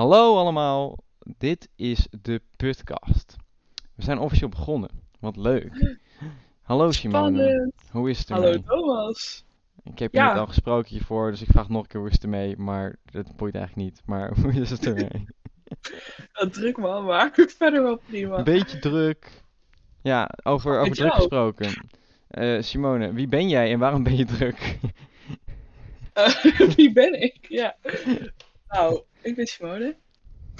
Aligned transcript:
Hallo 0.00 0.36
allemaal, 0.36 0.98
dit 1.38 1.68
is 1.76 2.08
de 2.22 2.42
podcast. 2.56 3.36
We 3.94 4.02
zijn 4.02 4.18
officieel 4.18 4.48
begonnen. 4.48 4.90
Wat 5.18 5.36
leuk. 5.36 5.96
Hallo 6.62 6.90
Simone, 6.90 7.42
Spannend. 7.42 7.74
hoe 7.90 8.10
is 8.10 8.18
het 8.18 8.28
Hallo 8.28 8.44
ermee? 8.46 8.62
Thomas. 8.62 9.44
Ik 9.82 9.98
heb 9.98 10.12
je 10.12 10.18
Ja. 10.18 10.28
net 10.28 10.38
al 10.38 10.46
gesproken 10.46 10.90
hiervoor, 10.90 11.30
dus 11.30 11.42
ik 11.42 11.48
vraag 11.50 11.68
nog 11.68 11.82
een 11.82 11.88
keer 11.88 12.00
hoe 12.00 12.08
is 12.08 12.14
het 12.14 12.22
ermee, 12.24 12.56
maar 12.56 12.96
dat 13.04 13.36
boeit 13.36 13.54
eigenlijk 13.54 13.88
niet. 13.88 14.02
Maar 14.06 14.34
hoe 14.40 14.52
is 14.52 14.70
het 14.70 14.86
ermee? 14.86 15.26
Wat 16.32 16.52
druk 16.52 16.76
man, 16.76 17.04
maar 17.04 17.30
verder 17.58 17.82
wel 17.82 17.96
prima. 18.06 18.38
Een 18.38 18.44
beetje 18.44 18.78
druk. 18.78 19.42
Ja, 20.02 20.30
over, 20.42 20.72
over 20.78 20.88
Met 20.88 20.94
druk 20.98 21.08
jou. 21.08 21.20
gesproken. 21.20 21.88
Eh, 22.28 22.62
Simone, 22.62 23.12
wie 23.12 23.28
ben 23.28 23.48
jij 23.48 23.72
en 23.72 23.78
waarom 23.78 24.02
ben 24.02 24.16
je 24.16 24.24
druk? 24.24 24.78
Wie 26.76 26.92
ben 26.92 27.22
ik? 27.22 27.36
Ja. 27.48 27.76
Nou, 28.68 29.02
ik 29.22 29.34
ben 29.36 29.46
Simone. 29.46 29.96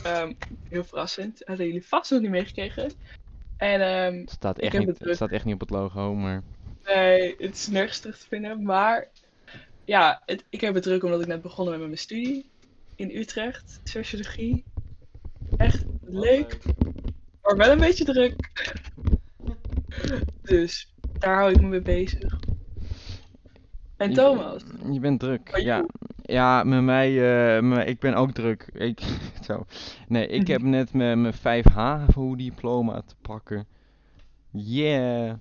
Ehm, 0.03 0.33
heel 0.69 0.85
verrassend. 0.85 1.43
Hadden 1.45 1.67
jullie 1.67 1.87
vast 1.87 2.11
nog 2.11 2.21
niet 2.21 2.31
meegekregen. 2.31 2.93
En 3.57 3.81
ehm, 3.81 4.21
Het 4.21 4.31
staat 4.31 4.59
echt, 4.59 4.73
niet, 4.73 4.81
het 4.81 4.91
het 4.91 4.99
druk. 4.99 5.15
staat 5.15 5.31
echt 5.31 5.45
niet 5.45 5.55
op 5.55 5.61
het 5.61 5.71
logo, 5.71 6.15
maar... 6.15 6.43
nee, 6.85 7.35
het 7.39 7.55
is 7.55 7.67
nergens 7.67 7.99
terug 8.01 8.19
te 8.19 8.27
vinden. 8.27 8.63
Maar 8.63 9.09
ja, 9.85 10.23
het, 10.27 10.45
ik 10.49 10.61
heb 10.61 10.75
het 10.75 10.83
druk 10.83 11.05
omdat 11.05 11.21
ik 11.21 11.27
net 11.27 11.43
begonnen 11.43 11.73
ben 11.73 11.81
met 11.81 11.91
mijn 11.91 12.01
studie. 12.01 12.51
In 12.97 13.11
Utrecht, 13.17 13.81
sociologie. 13.85 14.65
Echt 15.57 15.85
leuk, 16.03 16.59
maar 17.43 17.57
wel 17.57 17.71
een 17.71 17.79
beetje 17.79 18.05
druk. 18.05 18.35
Dus 20.43 20.95
daar 21.19 21.35
hou 21.35 21.51
ik 21.53 21.61
me 21.61 21.67
mee 21.67 21.81
bezig. 21.81 22.39
En 23.97 24.13
Thomas? 24.13 24.63
Je 24.93 25.01
bent 25.01 25.21
druk, 25.21 25.57
ja. 25.57 25.87
Ja, 26.31 26.65
met 26.65 26.83
mij, 26.83 27.09
eh, 27.57 27.63
met- 27.63 27.89
ik 27.89 27.99
ben 27.99 28.15
ook 28.15 28.33
druk. 28.33 28.63
Ik, 28.73 29.01
zo. 29.47 29.67
Nee, 30.09 30.27
ik 30.27 30.47
heb 30.47 30.63
net 30.63 30.93
mijn 30.93 31.21
mijn 31.21 31.35
5 31.35 31.65
HAVO 31.65 32.37
diploma 32.37 33.01
te 33.03 33.15
pakken. 33.21 33.67
Yeah. 34.51 35.35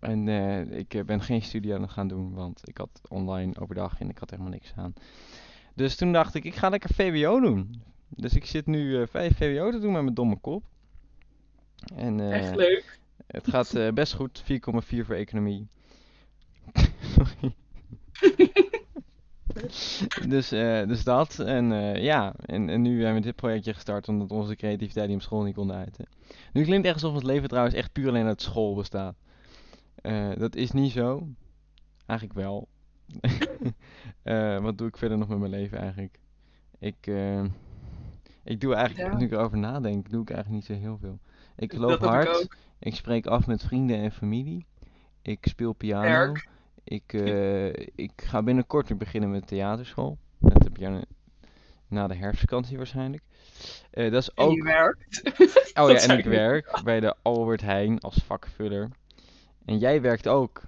En 0.00 0.28
eh, 0.28 0.78
ik 0.78 0.94
eh, 0.94 1.04
ben 1.04 1.22
geen 1.22 1.42
studie 1.42 1.74
aan 1.74 1.82
het 1.82 1.90
gaan 1.90 2.08
doen, 2.08 2.34
want 2.34 2.60
ik 2.68 2.76
had 2.78 3.00
online 3.08 3.52
overdag 3.60 4.00
en 4.00 4.08
ik 4.08 4.18
had 4.18 4.30
helemaal 4.30 4.52
niks 4.52 4.72
aan. 4.76 4.92
Dus 5.74 5.96
toen 5.96 6.12
dacht 6.12 6.34
ik, 6.34 6.44
ik 6.44 6.54
ga 6.54 6.68
lekker 6.68 6.94
VWO 6.94 7.40
doen. 7.40 7.82
Dus 8.08 8.34
ik 8.34 8.44
zit 8.46 8.66
nu 8.66 9.00
eh 9.00 9.06
5 9.10 9.36
VWO 9.36 9.70
te 9.70 9.78
doen 9.78 9.92
met 9.92 10.02
mijn 10.02 10.14
domme 10.14 10.36
kop. 10.36 10.64
En 11.94 12.32
Echt 12.32 12.56
leuk. 12.56 12.98
het 13.26 13.48
gaat 13.48 13.94
best 13.94 14.14
goed, 14.14 14.42
4,4 14.42 15.04
voor 15.04 15.14
economie. 15.14 15.68
Sorry. 17.00 17.54
Dus, 20.28 20.52
eh, 20.52 20.86
dus 20.86 21.04
dat. 21.04 21.38
En 21.38 21.72
eh, 21.72 22.02
ja, 22.02 22.34
en, 22.44 22.68
en 22.68 22.82
nu 22.82 22.96
hebben 22.96 23.14
we 23.14 23.26
dit 23.26 23.36
projectje 23.36 23.74
gestart 23.74 24.08
omdat 24.08 24.30
onze 24.30 24.56
creativiteit 24.56 25.06
die 25.06 25.16
op 25.16 25.22
school 25.22 25.42
niet 25.42 25.54
konden 25.54 25.76
uiten. 25.76 26.06
Nu 26.52 26.62
klinkt 26.64 26.86
het 26.86 26.94
echt 26.94 27.04
alsof 27.04 27.14
het 27.14 27.26
leven 27.26 27.48
trouwens 27.48 27.74
echt 27.74 27.92
puur 27.92 28.08
alleen 28.08 28.26
uit 28.26 28.42
school 28.42 28.74
bestaat. 28.74 29.16
Eh, 29.94 30.30
dat 30.36 30.56
is 30.56 30.70
niet 30.70 30.92
zo. 30.92 31.28
Eigenlijk 32.06 32.38
wel. 32.38 32.68
Wat 34.62 34.78
doe 34.78 34.88
ik 34.88 34.96
verder 34.96 35.18
nog 35.18 35.28
met 35.28 35.38
mijn 35.38 35.50
leven 35.50 35.78
eigenlijk? 35.78 36.18
Ik, 36.78 37.10
ik 38.44 38.60
doe 38.60 38.74
eigenlijk, 38.74 39.12
Ja. 39.12 39.18
nu 39.18 39.24
ik 39.24 39.32
erover 39.32 39.58
nadenk, 39.58 40.10
doe 40.10 40.22
ik 40.22 40.30
eigenlijk 40.30 40.68
niet 40.68 40.78
zo 40.78 40.84
heel 40.84 40.98
veel. 41.00 41.18
Ik 41.56 41.70
Dat 41.70 41.80
loop 41.80 41.90
ik 41.90 42.04
hard. 42.04 42.48
Ik 42.78 42.94
spreek 42.94 43.26
af 43.26 43.46
met 43.46 43.62
vrienden 43.62 43.96
en 43.96 44.12
familie. 44.12 44.66
Ik 45.22 45.46
speel 45.48 45.72
piano. 45.72 46.02
Werk. 46.08 46.48
Ik, 46.84 47.12
eh, 47.12 47.66
ik 47.94 48.12
ga 48.16 48.42
binnenkort 48.42 48.88
weer 48.88 48.96
beginnen 48.98 49.30
met 49.30 49.46
theaterschool. 49.46 50.18
Dat 50.38 50.62
heb 50.62 50.76
je 50.76 51.06
na 51.88 52.06
de 52.06 52.14
herfstvakantie 52.14 52.76
waarschijnlijk. 52.76 53.22
Eh, 53.90 54.10
dat 54.10 54.22
is 54.22 54.30
En 54.34 54.44
ook. 54.44 54.54
je 54.54 54.62
werkt. 54.62 55.20
Oh 55.80 55.90
ja, 55.90 55.96
en 55.98 56.18
ik 56.18 56.24
werk 56.24 56.80
bij 56.84 57.00
de 57.00 57.14
Albert 57.22 57.60
Heijn 57.60 58.00
als 58.00 58.16
vakvuller. 58.26 58.88
En 59.64 59.78
jij 59.78 60.00
werkt 60.00 60.28
ook. 60.28 60.62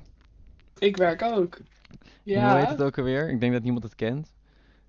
Ik 0.78 0.96
werk 0.96 1.22
ook. 1.22 1.54
En 1.56 1.64
hoe 1.94 2.00
heet 2.24 2.34
Ja, 2.34 2.66
het 2.68 2.82
ook 2.82 2.98
alweer? 2.98 3.30
Ik 3.30 3.40
denk 3.40 3.52
dat 3.52 3.62
niemand 3.62 3.84
het 3.84 3.94
kent. 3.94 4.32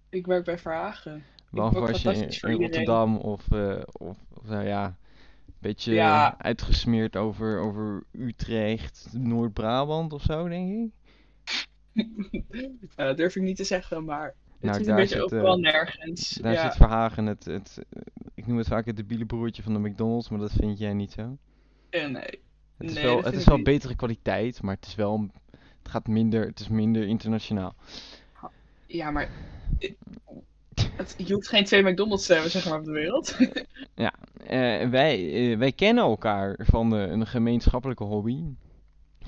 ik 0.10 0.26
werk 0.26 0.44
bij 0.46 0.58
Verhagen. 0.58 1.24
Behalve 1.52 1.80
als 1.80 2.02
je 2.02 2.14
in. 2.42 2.52
Rotterdam 2.62 3.18
of, 3.18 3.52
eh, 3.52 3.80
of, 3.92 4.18
of 4.34 4.44
nou 4.46 4.66
ja, 4.68 4.86
een 4.86 5.54
beetje 5.60 5.94
Ja. 5.94 6.36
uitgesmeerd 6.38 7.16
over, 7.16 7.60
over 7.60 8.04
Utrecht, 8.12 9.08
Noord-Brabant 9.12 10.14
of 10.14 10.22
zo, 10.22 10.48
denk 10.48 10.70
ik. 10.70 11.03
Dat 12.96 13.18
durf 13.18 13.36
ik 13.36 13.42
niet 13.42 13.58
te 13.58 13.64
zeggen, 13.64 14.06
maar 14.06 14.26
het 14.26 14.36
Nou, 14.60 14.74
is 14.74 14.80
een 14.80 14.86
daar 14.86 14.96
beetje 14.96 15.16
zit, 15.16 15.24
overal 15.24 15.56
eh, 15.56 15.62
nergens. 15.62 16.30
Daar 16.30 16.54
ja. 16.54 16.62
zit 16.64 16.76
Verhagen 16.76 17.26
het, 17.26 17.46
het, 17.46 17.84
eh, 17.90 18.02
ik 18.34 18.48
noem 18.48 18.58
het 18.58 18.68
vaak 18.68 18.86
het 18.86 18.96
debiele 18.96 19.26
broertje 19.26 19.64
van 19.64 19.74
de 19.74 19.80
McDonald's, 19.90 20.30
maar 20.30 20.40
dat 20.40 20.52
vind 20.52 20.80
jij 20.80 20.94
niet 20.94 21.12
zo. 21.12 21.38
Eh, 21.90 22.08
nee. 22.08 22.42
Het 22.78 22.90
is 22.90 22.94
Nee, 22.94 23.04
wel, 23.04 23.24
het 23.24 23.34
is 23.36 23.46
wel 23.46 23.56
niet. 23.56 23.66
betere 23.66 23.96
kwaliteit, 23.96 24.62
maar 24.62 24.76
het 24.76 24.86
is 24.86 24.96
wel, 24.96 25.28
het 25.52 25.92
gaat 25.92 26.08
minder, 26.08 26.46
het 26.46 26.60
is 26.60 26.68
minder 26.68 27.08
internationaal. 27.08 27.76
Ja, 28.88 29.12
maar 29.12 29.30
het, 30.96 31.16
je 31.18 31.34
hoeft 31.34 31.48
geen 31.48 31.64
twee 31.66 31.84
McDonald's 31.84 32.26
te 32.26 32.34
hebben, 32.34 32.52
zeg 32.52 32.66
maar, 32.70 32.80
op 32.80 32.86
de 32.86 32.92
wereld. 32.92 33.38
Eh, 34.44 34.90
wij, 34.90 35.58
wij 35.58 35.72
kennen 35.72 36.04
elkaar 36.04 36.60
van 36.64 36.96
eh, 36.96 37.10
een 37.12 37.28
gemeenschappelijke 37.28 38.04
hobby. 38.04 38.44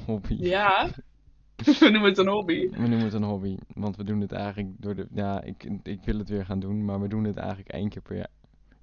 Hobby. 0.05 0.35
ja, 0.39 0.89
we 1.79 1.89
noemen 1.89 2.09
het 2.09 2.17
een 2.17 2.27
hobby. 2.27 2.69
We 2.69 2.77
noemen 2.79 2.99
het 3.03 3.13
een 3.13 3.23
hobby, 3.23 3.57
want 3.73 3.95
we 3.95 4.03
doen 4.03 4.21
het 4.21 4.31
eigenlijk 4.31 4.69
door 4.81 4.95
de, 4.95 5.07
ja, 5.13 5.41
ik, 5.41 5.63
ik 5.83 5.99
wil 6.03 6.17
het 6.17 6.29
weer 6.29 6.45
gaan 6.45 6.59
doen, 6.59 6.85
maar 6.85 7.01
we 7.01 7.07
doen 7.07 7.23
het 7.23 7.37
eigenlijk 7.37 7.69
één 7.69 7.89
keer 7.89 8.01
per 8.01 8.15
jaar, 8.15 8.29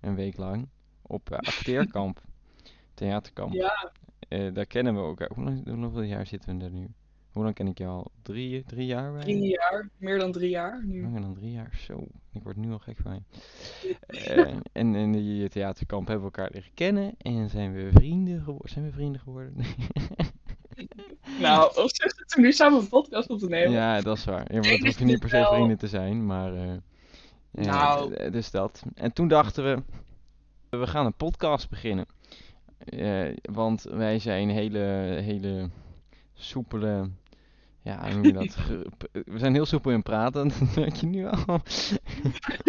een 0.01 0.15
week 0.15 0.37
lang, 0.37 0.69
op 1.03 1.31
eh, 1.31 1.39
acteerkamp, 1.39 2.23
theaterkamp. 2.95 3.53
Ja, 3.53 3.93
Eh, 4.29 4.55
daar 4.55 4.67
kennen 4.67 4.95
we 4.95 5.01
elkaar. 5.01 5.31
Hoe 5.35 5.45
lang, 5.45 5.65
hoe- 5.65 5.75
hoeveel 5.77 6.03
jaar 6.03 6.27
zitten 6.27 6.59
we 6.59 6.65
er 6.65 6.71
nu? 6.71 6.87
Hoe 7.33 7.43
lang 7.43 7.55
ken 7.55 7.67
ik 7.67 7.79
jou 7.79 7.91
al? 7.91 8.11
Drie, 8.23 8.63
drie 8.65 8.87
jaar 8.87 9.11
bijna? 9.13 9.25
drie 9.25 9.49
jaar, 9.49 9.89
meer 9.97 10.19
dan 10.19 10.33
drie 10.33 10.51
jaar 10.51 10.85
nu. 10.87 11.03
Langer 11.03 11.21
dan 11.21 11.35
drie 11.35 11.51
jaar, 11.53 11.77
zo. 11.87 12.07
Ik 12.33 12.43
word 12.43 12.57
nu 12.57 12.71
al 12.73 12.79
gek 12.79 12.97
van 13.03 13.15
je. 13.15 13.23
Eh, 14.07 14.55
en 14.73 14.95
in 14.95 15.13
die 15.13 15.49
theaterkamp 15.49 16.09
hebben 16.09 16.27
we 16.31 16.37
elkaar 16.37 16.51
leren 16.55 16.71
kennen 16.75 17.15
en 17.19 17.49
zijn 17.51 17.73
we 17.73 17.91
vrienden 17.93 18.43
geworden. 18.43 18.71
Zijn 18.71 18.85
we 18.85 18.93
vrienden 18.93 19.21
geworden? 19.21 19.55
Nou, 21.41 21.77
of 21.77 21.91
zeg 21.95 22.17
het 22.17 22.37
nu 22.37 22.53
samen 22.53 22.79
een 22.81 22.89
podcast 22.89 23.29
op 23.29 23.39
te 23.39 23.49
nemen. 23.49 23.73
Ja, 23.73 24.01
dat 24.01 24.17
is 24.17 24.25
waar. 24.25 24.53
Ja, 24.53 24.61
maar 24.61 24.71
dat 24.71 24.79
hoef 24.81 24.99
je 24.99 25.05
niet 25.05 25.19
per 25.21 25.29
se 25.29 25.47
vrienden 25.53 25.79
te 25.79 25.89
zijn, 25.89 26.27
maar... 26.27 26.55
eh, 26.55 26.71
Nou. 27.51 28.31
dus 28.31 28.51
dat. 28.51 28.83
En 28.95 29.13
toen 29.13 29.29
dachten 29.29 29.65
we, 29.65 29.83
we 30.79 30.87
gaan 30.87 31.07
een 31.07 31.15
podcast 31.15 31.71
beginnen. 31.71 32.07
Eh, 32.85 33.35
want 33.43 33.83
wij 33.83 34.19
zijn 34.19 34.51
hele, 34.51 34.79
hele 35.23 35.69
soepele... 36.35 37.09
Ja, 37.83 38.21
dat? 38.33 38.57
We 39.13 39.39
zijn 39.39 39.55
heel 39.55 39.67
soepel 39.67 39.91
in 39.91 40.03
praten, 40.03 40.49
dat 40.59 40.77
merk 40.77 40.95
je 40.97 41.07
nu 41.07 41.27
al. 41.27 41.45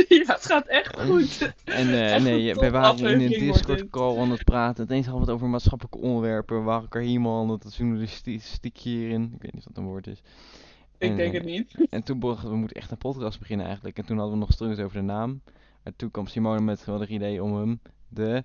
Ja, 0.08 0.34
het 0.34 0.46
gaat 0.46 0.68
echt 0.68 1.00
goed. 1.00 1.54
En 1.64 2.04
Echt 2.04 2.24
nee, 2.24 2.50
een 2.50 2.60
wij 2.60 2.72
waren 2.72 2.98
in 2.98 3.06
een 3.06 3.30
topaflevering 3.30 3.46
wordt 3.46 3.54
Discord 3.54 3.80
dit. 3.80 3.90
call 3.90 4.18
aan 4.20 4.32
het 4.32 4.44
praten. 4.44 4.86
Ineens 4.86 5.06
hadden 5.06 5.26
we 5.26 5.32
het 5.32 5.36
over 5.40 5.50
maatschappelijke 5.52 5.98
onderwerpen. 5.98 6.58
We 6.58 6.64
waren 6.64 6.82
elkaar 6.82 7.02
helemaal 7.02 7.42
aan 7.44 7.50
het 7.50 7.76
journalistiek 7.76 8.78
hierin. 8.78 9.24
Ik 9.24 9.42
weet 9.42 9.54
niet 9.54 9.66
of 9.66 9.74
dat 9.74 9.78
een 9.78 9.90
woord 9.90 10.08
is. 10.08 10.22
Ik 10.98 11.10
En, 11.10 11.16
denk 11.16 11.34
eh, 11.34 11.40
het 11.40 11.50
niet. 11.50 11.88
En 11.90 12.04
toen 12.04 12.20
bedachten 12.20 12.46
we, 12.46 12.54
we 12.54 12.60
moeten 12.60 12.78
echt 12.78 12.92
een 12.92 12.98
podcast 12.98 13.40
beginnen 13.40 13.66
eigenlijk. 13.66 13.98
En 13.98 14.06
toen 14.06 14.18
hadden 14.18 14.34
we 14.34 14.40
nog 14.40 14.52
struggles 14.52 14.86
over 14.86 14.98
de 14.98 15.04
naam. 15.04 15.42
En 15.84 15.94
toen 15.96 16.12
kwam 16.12 16.28
Simone 16.28 16.62
met 16.62 16.76
het 16.76 16.84
geweldige 16.84 17.14
idee 17.14 17.44
om 17.44 17.56
hem 17.56 17.80
de... 18.08 18.44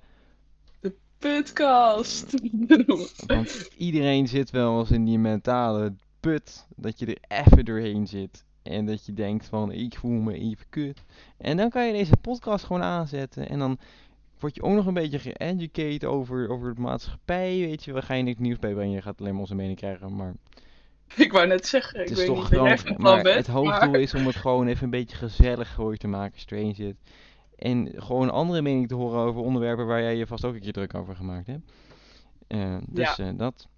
Podcast. 1.19 2.31
te 2.31 2.49
noemen. 2.67 3.07
Want 3.27 3.71
iedereen 3.77 4.29
zit 4.29 4.51
wel 4.51 4.79
eens 4.79 4.91
in 4.91 5.05
die 5.05 5.19
mentale 5.19 5.95
put. 6.29 6.67
Dat 6.77 6.99
je 6.99 7.07
er 7.07 7.39
even 7.39 7.65
doorheen 7.65 8.07
zit. 8.07 8.45
En 8.63 8.87
dat 8.87 9.07
je 9.07 9.13
denkt 9.13 9.47
van, 9.47 9.73
ik 9.73 9.99
voel 9.99 10.11
me 10.11 10.35
even 10.35 10.67
kut. 10.69 11.03
En 11.39 11.57
dan 11.57 11.71
kan 11.71 11.87
je 11.87 11.93
deze 11.93 12.17
podcast 12.17 12.65
gewoon 12.65 12.83
aanzetten. 12.83 13.49
En 13.49 13.59
dan 13.59 13.79
word 14.39 14.55
je 14.55 14.63
ook 14.63 14.75
nog 14.75 14.87
een 14.87 14.95
beetje 14.95 15.19
geeducate 15.19 16.07
over, 16.07 16.49
over 16.49 16.75
de 16.75 16.81
maatschappij. 16.81 17.59
Weet 17.59 17.85
je, 17.85 17.93
we 17.93 18.03
gaan 18.03 18.17
je 18.17 18.23
niks 18.23 18.39
nieuws 18.39 18.59
bij 18.59 18.73
brengen. 18.73 18.95
Je 18.95 19.03
gaat 19.03 19.21
alleen 19.21 19.33
maar 19.33 19.41
onze 19.41 19.55
mening 19.55 19.77
krijgen. 19.77 20.17
Maar 20.17 20.35
Ik 21.17 21.33
wou 21.33 21.47
net 21.47 21.67
zeggen, 21.67 22.01
ik 22.01 22.09
het 22.09 22.11
is 22.11 22.17
weet 22.17 22.27
toch 22.27 22.51
niet 22.51 22.81
van 22.81 22.95
Maar 23.03 23.23
bent, 23.23 23.37
het 23.37 23.47
hoofddoel 23.47 23.95
is 23.95 24.15
om 24.15 24.27
het 24.27 24.37
gewoon 24.37 24.67
even 24.67 24.85
een 24.85 24.91
beetje 24.91 25.17
gezellig 25.17 25.69
voor 25.69 25.93
je 25.93 25.99
te 25.99 26.09
maken, 26.09 26.41
Strange 26.41 26.75
It. 26.75 26.97
En 27.57 27.93
gewoon 27.97 28.31
andere 28.31 28.63
mening 28.63 28.89
te 28.89 28.95
horen 28.95 29.21
over 29.21 29.41
onderwerpen 29.41 29.87
waar 29.87 30.03
jij 30.03 30.17
je 30.17 30.27
vast 30.27 30.45
ook 30.45 30.55
een 30.55 30.61
keer 30.61 30.73
druk 30.73 30.95
over 30.95 31.17
gemaakt 31.17 31.47
hebt. 31.47 31.73
Eh, 32.47 32.77
dus 32.87 33.19
eh, 33.19 33.29
dat, 33.37 33.69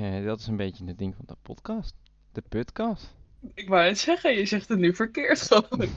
eh, 0.00 0.24
dat 0.24 0.40
is 0.40 0.46
een 0.46 0.56
beetje 0.56 0.84
het 0.84 0.98
ding 0.98 1.14
van 1.16 1.24
de 1.26 1.36
podcast. 1.42 1.94
De 2.32 2.42
podcast. 2.48 3.14
Ik 3.54 3.68
wou 3.68 3.84
net 3.84 3.98
zeggen, 3.98 4.34
je 4.36 4.46
zegt 4.46 4.68
het 4.68 4.78
nu 4.78 4.94
verkeerd 4.94 5.40
gewoon. 5.40 5.64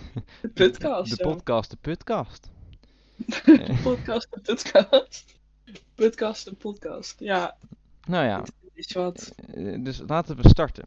De 0.42 0.50
podcast. 0.54 1.18
De 1.18 1.24
podcast, 1.24 1.70
de 1.72 1.78
podcast. 1.82 2.50
De 3.46 3.80
podcast, 3.84 4.28
de 4.32 4.40
podcast. 4.42 5.36
Podcast, 5.96 6.46
de 6.46 6.54
podcast. 6.56 7.20
Ja, 7.20 7.58
Nou 8.08 8.26
ja, 8.26 8.40
het 8.42 8.54
is 8.74 8.92
wat. 8.94 9.34
eh, 9.54 9.84
dus 9.84 10.02
laten 10.08 10.36
we 10.36 10.50
starten. 10.50 10.86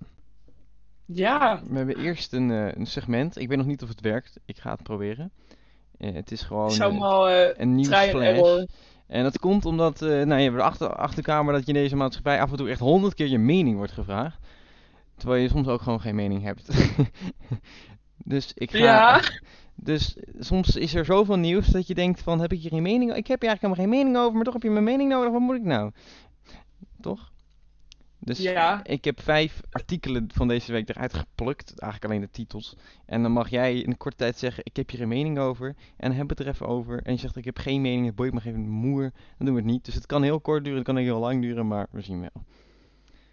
Ja, 1.05 1.63
We 1.69 1.77
hebben 1.77 1.97
eerst 1.99 2.33
een, 2.33 2.51
eh, 2.51 2.75
een 2.75 2.87
segment. 2.87 3.39
Ik 3.39 3.49
weet 3.49 3.57
nog 3.59 3.67
niet 3.67 3.83
of 3.83 3.89
het 3.89 4.01
werkt. 4.01 4.41
Ik 4.45 4.59
ga 4.59 4.71
het 4.73 4.83
proberen. 4.83 5.31
Eh, 5.99 6.15
het 6.15 6.31
is 6.31 6.39
Het 6.39 6.49
gewoon 6.49 6.71
is 6.71 6.79
eh, 6.79 6.85
allemaal 6.85 7.29
eh 7.29 7.49
een 7.57 7.85
flash. 7.85 8.13
error. 8.15 8.67
En 9.11 9.23
dat 9.23 9.39
komt 9.39 9.65
omdat, 9.65 10.03
eh, 10.03 10.09
nou, 10.09 10.35
je 10.41 10.45
hebt 10.45 10.57
de 10.57 10.63
achter, 10.63 10.97
achterkamer 10.97 11.53
dat 11.53 11.67
je 11.67 11.73
in 11.73 11.79
deze 11.83 11.97
maatschappij 11.97 12.41
af 12.41 12.51
en 12.51 12.57
toe 12.57 12.69
echt 12.69 12.81
honderd 12.81 13.15
keer 13.15 13.27
je 13.29 13.39
mening 13.39 13.77
wordt 13.77 13.93
gevraagd. 13.93 14.39
Terwijl 15.17 15.43
je 15.43 15.49
soms 15.49 15.67
ook 15.69 15.81
gewoon 15.83 16.01
geen 16.01 16.15
mening 16.15 16.43
hebt. 16.43 16.69
dus 18.33 18.53
ik 18.55 18.71
ga. 18.71 18.79
Ja, 18.79 19.21
Dus 19.75 20.17
soms 20.39 20.77
is 20.77 20.95
er 20.95 21.05
zoveel 21.05 21.37
nieuws 21.39 21.67
dat 21.67 21.87
je 21.87 21.95
denkt 21.95 22.23
van, 22.23 22.41
heb 22.41 22.53
ik 22.53 22.61
hier 22.61 22.71
geen 22.71 22.83
mening 22.83 23.11
o- 23.13 23.15
Ik 23.15 23.27
heb 23.27 23.41
hier 23.41 23.49
eigenlijk 23.49 23.61
helemaal 23.79 23.85
geen 23.99 24.05
mening 24.05 24.17
over, 24.25 24.35
maar 24.35 24.45
toch 24.45 24.53
heb 24.53 24.63
je 24.63 24.71
mijn 24.71 24.85
mening 24.85 25.11
nodig, 25.11 25.31
wat 25.33 25.41
moet 25.41 25.57
ik 25.57 25.65
nou? 25.65 25.91
Toch? 27.01 27.30
Dus 28.23 28.39
Ja. 28.39 28.85
ik 28.85 29.05
heb 29.05 29.21
vijf 29.21 29.61
artikelen 29.71 30.27
van 30.33 30.49
deze 30.49 30.73
week 30.73 30.89
eruit 30.89 31.15
geplukt, 31.15 31.79
eigenlijk 31.79 32.13
alleen 32.13 32.25
de 32.27 32.31
titels. 32.31 32.77
En 33.07 33.23
dan 33.23 33.33
mag 33.33 33.49
jij 33.51 33.79
in 33.79 33.91
een 33.91 33.97
korte 33.97 34.17
tijd 34.17 34.39
zeggen, 34.39 34.65
ik 34.65 34.77
heb 34.77 34.91
hier 34.91 34.99
geen 34.99 35.09
mening 35.09 35.39
over, 35.39 35.75
en 35.97 36.13
heb 36.13 36.29
het 36.29 36.41
er 36.41 36.49
even 36.49 36.67
over. 36.67 37.01
En 37.03 37.13
je 37.13 37.19
zegt, 37.19 37.37
ik 37.37 37.45
heb 37.45 37.59
geen 37.59 37.81
mening, 37.81 38.07
het 38.07 38.15
boeit 38.15 38.33
me 38.33 38.41
geen 38.41 38.69
moer, 38.69 39.03
dan 39.37 39.47
doen 39.47 39.55
we 39.55 39.61
het 39.61 39.71
niet. 39.71 39.85
Dus 39.85 39.95
het 39.95 40.07
kan 40.07 40.23
heel 40.23 40.41
kort 40.41 40.63
duren, 40.65 40.79
het 40.79 40.87
kan 40.87 40.97
ook 40.99 41.03
heel 41.05 41.19
lang 41.19 41.43
duren, 41.43 41.67
maar 41.67 41.87
we 41.91 42.01
zien 42.01 42.21
wel. 42.21 42.45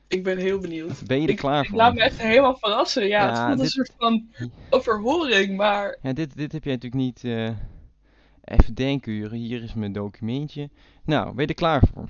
ik 0.08 0.24
ben 0.24 0.38
heel 0.38 0.60
benieuwd. 0.60 1.06
Ben 1.08 1.18
je 1.18 1.24
er 1.24 1.30
Ik, 1.30 1.36
klaar 1.38 1.62
ik 1.64 1.70
voor? 1.70 1.78
laat 1.78 1.94
me 1.94 2.02
echt 2.02 2.22
helemaal 2.22 2.58
verrassen. 2.58 3.08
Ja, 3.08 3.26
het 3.28 3.36
Ja, 3.38 3.48
voelt 3.48 3.60
een 3.60 3.68
soort 3.68 3.94
van 3.98 4.28
overhoring, 4.70 5.58
maar 5.58 5.98
Ja, 6.02 6.14
dit, 6.14 6.36
dit 6.36 6.52
heb 6.52 6.64
jij 6.64 6.74
natuurlijk 6.74 7.04
niet. 7.04 7.24
eh, 7.24 7.50
even 8.44 8.74
denkuren. 8.74 9.38
Hier 9.38 9.64
is 9.64 9.74
mijn 9.74 9.92
documentje. 9.94 10.70
Nou, 11.06 11.34
ben 11.34 11.42
je 11.44 11.48
er 11.50 11.54
klaar 11.56 11.84
voor? 11.94 12.10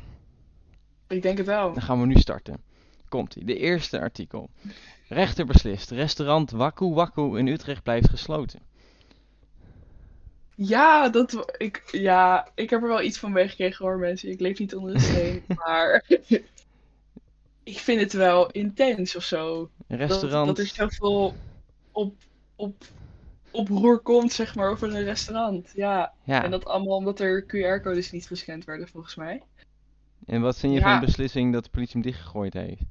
ik 1.07 1.21
denk 1.21 1.37
het 1.37 1.47
wel. 1.47 1.73
Dan 1.73 1.81
gaan 1.81 1.99
we 1.99 2.05
nu 2.05 2.15
starten. 2.15 2.55
Komt-ie. 3.09 3.45
De 3.45 3.57
eerste 3.57 3.99
artikel. 3.99 4.49
Rechter 5.07 5.45
beslist. 5.45 5.91
Restaurant 5.91 6.51
Waku 6.51 6.93
Waku 6.93 7.37
in 7.37 7.47
Utrecht 7.47 7.83
blijft 7.83 8.09
gesloten. 8.09 8.59
Ja, 10.55 11.09
dat, 11.09 11.53
ik, 11.57 11.83
ja, 11.91 12.47
ik 12.55 12.69
heb 12.69 12.81
er 12.81 12.87
wel 12.87 13.01
iets 13.01 13.17
van 13.17 13.31
meegekregen 13.31 13.85
hoor, 13.85 13.97
mensen. 13.97 14.29
Ik 14.29 14.39
leef 14.39 14.59
niet 14.59 14.75
onder 14.75 14.93
een 14.95 15.01
steen, 15.01 15.43
maar 15.65 16.03
ik 17.63 17.77
vind 17.77 17.99
het 18.01 18.13
wel 18.13 18.51
intens 18.51 19.15
of 19.15 19.23
zo. 19.23 19.69
Een 19.87 19.97
Dat, 19.97 20.07
restaurant. 20.09 20.47
dat 20.47 20.57
er 20.57 20.65
zoveel 20.65 21.35
op, 21.91 22.15
op, 22.55 22.83
oproer 23.51 23.99
komt, 23.99 24.31
zeg 24.31 24.55
maar, 24.55 24.69
over 24.69 24.95
een 24.95 25.03
restaurant. 25.03 25.71
Ja, 25.75 26.13
Ja. 26.23 26.43
en 26.43 26.51
dat 26.51 26.65
allemaal 26.65 26.97
omdat 26.97 27.19
er 27.19 27.43
QR-codes 27.43 28.11
niet 28.11 28.27
gescand 28.27 28.65
werden, 28.65 28.87
volgens 28.87 29.15
mij. 29.15 29.41
En 30.25 30.41
wat 30.41 30.57
vind 30.59 30.73
je 30.73 30.81
van 30.81 30.99
de 30.99 31.05
beslissing 31.05 31.53
dat 31.53 31.63
de 31.63 31.69
politie 31.69 31.93
hem 31.93 32.01
dichtgegooid 32.11 32.53
heeft? 32.53 32.81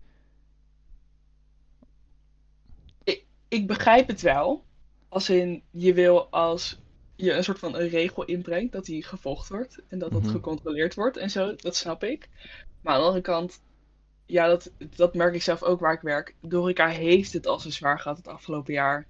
Ik 3.48 3.66
begrijp 3.66 4.08
het 4.08 4.20
wel. 4.20 4.64
Als 5.08 5.30
in, 5.30 5.62
je 5.70 5.94
wil 5.94 6.28
als 6.30 6.80
je 7.16 7.32
een 7.32 7.44
soort 7.44 7.58
van 7.58 7.74
een 7.76 7.88
regel 7.88 8.24
inbrengt, 8.24 8.72
dat 8.72 8.84
die 8.84 9.02
gevolgd 9.04 9.48
wordt. 9.48 9.82
En 9.88 9.98
dat 9.98 10.12
dat 10.12 10.22
Mhm. 10.22 10.30
gecontroleerd 10.30 10.94
wordt 10.94 11.16
en 11.16 11.30
zo. 11.30 11.54
Dat 11.56 11.76
snap 11.76 12.04
ik. 12.04 12.28
Maar 12.80 12.92
aan 12.94 13.00
de 13.00 13.06
andere 13.06 13.22
kant, 13.24 13.60
ja, 14.26 14.46
dat, 14.46 14.70
dat 14.96 15.14
merk 15.14 15.34
ik 15.34 15.42
zelf 15.42 15.62
ook 15.62 15.80
waar 15.80 15.92
ik 15.92 16.00
werk. 16.00 16.34
De 16.40 16.56
horeca 16.56 16.88
heeft 16.88 17.32
het 17.32 17.46
al 17.46 17.58
zo 17.60 17.70
zwaar 17.70 18.00
gehad 18.00 18.16
het 18.16 18.28
afgelopen 18.28 18.72
jaar. 18.72 19.06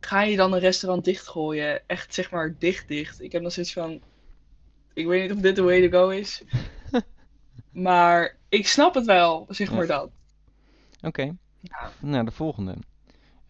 Ga 0.00 0.22
je 0.22 0.36
dan 0.36 0.52
een 0.52 0.58
restaurant 0.60 1.04
dichtgooien? 1.04 1.82
Echt, 1.86 2.14
zeg 2.14 2.30
maar, 2.30 2.54
dicht 2.58 2.88
dicht. 2.88 3.20
Ik 3.22 3.32
heb 3.32 3.42
nog 3.42 3.52
zoiets 3.52 3.72
van, 3.72 4.02
ik 4.94 5.06
weet 5.06 5.22
niet 5.22 5.32
of 5.36 5.42
dit 5.42 5.56
de 5.56 5.62
way 5.62 5.88
to 5.88 5.98
go 5.98 6.08
is. 6.08 6.42
maar 7.70 8.36
ik 8.48 8.66
snap 8.66 8.94
het 8.94 9.04
wel, 9.06 9.46
zeg 9.48 9.72
maar 9.72 9.86
dat. 9.86 10.10
Oké. 11.02 11.36
Ja. 11.60 11.90
Nou, 12.00 12.24
de 12.24 12.30
volgende. 12.30 12.74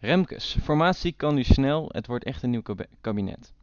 Remkes. 0.03 0.57
Formatie 0.63 1.11
kan 1.17 1.35
nu 1.35 1.43
snel. 1.43 1.89
Het 1.91 2.07
wordt 2.07 2.23
echt 2.25 2.43
een 2.43 2.49
nieuw 2.49 2.61
kabinet. 3.01 3.53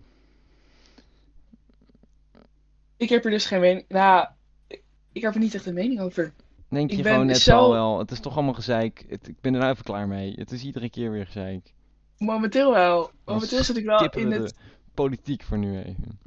Ik 2.97 3.09
heb 3.09 3.25
er 3.25 3.31
dus 3.31 3.47
geen 3.47 3.61
mening. 3.61 3.85
Nou, 3.89 4.29
ik- 5.13 5.23
heb 5.23 5.35
er 5.35 5.41
niet 5.41 5.55
echt 5.55 5.67
een 5.67 5.75
mening 5.75 6.01
over. 6.01 6.33
Denk 6.69 6.91
je 6.91 7.03
gewoon 7.03 7.27
net 7.27 7.39
zo- 7.39 7.57
al 7.57 7.71
wel. 7.71 7.99
Het 7.99 8.11
is 8.11 8.21
toch 8.21 8.35
allemaal 8.35 8.55
gezeik. 8.55 9.05
Het, 9.09 9.29
ik 9.29 9.41
ben 9.41 9.53
er 9.55 9.61
nou 9.61 9.73
even 9.73 9.85
klaar 9.85 10.09
mee. 10.09 10.33
Het 10.37 10.51
is 10.51 10.63
iedere 10.63 10.91
keer 10.91 11.11
weer 11.11 11.27
gezeik. 11.27 11.73
Momenteel 12.19 12.73
wel. 12.73 13.11
Momenteel 13.25 13.65
zit 13.65 13.77
ik 13.77 13.85
wel 13.85 14.11
in 14.11 14.31
het. 14.33 14.49
de 14.49 14.55
politiek 14.95 15.43
voor 15.43 15.59
nu 15.59 15.79
even. 15.79 16.19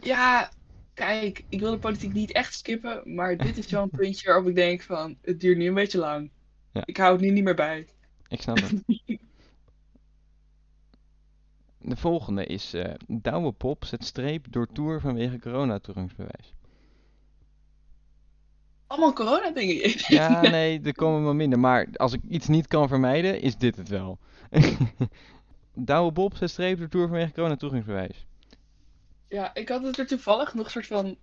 Ja, 0.00 0.50
kijk, 0.94 1.44
ik 1.48 1.60
wil 1.60 1.70
de 1.70 1.78
politiek 1.78 2.12
niet 2.12 2.32
echt 2.32 2.54
skippen, 2.54 3.14
maar 3.14 3.36
dit 3.36 3.58
is 3.58 3.66
wel 3.70 3.82
een 3.82 3.90
puntje 4.00 4.26
waarop 4.28 4.48
ik 4.48 4.54
denk 4.54 4.82
van, 4.82 5.16
het 5.22 5.40
duurt 5.40 5.58
nu 5.58 5.66
een 5.68 5.74
beetje 5.74 5.98
lang. 5.98 6.30
Ja. 6.72 6.82
Ik 6.84 6.96
hou 6.96 7.12
het 7.12 7.20
nu 7.20 7.30
niet 7.30 7.44
meer 7.44 7.54
bij. 7.54 7.86
Ik 8.28 8.40
snap 8.42 8.56
het. 8.58 8.82
De 11.80 11.96
volgende 11.96 12.46
is 12.46 12.74
eh 12.74 12.94
Douwe 13.06 13.52
Pop 13.52 13.84
zet 13.84 14.04
streep 14.04 14.46
door 14.50 14.66
tour 14.72 15.00
vanwege 15.00 15.38
coronatoegangsbewijs. 15.38 16.54
Allemaal 18.86 19.12
corona 19.12 19.50
dingen. 19.50 19.94
Ja, 19.96 20.40
nee, 20.50 20.80
er 20.80 20.94
komen 20.94 21.22
wel 21.22 21.34
minder. 21.34 21.58
Maar 21.58 21.86
als 21.92 22.12
ik 22.12 22.20
iets 22.28 22.48
niet 22.48 22.66
kan 22.66 22.88
vermijden, 22.88 23.40
is 23.40 23.56
dit 23.56 23.76
het 23.76 23.88
wel. 23.88 24.18
Douwe 25.74 26.12
Bob 26.12 26.36
zet 26.36 26.50
streep 26.50 26.78
door 26.78 26.88
tour 26.88 27.08
vanwege 27.08 27.32
coronatoegangsbewijs. 27.32 28.26
Ja, 29.28 29.54
ik 29.54 29.68
had 29.68 29.82
het 29.82 29.98
er 29.98 30.06
toevallig 30.06 30.54
nog 30.54 30.70
soort 30.70 30.86
van 30.86 31.16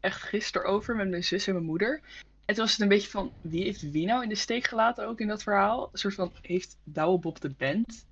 echt 0.00 0.22
gisteren 0.22 0.68
over 0.68 0.96
met 0.96 1.08
mijn 1.08 1.24
zus 1.24 1.46
en 1.46 1.52
mijn 1.54 1.66
moeder. 1.66 2.00
En 2.44 2.54
toen 2.54 2.64
was 2.64 2.72
het 2.72 2.80
een 2.80 2.88
beetje 2.88 3.10
van, 3.10 3.32
wie 3.40 3.62
heeft 3.62 3.90
wie 3.90 4.06
nou 4.06 4.22
in 4.22 4.28
de 4.28 4.34
steek 4.34 4.66
gelaten 4.66 5.06
ook 5.06 5.20
in 5.20 5.28
dat 5.28 5.42
verhaal? 5.42 5.88
Een 5.92 5.98
soort 5.98 6.14
van, 6.14 6.32
heeft 6.42 6.76
Douwe 6.84 7.18
Bob 7.18 7.40
de 7.40 7.50
band 7.50 8.06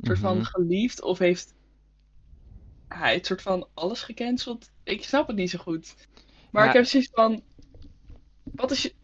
soort 0.00 0.18
van 0.18 0.36
Mhm. 0.36 0.44
geliefd 0.44 1.02
of 1.02 1.18
heeft 1.18 1.54
hij 2.88 3.14
het 3.14 3.26
soort 3.26 3.42
van 3.42 3.68
alles 3.74 4.02
gecanceld? 4.02 4.70
Ik 4.84 5.04
snap 5.04 5.26
het 5.26 5.36
niet 5.36 5.50
zo 5.50 5.58
goed. 5.58 5.94
Maar 6.50 6.62
Ja. 6.62 6.68
ik 6.68 6.74
heb 6.76 6.84
zoiets 6.84 7.10
van, 7.12 7.42
wat 8.42 8.70
is 8.70 8.82
je... 8.82 8.94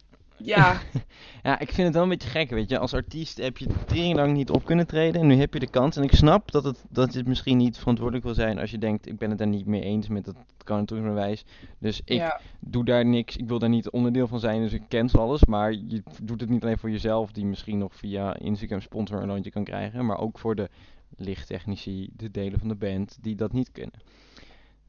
Ja, 0.43 0.81
Ja, 1.43 1.59
ik 1.59 1.73
vind 1.73 1.87
het 1.87 1.95
wel 1.95 2.03
een 2.03 2.09
beetje 2.09 2.29
gek, 2.29 2.51
weet 2.51 2.69
je. 2.71 2.79
Als 2.79 2.95
artiest 2.95 3.37
heb 3.37 3.59
je 3.59 3.67
tering 3.87 4.15
lang 4.15 4.33
niet 4.33 4.51
op 4.51 4.65
kunnen 4.65 4.87
treden 4.87 5.21
en 5.21 5.27
nu 5.27 5.35
heb 5.35 5.53
je 5.53 5.61
de 5.61 5.71
kans. 5.71 5.97
En 5.97 6.03
ik 6.03 6.15
snap 6.15 6.51
dat 6.51 6.65
het, 6.65 6.85
dat 6.89 7.15
het 7.15 7.27
misschien 7.27 7.57
niet 7.57 7.79
verantwoordelijk 7.79 8.25
wil 8.25 8.35
zijn 8.35 8.59
als 8.59 8.71
je 8.71 8.79
denkt, 8.79 9.07
ik 9.07 9.19
ben 9.19 9.31
het 9.31 9.41
er 9.41 9.47
niet 9.47 9.67
mee 9.67 9.83
eens 9.83 10.09
met 10.09 10.27
het 10.27 10.37
coronatoegangsbewijs. 10.65 11.45
Dus 11.79 12.01
ik 12.05 12.17
ja, 12.17 12.41
doe 12.61 12.85
daar 12.85 13.07
niks, 13.07 13.37
ik 13.37 13.49
wil 13.49 13.59
daar 13.59 13.69
niet 13.69 13.91
onderdeel 13.91 14.29
van 14.29 14.41
zijn, 14.41 14.63
dus 14.63 14.73
ik 14.73 14.89
cancel 14.89 15.21
alles. 15.21 15.45
Maar 15.45 15.73
je 15.73 16.03
doet 16.23 16.41
het 16.41 16.51
niet 16.51 16.63
alleen 16.63 16.79
voor 16.79 16.91
jezelf, 16.91 17.33
die 17.33 17.45
misschien 17.45 17.79
nog 17.79 17.95
via 17.95 18.37
Instagram 18.37 18.81
sponsor 18.81 19.23
een 19.23 19.29
loontje 19.29 19.51
kan 19.51 19.65
krijgen, 19.65 20.07
maar 20.07 20.19
ook 20.19 20.39
voor 20.39 20.55
de 20.55 20.69
lichttechnici, 21.17 22.11
de 22.17 22.31
delen 22.31 22.59
van 22.59 22.69
de 22.69 22.75
band, 22.75 23.19
die 23.21 23.35
dat 23.35 23.53
niet 23.53 23.73
kunnen. 23.73 24.01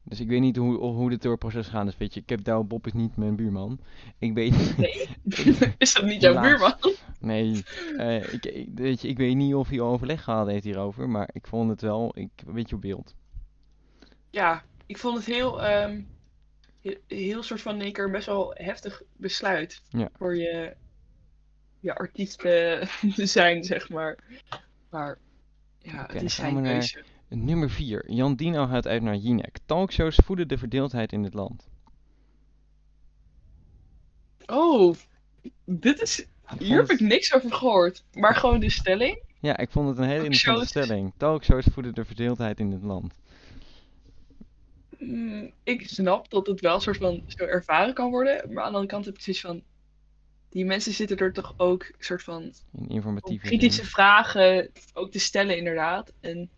Dus 0.04 0.20
ik 0.20 0.28
weet 0.28 0.40
niet 0.40 0.56
hoe, 0.56 0.76
hoe 0.76 1.10
dit 1.10 1.22
door 1.22 1.30
het 1.30 1.40
proces 1.40 1.66
gaat. 1.68 1.84
Dus 1.84 1.96
weet 1.96 2.14
je, 2.14 2.20
ik 2.20 2.28
heb 2.28 2.44
Douwe 2.44 2.64
Bob 2.64 2.86
is 2.86 2.92
niet 2.92 3.16
mijn 3.16 3.36
buurman. 3.36 3.80
Ik 4.18 4.34
weet, 4.34 4.76
nee. 4.76 5.08
is 5.78 5.94
dat 5.94 6.04
niet 6.04 6.20
jouw 6.20 6.40
buurman? 6.40 6.76
nee, 7.20 7.64
eh, 7.96 8.32
ik, 8.32 8.44
ik, 8.44 8.68
weet 8.74 9.00
je, 9.02 9.08
ik 9.08 9.16
weet 9.16 9.36
niet 9.36 9.54
of 9.54 9.68
hij 9.68 9.80
al 9.80 9.92
overleg 9.92 10.24
gehad 10.24 10.46
heeft 10.46 10.64
hierover, 10.64 11.08
maar 11.08 11.28
ik 11.32 11.46
vond 11.46 11.70
het 11.70 11.80
wel, 11.80 12.12
ik, 12.18 12.30
een 12.46 12.52
beetje 12.54 12.74
op 12.74 12.80
beeld. 12.80 13.14
Ja, 14.30 14.62
ik 14.86 14.98
vond 14.98 15.16
het 15.16 15.26
heel, 15.26 15.62
ehm, 15.64 16.00
heel, 16.80 16.96
heel 17.06 17.42
soort 17.42 17.60
van 17.60 17.82
in 17.82 17.92
keer 17.92 18.10
best 18.10 18.26
wel 18.26 18.50
heftig 18.56 19.02
besluit 19.16 19.82
Ja. 19.88 20.08
voor 20.16 20.36
je, 20.36 20.76
je 21.80 21.94
artiest 21.94 22.38
te 23.16 23.26
zijn, 23.26 23.64
zeg 23.64 23.88
maar. 23.88 24.18
Maar 24.90 25.18
ja, 25.78 26.06
het 26.12 26.22
is 26.22 26.34
zijn 26.34 26.54
naar- 26.54 26.62
keuze. 26.72 27.04
Nummer 27.34 27.70
4. 27.70 28.12
Jan 28.12 28.34
Dino 28.34 28.66
gaat 28.66 28.86
uit 28.86 29.02
naar 29.02 29.16
Jinek. 29.16 29.58
Talkshows 29.66 30.16
voeden 30.24 30.48
de 30.48 30.58
verdeeldheid 30.58 31.12
in 31.12 31.24
het 31.24 31.34
land. 31.34 31.68
Oh, 34.46 34.94
dit 35.64 36.00
is, 36.00 36.26
hier 36.58 36.76
heb 36.76 36.90
ik 36.90 37.00
niks 37.00 37.34
over 37.34 37.52
gehoord. 37.52 38.04
Maar 38.12 38.34
gewoon 38.34 38.60
de 38.60 38.70
stelling. 38.70 39.22
Ja, 39.40 39.56
ik 39.56 39.70
vond 39.70 39.88
het 39.88 39.98
een 39.98 40.04
hele 40.04 40.24
interessante 40.24 40.66
stelling. 40.66 41.12
Talkshows 41.16 41.66
voeden 41.72 41.94
de 41.94 42.04
verdeeldheid 42.04 42.60
in 42.60 42.70
het 42.70 42.82
land. 42.82 43.14
Mm, 44.98 45.52
ik 45.62 45.88
snap 45.88 46.30
dat 46.30 46.46
het 46.46 46.60
wel 46.60 46.74
een 46.74 46.80
soort 46.80 46.96
van 46.96 47.22
zo 47.26 47.44
ervaren 47.44 47.94
kan 47.94 48.10
worden. 48.10 48.34
Maar 48.34 48.64
aan 48.64 48.70
de 48.70 48.76
andere 48.76 48.86
kant 48.86 49.04
heb 49.04 49.14
ik 49.14 49.20
zoiets 49.20 49.42
van. 49.42 49.62
Die 50.48 50.64
mensen 50.64 50.92
zitten 50.92 51.16
er 51.16 51.32
toch 51.32 51.54
ook 51.56 51.82
een 51.82 52.04
soort 52.04 52.22
van 52.22 52.52
informatieve 52.88 53.46
kritische 53.46 53.84
vragen 53.84 54.70
ook 54.92 55.10
te 55.10 55.18
stellen, 55.18 55.56
inderdaad. 55.56 56.12
En 56.20 56.50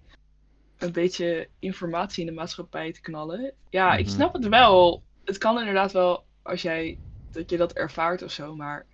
een 0.79 0.93
beetje 0.93 1.49
informatie 1.59 2.21
in 2.21 2.27
de 2.27 2.39
maatschappij 2.39 2.93
te 2.93 3.01
knallen. 3.01 3.53
Ja, 3.71 3.97
ik 3.97 4.05
Mhm. 4.05 4.15
snap 4.15 4.33
het 4.33 4.49
wel. 4.49 5.03
Het 5.25 5.39
kan 5.39 5.59
inderdaad 5.59 5.93
wel 5.93 6.25
als 6.43 6.63
jij 6.63 6.99
dat 7.31 7.51
je 7.51 7.57
dat 7.57 7.73
ervaart 7.73 8.23
of 8.23 8.31
zo, 8.31 8.57
maar 8.57 8.87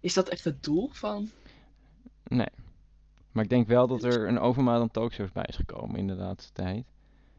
is 0.00 0.14
dat 0.14 0.28
echt 0.28 0.44
het 0.44 0.62
doel 0.62 0.88
van? 0.92 1.28
Nee. 2.24 2.48
Maar 3.32 3.44
ik 3.44 3.50
denk 3.50 3.66
wel 3.66 3.86
dat 3.86 4.02
er 4.02 4.28
een 4.28 4.38
overmaat 4.38 4.80
aan 4.80 4.90
talkshows 4.90 5.32
bij 5.32 5.44
is 5.46 5.56
gekomen 5.56 5.96
in 5.96 6.06
de 6.06 6.14
laatste 6.14 6.52
tijd. 6.52 6.84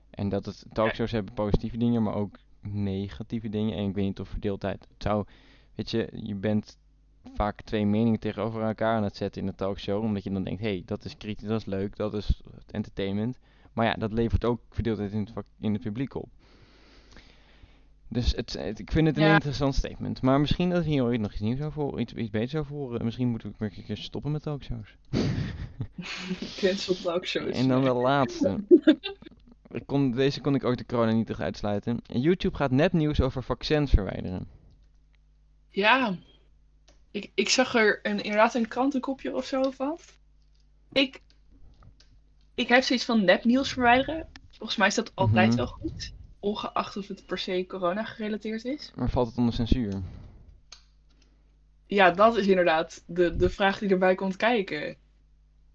En 0.10 0.30
dat 0.30 0.46
het 0.46 0.66
talkshows 0.74 1.12
hebben 1.12 1.34
positieve 1.34 1.78
dingen, 1.78 2.04
maar 2.04 2.14
ook 2.16 2.38
negatieve 2.62 3.50
dingen. 3.50 3.78
En 3.78 3.88
ik 3.90 3.96
weet 3.96 4.06
niet 4.06 4.20
of 4.20 4.30
verdeeldheid. 4.30 4.88
Het 4.94 5.04
zou, 5.04 5.26
weet 5.76 5.92
je, 5.92 6.10
je 6.24 6.36
bent 6.36 6.78
vaak 7.36 7.62
twee 7.62 7.86
meningen 7.86 8.20
tegenover 8.20 8.62
elkaar 8.62 8.96
aan 8.96 9.04
het 9.04 9.16
zetten 9.16 9.42
in 9.42 9.48
een 9.48 9.56
talkshow. 9.56 10.04
Omdat 10.04 10.24
je 10.24 10.32
dan 10.32 10.44
denkt, 10.44 10.62
hé, 10.62 10.68
hey, 10.68 10.84
dat 10.86 11.06
is 11.06 11.18
kritisch, 11.18 11.48
dat 11.48 11.60
is 11.60 11.66
leuk, 11.66 11.96
dat 11.96 12.14
is 12.14 12.42
entertainment. 12.72 13.38
Maar 13.74 13.86
ja, 13.86 13.94
dat 13.94 14.14
levert 14.14 14.46
ook 14.46 14.62
verdeeldheid 14.70 15.12
in 15.12 15.20
het, 15.34 15.46
in 15.60 15.74
het 15.74 15.82
publiek 15.82 16.16
op. 16.16 16.30
Dus 18.08 18.32
het, 18.36 18.54
het- 18.54 18.80
ik 18.80 18.92
vind 18.92 19.08
het 19.08 19.18
een 19.18 19.24
Ja. 19.24 19.34
interessant 19.34 19.76
statement. 19.76 20.22
Maar 20.22 20.40
misschien 20.40 20.70
dat 20.70 20.84
we 20.84 20.90
hier 20.90 21.04
ooit 21.04 21.20
nog 21.20 21.32
iets 21.32 21.42
nieuws 21.42 21.62
over 21.62 22.00
iets, 22.00 22.14
iets 22.14 22.30
beters 22.30 22.56
over 22.56 22.76
horen. 22.76 23.06
Misschien 23.06 23.28
moeten 23.28 23.56
we 23.58 23.66
een 23.66 23.84
keer 23.86 23.98
stoppen 23.98 24.32
met 24.32 24.42
talkshows. 24.42 24.96
Cancel 26.60 26.96
talkshows. 26.96 27.52
En 27.58 27.68
dan 27.68 27.84
de 27.84 27.94
laatste. 27.94 28.60
Ik 29.72 29.84
kon, 29.86 30.12
deze 30.12 30.42
kon 30.42 30.56
ik 30.56 30.64
ook 30.64 30.78
de 30.78 30.86
corona 30.86 31.12
niet 31.12 31.30
echt 31.30 31.40
uitsluiten. 31.40 32.00
YouTube 32.06 32.56
gaat 32.56 32.72
nepnieuws 32.72 33.22
over 33.22 33.44
vaccins 33.44 33.92
verwijderen. 33.92 34.48
Ja, 35.70 36.16
ik, 37.12 37.32
ik 37.34 37.50
zag 37.50 37.76
er 37.76 38.00
een, 38.04 38.22
inderdaad 38.24 38.54
een 38.54 38.68
krantenkopje 38.68 39.36
of 39.36 39.46
zo 39.46 39.72
van. 39.72 39.98
Ik, 40.92 41.22
ik 42.56 42.68
heb 42.68 42.84
zoiets 42.84 43.06
van 43.06 43.24
nepnieuws 43.26 43.74
verwijderen. 43.74 44.28
Volgens 44.50 44.78
mij 44.78 44.88
is 44.88 44.96
dat 44.96 45.12
altijd 45.16 45.48
Mhm. 45.48 45.58
wel 45.58 45.68
goed. 45.68 46.14
Ongeacht 46.40 46.98
of 46.98 47.08
het 47.08 47.26
per 47.26 47.38
se 47.38 47.66
corona 47.68 48.04
gerelateerd 48.04 48.66
is. 48.66 48.92
Maar 48.96 49.10
valt 49.10 49.28
het 49.28 49.38
onder 49.38 49.54
censuur? 49.54 50.02
Ja, 51.86 52.12
dat 52.12 52.38
is 52.38 52.48
inderdaad 52.48 53.04
de, 53.08 53.36
de 53.36 53.50
vraag 53.50 53.80
die 53.80 53.90
erbij 53.90 54.16
komt 54.16 54.36
kijken. 54.36 54.96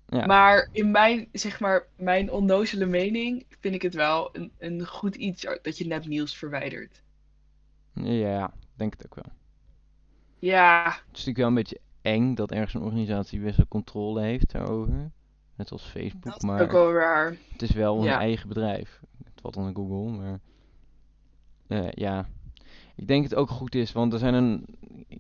Ja. 0.09 0.26
Maar 0.26 0.68
in 0.73 0.90
mijn, 0.90 1.28
zeg 1.33 1.61
maar, 1.61 1.87
mijn 1.97 2.30
onnozele 2.30 2.87
mening 2.87 3.47
vind 3.61 3.75
ik 3.75 3.83
het 3.83 3.95
wel 3.95 4.28
een, 4.37 4.52
een 4.59 4.87
goed 4.87 5.14
iets 5.16 5.47
dat 5.62 5.78
je 5.78 5.87
nepnieuws 5.87 6.37
verwijdert. 6.37 7.02
Ja, 7.92 8.54
denk 8.75 8.92
het 8.92 9.04
ook 9.06 9.14
wel. 9.14 9.33
Ja, 10.38 10.85
Het 10.85 10.95
is 11.00 11.06
natuurlijk 11.09 11.37
wel 11.37 11.47
een 11.47 11.54
beetje 11.54 11.80
eng 12.02 12.35
dat 12.35 12.50
ergens 12.50 12.75
een 12.75 12.83
organisatie 12.83 13.40
best 13.40 13.56
wel 13.56 13.68
controle 13.68 14.21
heeft 14.23 14.52
daarover. 14.52 15.11
Net 15.56 15.72
als 15.72 15.82
Facebook, 15.82 16.22
dat 16.22 16.36
is 16.36 16.42
maar 16.42 16.62
ook 16.62 16.70
wel 16.70 16.92
raar. 16.92 17.36
het 17.52 17.62
is 17.62 17.70
wel 17.70 18.00
een 18.00 18.08
eigen 18.08 18.48
bedrijf. 18.48 19.00
Het 19.25 19.40
valt 19.40 19.56
onder 19.56 19.75
Google, 19.75 20.16
maar 20.16 20.40
eh, 21.66 21.90
ja. 21.90 22.28
Ik 22.96 23.06
denk 23.06 23.22
het 23.22 23.34
ook 23.34 23.50
goed 23.50 23.75
is, 23.75 23.92
want 23.92 24.12
er 24.12 24.18
zijn 24.18 24.34
een, 24.34 24.66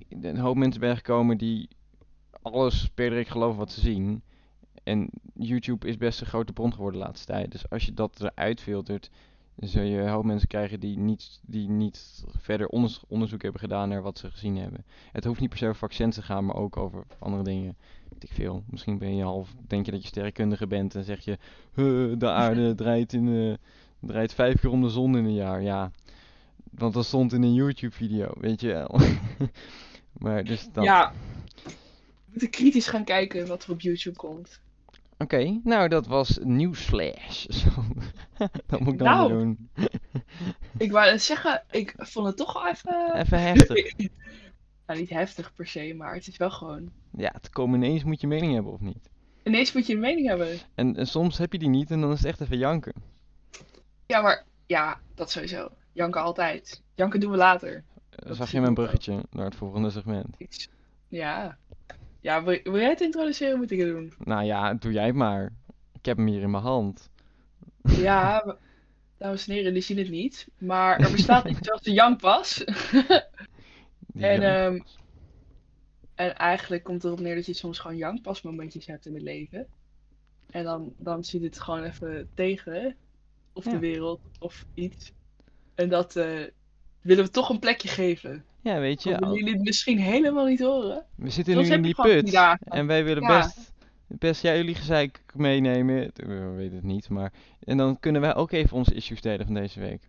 een 0.08 0.38
hoop 0.38 0.56
mensen 0.56 0.80
bijgekomen 0.80 1.38
die 1.38 1.68
alles 2.42 2.90
per 2.94 3.08
direct 3.08 3.30
geloven 3.30 3.58
wat 3.58 3.72
ze 3.72 3.80
zien. 3.80 4.22
En 4.82 5.10
YouTube 5.34 5.88
is 5.88 5.96
best 5.96 6.20
een 6.20 6.26
grote 6.26 6.52
bron 6.52 6.72
geworden 6.72 7.00
de 7.00 7.06
laatste 7.06 7.26
tijd. 7.26 7.52
Dus 7.52 7.70
als 7.70 7.84
je 7.84 7.94
dat 7.94 8.20
eruit 8.20 8.60
filtert, 8.60 9.10
zul 9.56 9.82
je 9.82 9.98
een 9.98 10.08
hoop 10.08 10.24
mensen 10.24 10.48
krijgen 10.48 10.80
die 10.80 10.98
niet, 10.98 11.40
die 11.42 11.68
niet 11.68 12.24
verder 12.38 12.68
onderzoek 13.08 13.42
hebben 13.42 13.60
gedaan 13.60 13.88
naar 13.88 14.02
wat 14.02 14.18
ze 14.18 14.30
gezien 14.30 14.56
hebben. 14.56 14.84
Het 15.12 15.24
hoeft 15.24 15.40
niet 15.40 15.48
per 15.48 15.58
se 15.58 15.64
over 15.64 15.78
vaccins 15.78 16.14
te 16.14 16.22
gaan, 16.22 16.44
maar 16.44 16.56
ook 16.56 16.76
over 16.76 17.06
andere 17.18 17.42
dingen. 17.42 17.76
Ik 18.18 18.30
veel. 18.32 18.62
Misschien 18.70 18.98
ben 18.98 19.16
je 19.16 19.22
half, 19.22 19.54
denk 19.66 19.84
je 19.86 19.92
dat 19.92 20.02
je 20.02 20.08
sterrenkundige 20.08 20.66
bent 20.66 20.94
en 20.94 21.04
zeg 21.04 21.24
je, 21.24 21.38
"Huh, 21.74 22.18
de 22.18 22.30
aarde 22.30 22.74
draait, 22.82 23.12
in, 23.12 23.28
eh, 23.28 23.54
draait 24.08 24.34
vijf 24.34 24.60
keer 24.60 24.70
om 24.70 24.82
de 24.82 24.88
zon 24.88 25.16
in 25.16 25.24
een 25.24 25.34
jaar. 25.34 25.62
Ja, 25.62 25.90
want 26.70 26.94
dat 26.94 27.04
stond 27.04 27.32
in 27.32 27.42
een 27.42 27.54
YouTube-video, 27.54 28.32
weet 28.40 28.60
je 28.60 28.68
wel. 28.68 29.00
maar 30.22 30.44
dus 30.44 30.68
dat. 30.72 30.84
Ja, 30.84 31.12
we 31.64 31.72
moeten 32.30 32.50
kritisch 32.50 32.86
gaan 32.88 33.04
kijken 33.04 33.46
wat 33.46 33.64
er 33.64 33.70
op 33.70 33.80
YouTube 33.80 34.16
komt. 34.16 34.60
Oké, 35.18 35.60
nou 35.64 35.88
dat 35.88 36.06
was 36.06 36.38
Nieuwsflash. 36.42 37.46
Dat 38.66 38.80
moet 38.80 38.92
ik 38.92 38.98
dan 38.98 39.08
Nou. 39.08 39.28
weer 39.28 39.38
doen. 39.38 39.68
Ik 40.78 40.92
wou 40.92 41.18
zeggen, 41.18 41.62
ik 41.70 41.94
vond 41.96 42.26
het 42.26 42.36
toch 42.36 42.52
wel 42.52 42.66
even... 42.68 43.14
Even 43.14 43.40
heftig. 43.42 43.92
Nou, 44.86 44.98
niet 45.00 45.10
heftig 45.10 45.54
per 45.54 45.66
se, 45.66 45.94
maar 45.94 46.14
het 46.14 46.26
is 46.26 46.36
wel 46.36 46.50
gewoon... 46.50 46.90
Ja, 47.16 47.30
het 47.32 47.50
komen 47.50 47.82
ineens 47.82 48.04
moet 48.04 48.20
je 48.20 48.26
mening 48.26 48.54
hebben 48.54 48.72
of 48.72 48.80
niet. 48.80 49.08
Ineens 49.44 49.72
moet 49.72 49.86
je 49.86 49.94
een 49.94 50.00
mening 50.00 50.26
hebben. 50.28 50.58
En, 50.74 50.96
en 50.96 51.06
soms 51.06 51.38
heb 51.38 51.52
je 51.52 51.58
die 51.58 51.68
niet 51.68 51.90
en 51.90 52.00
dan 52.00 52.12
is 52.12 52.18
het 52.18 52.26
echt 52.26 52.40
even 52.40 52.58
janken. 52.58 52.92
Ja, 54.06 54.20
maar 54.20 54.44
ja, 54.66 55.00
dat 55.14 55.30
sowieso. 55.30 55.68
Janken 55.92 56.22
altijd. 56.22 56.82
Janken 56.94 57.20
doen 57.20 57.30
we 57.30 57.36
later. 57.36 57.84
Eh, 58.10 58.26
Dat 58.28 58.36
Zag 58.36 58.50
je 58.50 58.60
mijn 58.60 58.74
wel. 58.74 58.84
bruggetje 58.84 59.24
naar 59.30 59.44
het 59.44 59.54
volgende 59.54 59.90
segment? 59.90 60.36
Ja. 61.08 61.58
Ja, 62.20 62.42
wil, 62.44 62.58
wil 62.62 62.78
jij 62.78 62.88
het 62.88 63.00
introduceren? 63.00 63.58
Moet 63.58 63.70
ik 63.70 63.78
het 63.78 63.88
doen? 63.88 64.12
Nou 64.18 64.44
ja, 64.44 64.74
doe 64.74 64.92
jij 64.92 65.06
het 65.06 65.14
maar. 65.14 65.52
Ik 65.92 66.04
heb 66.04 66.16
hem 66.16 66.26
hier 66.26 66.42
in 66.42 66.50
mijn 66.50 66.62
hand. 66.62 67.10
Ja, 67.82 68.56
dames 69.18 69.48
en 69.48 69.54
heren, 69.54 69.72
die 69.72 69.82
zien 69.82 69.98
het 69.98 70.10
niet. 70.10 70.48
Maar 70.58 70.98
er 70.98 71.10
bestaat 71.10 71.44
iets 71.50 71.58
zoals 71.62 71.82
de 71.82 71.92
jankpas. 71.92 72.64
En, 74.18 74.42
ehm, 74.42 74.78
En 76.14 76.34
eigenlijk 76.36 76.82
komt 76.84 77.02
het 77.02 77.12
erop 77.12 77.24
neer 77.24 77.34
dat 77.34 77.46
je 77.46 77.52
soms 77.52 77.78
gewoon 77.78 77.96
jankpasmomentjes 77.96 78.86
hebt 78.86 79.06
in 79.06 79.14
het 79.14 79.22
leven. 79.22 79.66
En 80.50 80.64
dan, 80.64 80.92
dan 80.96 81.24
zit 81.24 81.42
het 81.42 81.60
gewoon 81.60 81.82
even 81.84 82.28
tegen. 82.34 82.96
Of 83.52 83.64
Ja. 83.64 83.70
de 83.70 83.78
wereld, 83.78 84.20
of 84.38 84.66
iets. 84.74 85.12
En 85.74 85.88
dat 85.88 86.16
eh, 86.16 86.40
willen 87.00 87.24
we 87.24 87.30
toch 87.30 87.48
een 87.48 87.58
plekje 87.58 87.88
geven. 87.88 88.44
ja, 88.60 88.78
weet 88.78 89.02
je, 89.02 89.18
al- 89.18 89.34
jullie 89.34 89.52
het 89.52 89.62
misschien 89.64 89.98
helemaal 89.98 90.46
niet 90.46 90.60
horen? 90.60 91.04
we 91.14 91.30
zitten 91.30 91.56
nu 91.56 91.66
in 91.66 91.82
die 91.82 91.94
put. 91.94 92.32
En 92.64 92.86
wij 92.86 93.04
willen 93.04 93.22
Ja. 93.22 93.38
best, 93.38 93.72
best 94.06 94.42
ja, 94.42 94.54
jullie 94.56 94.74
gezeik 94.74 95.22
meenemen. 95.34 96.10
We 96.14 96.52
weten 96.56 96.74
het 96.76 96.84
niet, 96.84 97.08
maar... 97.08 97.32
En 97.60 97.76
dan 97.76 98.00
kunnen 98.00 98.20
wij 98.20 98.34
ook 98.34 98.52
even 98.52 98.76
onze 98.76 98.94
issues 98.94 99.20
delen 99.20 99.46
van 99.46 99.54
deze 99.54 99.80
week. 99.80 100.08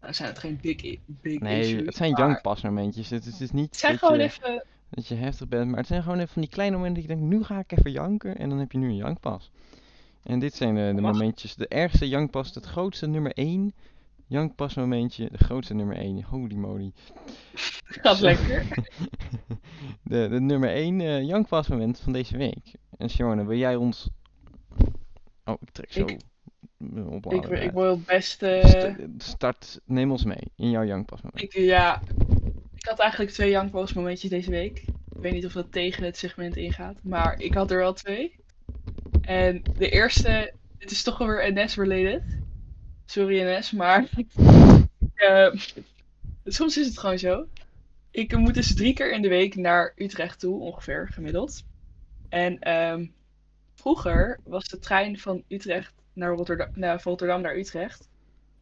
Nou 0.00 0.12
zijn 0.12 0.28
het 0.28 0.38
geen 0.38 0.58
big, 0.62 0.98
big 1.06 1.40
Nee, 1.40 1.60
issues. 1.60 1.86
het 1.86 1.94
zijn 1.96 2.12
maar 2.12 2.20
jankpasmomentjes. 2.20 3.10
Het, 3.10 3.26
is- 3.26 3.32
het 3.32 3.40
is 3.40 3.50
niet 3.50 3.66
Het 3.70 3.76
zijn 3.78 3.92
dat, 3.92 4.00
gewoon 4.00 4.18
je, 4.18 4.24
even... 4.24 4.64
dat 4.90 5.06
je 5.06 5.14
heftig 5.14 5.48
bent, 5.48 5.68
maar 5.68 5.78
het 5.78 5.86
zijn 5.86 6.02
gewoon 6.02 6.18
even 6.18 6.32
van 6.32 6.42
die 6.42 6.50
kleine 6.50 6.76
momenten 6.76 7.02
dat 7.02 7.10
je 7.10 7.16
denkt, 7.16 7.34
nu 7.34 7.44
ga 7.44 7.58
ik 7.58 7.72
even 7.78 7.90
janken. 7.90 8.36
En 8.38 8.48
dan 8.48 8.58
heb 8.58 8.72
je 8.72 8.78
nu 8.78 8.88
een 8.88 8.96
jankpas. 8.96 9.50
En 10.22 10.38
dit 10.38 10.54
zijn 10.54 10.96
de, 10.96 11.00
momentjes, 11.02 11.54
de 11.54 11.68
ergste 11.68 12.08
jankpas, 12.08 12.54
het 12.54 12.64
grootste 12.66 13.06
nummer 13.06 13.32
1 13.32 13.74
jankpasmomentje, 14.26 15.28
de 15.30 15.38
grootste 15.44 15.74
nummer 15.74 15.96
1. 15.96 16.22
Holy 16.22 16.54
moly. 16.54 16.92
Gaat 18.02 18.20
lekker. 18.20 18.66
De, 20.02 20.28
de 20.28 20.40
nummer 20.40 20.70
1 20.70 21.00
eh 21.00 21.22
jankpasmoment 21.22 22.00
van 22.00 22.12
deze 22.12 22.36
week. 22.36 22.72
En 22.96 23.08
Simone, 23.10 23.44
wil 23.46 23.56
jij 23.58 23.76
ons... 23.76 24.08
Oh, 25.44 25.54
ik 25.60 25.70
trek 25.70 25.92
zo 25.92 26.00
Ik- 26.04 26.20
Ik, 27.28 27.44
ik 27.44 27.50
uit. 27.50 27.72
wil 27.72 28.00
best... 28.06 28.42
eh, 28.42 28.64
St- 28.66 28.96
Start, 29.18 29.80
neem 29.84 30.10
ons 30.10 30.24
mee 30.24 30.52
in 30.56 30.70
jouw 30.70 30.84
jankpasmoment. 30.84 31.42
ik, 31.42 31.52
ja, 31.52 32.02
ik 32.74 32.86
had 32.86 32.98
eigenlijk 32.98 33.30
twee 33.30 33.50
jankpasmomentjes 33.50 34.30
deze 34.30 34.50
week. 34.50 34.78
Ik 35.14 35.24
weet 35.24 35.32
niet 35.32 35.46
of 35.46 35.52
dat 35.52 35.72
tegen 35.72 36.04
het 36.04 36.16
segment 36.16 36.56
ingaat. 36.56 36.96
Maar 37.02 37.40
ik 37.40 37.54
had 37.54 37.70
er 37.70 37.78
wel 37.78 37.92
twee. 37.92 38.36
En 39.20 39.62
de 39.76 39.90
eerste... 39.90 40.52
Het 40.78 40.90
is 40.90 41.02
toch 41.02 41.18
wel 41.18 41.28
weer 41.28 41.52
NS-related. 41.52 42.22
Sorry 43.06 43.42
NS, 43.42 43.70
maar... 43.72 44.08
eh, 45.14 45.52
soms 46.44 46.76
is 46.78 46.86
het 46.86 46.98
gewoon 46.98 47.18
zo. 47.18 47.46
Ik 48.10 48.36
moet 48.36 48.54
dus 48.54 48.74
drie 48.74 48.92
keer 48.94 49.12
in 49.12 49.22
de 49.22 49.28
week 49.28 49.54
naar 49.54 49.92
Utrecht 49.96 50.40
toe, 50.40 50.60
ongeveer, 50.60 51.08
gemiddeld. 51.12 51.64
En 52.28 52.58
ehm, 52.58 53.06
vroeger 53.74 54.40
was 54.44 54.68
de 54.68 54.78
trein 54.78 55.18
van 55.18 55.42
Utrecht 55.48 55.94
naar 56.18 56.34
Rotterdam, 56.34 56.68
naar, 56.74 57.00
Rotterdam 57.02 57.40
naar 57.40 57.56
Utrecht, 57.56 58.08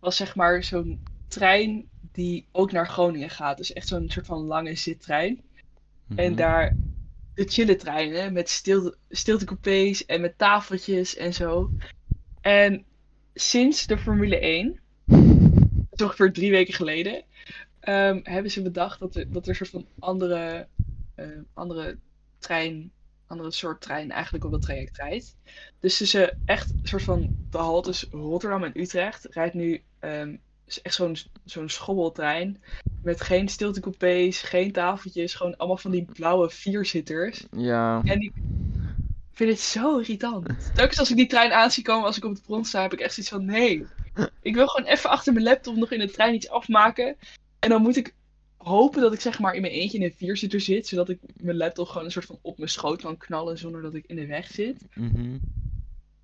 was 0.00 0.16
zeg 0.16 0.34
maar 0.34 0.64
zo'n 0.64 1.00
trein 1.28 1.88
die 2.12 2.46
ook 2.52 2.72
naar 2.72 2.88
Groningen 2.88 3.30
gaat. 3.30 3.56
Dus 3.56 3.72
echt 3.72 3.88
zo'n 3.88 4.10
soort 4.10 4.26
van 4.26 4.38
lange 4.42 4.74
zittrein. 4.74 5.40
En 6.16 6.26
Mhm. 6.26 6.36
daar 6.36 6.76
de 7.34 7.44
chille 7.44 7.76
treinen 7.76 8.32
met 8.32 8.48
stilte, 8.48 8.96
stiltecoupés 9.10 10.06
en 10.06 10.20
met 10.20 10.38
tafeltjes 10.38 11.16
en 11.16 11.34
zo. 11.34 11.70
En 12.40 12.84
sinds 13.34 13.86
de 13.86 13.98
Formule 13.98 14.38
1, 14.44 14.80
dat 15.90 15.98
is 16.00 16.02
ongeveer 16.04 16.32
drie 16.32 16.50
weken 16.50 16.74
geleden, 16.74 17.22
ehm, 17.80 18.20
hebben 18.22 18.50
ze 18.50 18.62
bedacht 18.62 19.00
dat 19.00 19.16
er, 19.16 19.32
dat 19.32 19.42
er 19.42 19.48
een 19.48 19.54
soort 19.54 19.70
van 19.70 19.86
andere, 19.98 20.66
eh, 21.14 21.26
andere 21.54 21.98
trein, 22.38 22.90
andere 23.26 23.50
soort 23.50 23.80
trein 23.80 24.10
eigenlijk 24.10 24.44
op 24.44 24.50
dat 24.50 24.62
traject 24.62 24.96
rijdt. 24.96 25.36
Dus 25.80 25.96
tussen 25.96 26.36
echt 26.44 26.70
een 26.70 26.88
soort 26.88 27.02
van 27.02 27.30
de 27.50 27.58
haltes 27.58 28.06
Rotterdam 28.10 28.64
en 28.64 28.80
Utrecht 28.80 29.26
rijdt 29.30 29.54
nu 29.54 29.82
ehm, 29.98 30.36
echt 30.82 30.94
zo'n 30.94 31.16
zo'n 31.44 31.68
schobbeltrein. 31.68 32.62
Met 33.02 33.20
geen 33.20 33.48
stiltecoupés, 33.48 34.42
geen 34.42 34.72
tafeltjes, 34.72 35.34
gewoon 35.34 35.56
allemaal 35.56 35.76
van 35.76 35.90
die 35.90 36.04
blauwe 36.04 36.50
vierzitters. 36.50 37.46
Ja, 37.50 38.02
En 38.04 38.20
ik 38.20 38.32
vind 39.32 39.50
het 39.50 39.60
zo 39.60 39.98
irritant. 39.98 40.74
Telkens 40.74 40.98
als 40.98 41.10
ik 41.10 41.16
die 41.16 41.26
trein 41.26 41.52
aan 41.52 41.70
zie 41.70 41.82
komen, 41.82 42.06
als 42.06 42.16
ik 42.16 42.24
op 42.24 42.32
het 42.32 42.42
bron 42.42 42.64
sta, 42.64 42.82
heb 42.82 42.92
ik 42.92 43.00
echt 43.00 43.14
zoiets 43.14 43.32
van: 43.32 43.44
nee. 43.44 43.86
Ik 44.42 44.54
wil 44.54 44.66
gewoon 44.66 44.90
even 44.90 45.10
achter 45.10 45.32
mijn 45.32 45.44
laptop 45.44 45.76
nog 45.76 45.90
in 45.90 45.98
de 45.98 46.10
trein 46.10 46.34
iets 46.34 46.48
afmaken. 46.48 47.16
En 47.58 47.68
dan 47.68 47.82
moet 47.82 47.96
ik 47.96 48.14
hopen 48.66 49.00
dat 49.00 49.12
ik 49.12 49.20
zeg 49.20 49.38
maar 49.38 49.54
in 49.54 49.60
mijn 49.60 49.72
eentje 49.72 49.98
in 49.98 50.04
een 50.04 50.14
vierzitter 50.16 50.60
zit, 50.60 50.86
zodat 50.86 51.08
ik 51.08 51.18
mijn 51.36 51.56
laptop 51.56 51.88
gewoon 51.88 52.04
een 52.04 52.10
soort 52.12 52.24
van 52.24 52.38
op 52.42 52.58
mijn 52.58 52.70
schoot 52.70 53.02
kan 53.02 53.16
knallen 53.16 53.58
zonder 53.58 53.82
dat 53.82 53.94
ik 53.94 54.04
in 54.06 54.16
de 54.16 54.26
weg 54.26 54.46
zit. 54.46 54.86
mhm. 54.94 55.36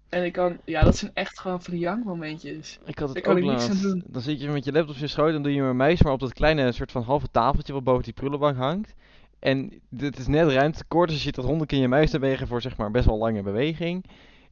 En 0.09 0.25
ik 0.25 0.33
kan, 0.33 0.59
ja, 0.65 0.83
dat 0.83 0.97
zijn 0.97 1.11
echt 1.15 1.39
gewoon 1.41 1.63
van 1.63 1.73
die 1.73 1.83
jankmomentjes. 1.83 2.79
Ik 2.85 2.99
had 2.99 3.09
het 3.09 3.15
Daar 3.15 3.23
kan 3.23 3.33
ook 3.33 3.39
ik 3.39 3.45
niks 3.45 3.63
aan 3.63 3.69
laatst. 3.69 3.83
doen. 3.83 4.03
Dan 4.07 4.23
zit 4.23 4.41
je 4.41 4.49
met 4.49 4.65
je 4.65 4.73
laptop 4.73 4.95
op 4.95 5.01
je 5.01 5.07
schoot 5.07 5.35
en 5.35 5.43
doe 5.43 5.55
je 5.55 5.61
maar 5.61 5.77
muis 5.77 6.03
maar 6.03 6.13
op 6.13 6.21
dat 6.21 6.33
kleine 6.33 6.73
soort 6.73 6.93
van 6.93 7.03
halve 7.03 7.31
tafeltje 7.31 7.73
wat 7.73 7.85
boven 7.85 8.03
die 8.03 8.13
prullenbank 8.13 8.57
hangt. 8.57 8.95
En 9.39 9.81
dit 9.89 10.19
is 10.19 10.27
net 10.27 10.49
ruimtetekort, 10.49 11.09
dus 11.09 11.17
je 11.19 11.23
zit 11.23 11.35
dat 11.35 11.45
honderd 11.45 11.69
keer 11.71 11.81
je 11.81 11.89
muis 11.89 12.11
te 12.11 12.19
bewegen 12.19 12.47
voor 12.47 12.63
zeg 12.63 12.77
maar 12.77 12.91
best 12.91 13.07
wel 13.07 13.19
lange 13.19 13.43
beweging. 13.43 14.05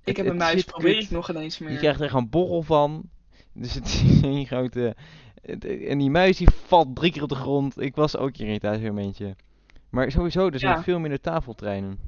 Ik 0.05 0.17
heb 0.17 0.25
het 0.27 0.35
een 0.35 0.37
muis, 0.37 0.53
zit 0.61 0.67
probeer 0.67 0.95
kut. 0.95 1.03
ik 1.03 1.11
nog 1.11 1.31
ineens 1.31 1.59
meer. 1.59 1.73
Je 1.73 1.79
krijgt 1.79 2.01
er 2.01 2.09
gewoon 2.09 2.29
borrel 2.29 2.63
van. 2.63 3.03
Dus 3.53 3.75
het 3.75 3.85
is 3.95 4.23
een 4.23 4.47
grote... 4.47 4.97
het- 5.43 5.65
En 5.65 5.99
die 5.99 6.11
muis 6.11 6.37
die 6.37 6.51
valt 6.51 6.97
drie 6.97 7.13
keer 7.13 7.23
op 7.23 7.29
de 7.29 7.35
grond. 7.35 7.81
Ik 7.81 7.95
was 7.97 8.17
ook 8.17 8.37
een 8.37 8.47
irritatiemomentje. 8.47 9.37
Maar 9.91 10.11
sowieso, 10.11 10.49
er 10.49 10.59
zijn 10.59 10.77
Ja. 10.77 10.83
veel 10.83 10.99
minder 10.99 11.21
tafeltreinen. 11.21 11.99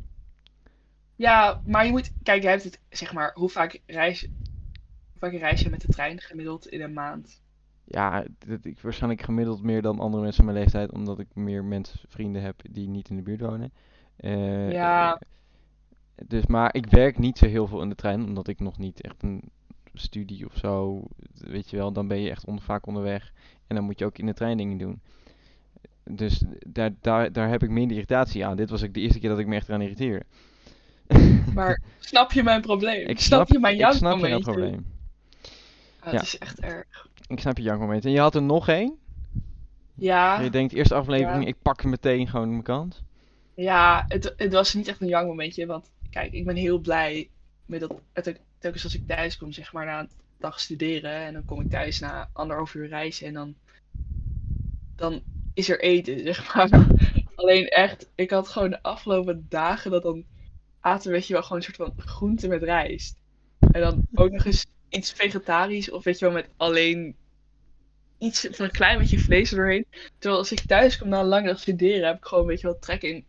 Ja, 1.16 1.60
maar 1.66 1.84
je 1.84 1.90
moet... 1.90 2.12
Kijk, 2.22 2.42
jij 2.42 2.50
hebt 2.50 2.64
het, 2.64 2.80
zeg 2.90 3.12
maar, 3.12 3.30
hoe 3.34 3.48
vaak 3.48 3.80
reis, 3.86 4.20
hoe 4.20 5.18
vaak 5.18 5.32
reis 5.32 5.60
je 5.60 5.70
met 5.70 5.80
de 5.80 5.88
trein 5.88 6.20
gemiddeld 6.20 6.66
in 6.68 6.80
een 6.82 6.92
maand? 6.92 7.40
Ja, 7.84 8.24
dat, 8.46 8.64
ik 8.64 8.80
waarschijnlijk 8.80 9.22
gemiddeld 9.22 9.62
meer 9.62 9.82
dan 9.82 9.98
andere 9.98 10.22
mensen 10.22 10.44
van 10.44 10.52
mijn 10.52 10.64
leeftijd. 10.64 10.92
Omdat 10.92 11.18
ik 11.18 11.26
meer 11.34 11.64
mensen, 11.64 12.00
vrienden 12.08 12.42
heb 12.42 12.60
die 12.70 12.88
niet 12.88 13.08
in 13.08 13.16
de 13.16 13.22
buurt 13.22 13.40
wonen. 13.40 13.72
Eh, 14.16 14.72
Ja. 14.72 15.14
eh, 15.14 15.20
dus, 16.26 16.46
maar 16.46 16.74
ik 16.74 16.86
werk 16.86 17.18
niet 17.18 17.38
zo 17.38 17.46
heel 17.46 17.66
veel 17.66 17.82
in 17.82 17.88
de 17.88 17.94
trein. 17.94 18.24
Omdat 18.24 18.48
ik 18.48 18.60
nog 18.60 18.78
niet 18.78 19.00
echt 19.00 19.22
een 19.22 19.42
studie 19.94 20.46
of 20.46 20.56
zo... 20.56 21.02
Weet 21.34 21.70
je 21.70 21.76
wel, 21.76 21.92
dan 21.92 22.08
ben 22.08 22.20
je 22.20 22.30
echt 22.30 22.44
onder, 22.46 22.64
vaak 22.64 22.87
onderweg. 22.87 23.32
En 23.66 23.76
dan 23.76 23.84
moet 23.84 23.99
je 23.99 24.04
ook 24.04 24.18
in 24.18 24.26
de 24.26 24.34
trein 24.34 24.56
dingen 24.56 24.78
doen. 24.78 25.00
Dus 26.04 26.42
daar, 26.66 26.90
daar, 27.00 27.32
daar 27.32 27.49
heb 27.49 27.62
ik 27.62 27.70
minder 27.70 27.92
irritatie 27.96 28.46
aan. 28.46 28.56
Dit 28.56 28.70
was 28.70 28.84
ook 28.84 28.94
de 28.94 29.00
eerste 29.00 29.18
keer 29.18 29.28
dat 29.28 29.38
ik 29.38 29.46
me 29.46 29.54
echt 29.54 29.68
eraan 29.68 29.80
irriteerde. 29.82 30.25
Maar 31.54 31.80
snap 31.99 32.32
je 32.32 32.42
mijn 32.42 32.61
probleem? 32.61 33.06
Ik 33.08 33.20
snap, 33.20 33.49
je 33.49 33.58
mijn 33.58 33.78
ik 33.78 33.87
snap 33.92 34.18
je 34.18 34.38
probleem. 34.40 34.87
Ah, 36.00 36.04
het 36.04 36.12
Ja. 36.12 36.20
is 36.20 36.38
echt 36.38 36.61
erg. 36.61 37.08
Ik 37.26 37.40
snap 37.40 37.56
je 37.56 37.62
jankmoment. 37.62 38.04
En 38.04 38.11
je 38.11 38.20
had 38.20 38.34
er 38.34 38.42
nog 38.42 38.68
één. 38.68 38.96
Ja, 39.94 40.40
Je 40.40 40.50
denkt, 40.50 40.72
eerste 40.72 40.94
aflevering, 40.94 41.42
Ja. 41.42 41.49
ik 41.49 41.56
pak 41.62 41.80
hem 41.80 41.90
meteen 41.90 42.28
gewoon 42.28 42.49
mijn 42.49 42.62
kant. 42.62 43.02
ja 43.54 44.04
het, 44.08 44.34
het 44.37 44.52
was 44.52 44.75
niet 44.75 44.88
echt 44.88 45.00
een 45.00 45.08
jankmomentje. 45.08 45.66
Want 45.66 45.90
kijk, 46.11 46.32
ik 46.32 46.44
ben 46.44 46.56
heel 46.56 46.78
blij 46.78 47.28
met 47.66 47.80
dat... 47.80 47.94
Het, 48.12 48.40
telkens 48.62 48.85
als 48.85 48.95
ik 48.95 49.07
thuis 49.07 49.37
kom, 49.37 49.52
zeg 49.52 49.73
maar, 49.73 49.87
na 49.87 50.00
een 50.00 50.11
dag 50.38 50.61
studeren. 50.61 51.12
En 51.12 51.33
dan 51.33 51.45
kom 51.45 51.61
ik 51.61 51.71
thuis 51.71 52.00
na 52.00 52.28
anderhalf 52.33 52.75
uur 52.75 52.88
reizen. 52.88 53.26
En 53.26 53.35
dan, 53.35 53.54
dan 54.97 55.23
is 55.54 55.69
er 55.69 55.81
eten, 55.81 56.19
zeg 56.35 56.54
maar. 56.54 56.87
Alleen 57.35 57.69
echt, 57.69 58.11
ik 58.14 58.31
had 58.31 58.49
gewoon 58.49 58.71
de 58.71 58.83
afgelopen 58.83 59.47
dagen 59.49 59.90
dat 59.90 60.02
dan 60.02 60.25
aten, 60.81 61.11
weet 61.11 61.26
je 61.26 61.33
wel, 61.33 61.42
gewoon 61.42 61.59
een 61.59 61.64
soort 61.64 61.76
van 61.76 61.92
groente 61.97 62.49
met 62.49 62.62
rijst. 62.62 63.16
En 63.73 63.81
dan 63.81 64.07
ook 64.14 64.31
nog 64.31 64.45
eens 64.45 64.66
iets 64.88 65.12
vegetarisch 65.12 65.90
of 65.90 66.04
weet 66.04 66.19
je 66.19 66.25
wel, 66.25 66.35
met 66.35 66.49
alleen 66.57 67.16
iets 68.19 68.49
van 68.50 68.64
een 68.64 68.71
klein 68.71 68.99
beetje 68.99 69.19
vlees 69.19 69.50
er 69.50 69.57
doorheen. 69.57 69.87
Terwijl 70.19 70.40
als 70.40 70.52
ik 70.52 70.61
thuis 70.61 70.99
kom 70.99 71.09
na 71.09 71.21
een 71.21 71.26
lange 71.26 71.47
dag 71.47 71.61
studeren, 71.61 72.07
heb 72.07 72.16
ik 72.16 72.25
gewoon, 72.25 72.47
weet 72.47 72.61
je 72.61 72.66
wel, 72.66 72.78
trek 72.78 73.02
in 73.02 73.25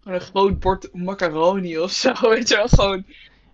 gewoon 0.00 0.18
een 0.18 0.26
groot 0.26 0.60
bord 0.60 0.94
macaroni 0.94 1.78
of 1.78 1.90
zo. 1.90 2.12
Weet 2.28 2.48
je 2.48 2.56
wel, 2.56 2.68
gewoon 2.68 3.04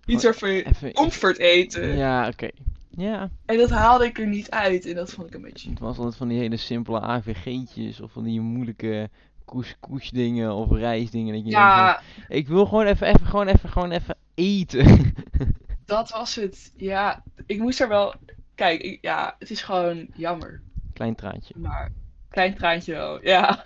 iets 0.07 0.25
waarvan 0.25 0.51
je 0.51 0.67
Even, 0.67 0.93
comfort 0.93 1.39
eten. 1.39 1.97
ja, 1.97 2.29
oké. 2.29 2.49
Ja, 2.97 3.31
En 3.47 3.57
dat 3.57 3.71
haalde 3.71 4.05
ik 4.05 4.19
er 4.19 4.27
niet 4.27 4.51
uit 4.51 4.87
en 4.87 4.95
dat 4.95 5.13
vond 5.13 5.27
ik 5.29 5.35
een 5.35 5.41
beetje... 5.43 5.71
het 5.71 5.79
was 5.79 5.97
altijd 5.97 6.17
van 6.17 6.29
die 6.29 6.39
hele 6.39 6.57
simpele 6.57 7.01
AVG'tjes 7.01 8.01
of 8.01 8.13
van 8.13 8.23
die 8.25 8.41
moeilijke 8.41 9.11
couscous 9.47 10.11
dingen 10.11 10.55
of 10.55 10.71
rijstdingen. 10.71 11.35
Dat 11.35 11.45
je 11.45 11.51
denkt 11.51 11.59
Ja, 11.59 12.01
ik 12.29 12.49
wil 12.49 12.67
gewoon 12.67 12.87
even, 12.87 13.07
even, 13.07 13.27
gewoon 13.27 13.47
even, 13.49 13.69
gewoon 13.69 13.91
even 13.91 14.17
eten. 14.35 15.15
dat 15.85 16.11
was 16.11 16.35
het. 16.35 16.73
Ja, 16.77 17.23
ik 17.47 17.59
moest 17.59 17.81
er 17.81 17.89
wel... 17.89 18.15
Kijk, 18.55 18.81
ik- 18.81 18.99
ja, 19.01 19.37
het 19.39 19.51
is 19.51 19.63
gewoon 19.63 20.07
jammer. 20.15 20.61
Klein 20.93 21.15
traantje, 21.15 21.55
Maar 21.57 21.93
klein 22.29 22.55
traantje 22.55 22.93
wel, 22.93 23.23
ja. 23.25 23.65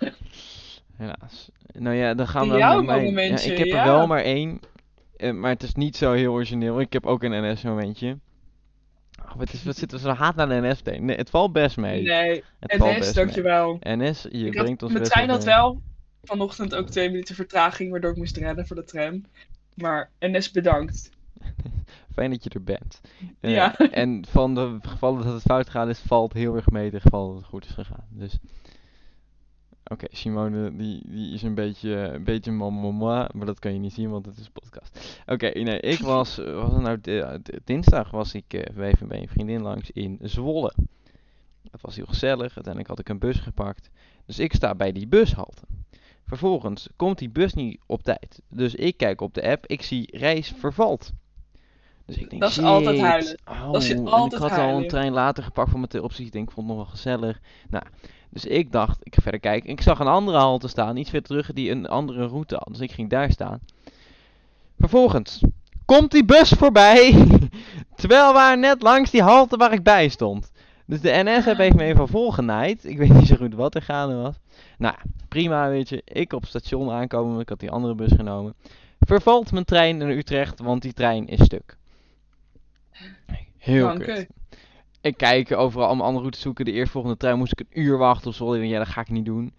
helaas. 0.95 1.49
Nou 1.73 1.95
ja, 1.95 2.13
dan 2.13 2.27
gaan 2.27 2.49
we 2.49 2.57
jouw 2.57 2.83
Ja, 2.83 2.95
ik 3.39 3.57
heb 3.57 3.59
er 3.59 3.65
ja. 3.67 3.83
wel 3.83 4.07
maar 4.07 4.21
één. 4.21 4.59
Eh, 5.19 5.33
maar 5.33 5.49
het 5.49 5.63
is 5.63 5.73
niet 5.73 5.97
zo 5.97 6.13
heel 6.13 6.33
origineel. 6.33 6.79
Ik 6.79 6.93
heb 6.93 7.05
ook 7.05 7.23
een 7.23 7.51
NS-momentje. 7.51 8.17
Oh, 9.25 9.35
wat, 9.35 9.53
is, 9.53 9.63
wat 9.63 9.77
zit 9.77 9.91
er 9.91 9.99
zo 9.99 10.09
haat 10.09 10.35
naar 10.35 10.47
de 10.47 10.67
NS? 10.67 10.81
Nee, 10.99 11.17
het 11.17 11.29
valt 11.29 11.53
best 11.53 11.77
mee. 11.77 12.01
Nee, 12.01 12.43
het 12.59 12.79
NS, 12.79 13.13
dankjewel. 13.13 13.77
NS, 13.79 14.21
je 14.21 14.45
Ik 14.45 14.51
brengt 14.51 14.83
ons 14.83 14.93
mijn 14.93 15.03
trein 15.05 15.25
op, 15.25 15.31
had 15.31 15.43
wel 15.43 15.81
vanochtend 16.23 16.75
ook 16.75 16.89
twee 16.89 17.09
minuten 17.09 17.35
vertraging, 17.35 17.91
waardoor 17.91 18.11
ik 18.11 18.17
moest 18.17 18.37
rennen 18.37 18.67
voor 18.67 18.75
de 18.75 18.83
tram. 18.83 19.25
Maar 19.73 20.09
NS 20.19 20.51
bedankt. 20.51 21.09
Fijn 22.13 22.31
dat 22.31 22.43
je 22.43 22.49
er 22.49 22.63
bent. 22.63 23.01
Eh, 23.39 23.51
Ja. 23.51 23.77
En 23.77 24.25
van 24.29 24.55
de 24.55 24.77
gevallen 24.81 25.23
dat 25.23 25.33
het 25.33 25.41
fout 25.41 25.69
gaat 25.69 25.87
is, 25.87 25.99
valt 25.99 26.33
heel 26.33 26.55
erg 26.55 26.69
mee 26.69 26.91
de 26.91 26.99
gevallen 26.99 27.29
dat 27.29 27.37
het 27.37 27.49
goed 27.49 27.65
is 27.65 27.71
gegaan. 27.71 28.07
Dus. 28.09 28.39
Oké, 29.89 30.05
Simone 30.11 30.75
die, 30.75 31.01
die 31.05 31.33
is 31.33 31.41
een 31.41 31.53
beetje, 31.55 31.89
een 31.95 32.23
beetje 32.23 32.51
mamma, 32.51 33.29
maar 33.33 33.45
dat 33.45 33.59
kan 33.59 33.73
je 33.73 33.79
niet 33.79 33.93
zien, 33.93 34.09
want 34.09 34.25
het 34.25 34.37
is 34.37 34.45
een 34.45 34.51
podcast. 34.51 35.21
Oké, 35.25 35.49
nee, 35.59 35.79
ik 35.79 35.99
was, 35.99 36.37
eh, 36.39 36.53
was 36.53 36.71
het 36.71 36.81
nou 36.81 36.97
di- 37.01 37.39
dinsdag 37.63 38.11
was 38.11 38.33
ik 38.33 38.53
eh, 38.53 38.87
even 38.87 39.07
bij 39.07 39.21
een 39.21 39.27
vriendin 39.27 39.61
langs 39.61 39.91
in 39.91 40.19
Zwolle. 40.21 40.73
Dat 41.71 41.81
was 41.81 41.95
heel 41.95 42.05
gezellig, 42.05 42.39
uiteindelijk 42.55 42.87
had 42.87 42.99
ik 42.99 43.09
een 43.09 43.19
bus 43.19 43.39
gepakt. 43.39 43.89
Dus 44.25 44.39
ik 44.39 44.53
sta 44.53 44.75
bij 44.75 44.91
die 44.91 45.07
bushalte. 45.07 45.61
Vervolgens 46.25 46.89
komt 46.95 47.17
die 47.17 47.29
bus 47.29 47.53
niet 47.53 47.79
op 47.85 48.03
tijd. 48.03 48.41
Dus 48.49 48.75
ik 48.75 48.97
kijk 48.97 49.21
op 49.21 49.33
de 49.33 49.49
app, 49.49 49.65
ik 49.67 49.81
zie 49.81 50.17
reis 50.17 50.53
vervalt. 50.57 51.11
Dus 52.05 52.17
ik 52.17 52.29
denk, 52.29 52.41
Dat 52.41 52.51
is 52.51 52.59
altijd 52.59 52.99
huilen. 52.99 53.37
Oh, 53.45 53.71
Dat 53.71 53.81
is 53.83 53.89
en 53.89 54.07
altijd 54.07 54.41
ik 54.43 54.49
had 54.49 54.57
al 54.59 54.77
een 54.77 54.87
trein 54.87 55.11
later 55.13 55.43
gepakt 55.43 55.69
voor 55.69 55.79
mijn 55.79 56.03
optie. 56.03 56.25
Ik 56.25 56.31
denk, 56.31 56.47
ik 56.47 56.53
vond 56.53 56.67
het 56.67 56.75
nog 56.77 56.85
wel 56.85 56.95
gezellig. 56.95 57.39
Nou, 57.69 57.83
dus 58.29 58.45
ik 58.45 58.71
dacht, 58.71 58.99
ik 59.03 59.15
ga 59.15 59.21
verder 59.21 59.39
kijken. 59.39 59.69
Ik 59.69 59.81
zag 59.81 59.99
een 59.99 60.07
andere 60.07 60.37
halte 60.37 60.67
staan, 60.67 60.97
iets 60.97 61.09
verder 61.09 61.27
terug, 61.27 61.53
die 61.53 61.71
een 61.71 61.87
andere 61.87 62.27
route 62.27 62.55
had. 62.55 62.67
Dus 62.67 62.79
ik 62.79 62.91
ging 62.91 63.09
daar 63.09 63.31
staan. 63.31 63.59
Vervolgens 64.79 65.43
komt 65.85 66.11
die 66.11 66.25
bus 66.25 66.49
voorbij. 66.49 67.27
terwijl 67.95 68.33
we 68.33 68.55
net 68.57 68.81
langs 68.81 69.11
die 69.11 69.21
halte 69.21 69.57
waar 69.57 69.73
ik 69.73 69.83
bij 69.83 70.09
stond. 70.09 70.51
Dus 70.85 71.01
de 71.01 71.21
NS-app 71.23 71.57
heeft 71.57 71.75
me 71.75 71.83
even 71.83 72.07
volgenaaid. 72.07 72.85
Ik 72.85 72.97
weet 72.97 73.13
niet 73.13 73.27
zo 73.27 73.35
goed 73.35 73.53
wat 73.53 73.75
er 73.75 73.81
gaande 73.81 74.15
was. 74.15 74.35
Nou, 74.77 74.95
prima, 75.27 75.69
weet 75.69 75.89
je. 75.89 76.01
Ik 76.05 76.33
op 76.33 76.45
station 76.45 76.91
aankomen, 76.91 77.29
want 77.29 77.41
ik 77.41 77.49
had 77.49 77.59
die 77.59 77.71
andere 77.71 77.95
bus 77.95 78.11
genomen. 78.15 78.53
Vervalt 78.99 79.51
mijn 79.51 79.65
trein 79.65 79.97
naar 79.97 80.09
Utrecht, 80.09 80.59
want 80.59 80.81
die 80.81 80.93
trein 80.93 81.27
is 81.27 81.43
stuk. 81.43 81.77
Heel 83.57 83.85
Dank 83.85 84.03
kut. 84.03 84.27
U. 85.01 85.07
Ik 85.07 85.17
kijk 85.17 85.51
overal 85.51 85.85
allemaal 85.87 86.05
andere 86.05 86.21
routes 86.21 86.41
zoeken. 86.41 86.65
De 86.65 86.71
eerstvolgende 86.71 87.17
trein 87.17 87.37
moest 87.37 87.51
ik 87.51 87.59
een 87.59 87.81
uur 87.81 87.97
wachten 87.97 88.29
of 88.29 88.35
zo. 88.35 88.55
Ja, 88.55 88.77
dat 88.77 88.87
ga 88.87 89.01
ik 89.01 89.09
niet 89.09 89.25
doen. 89.25 89.53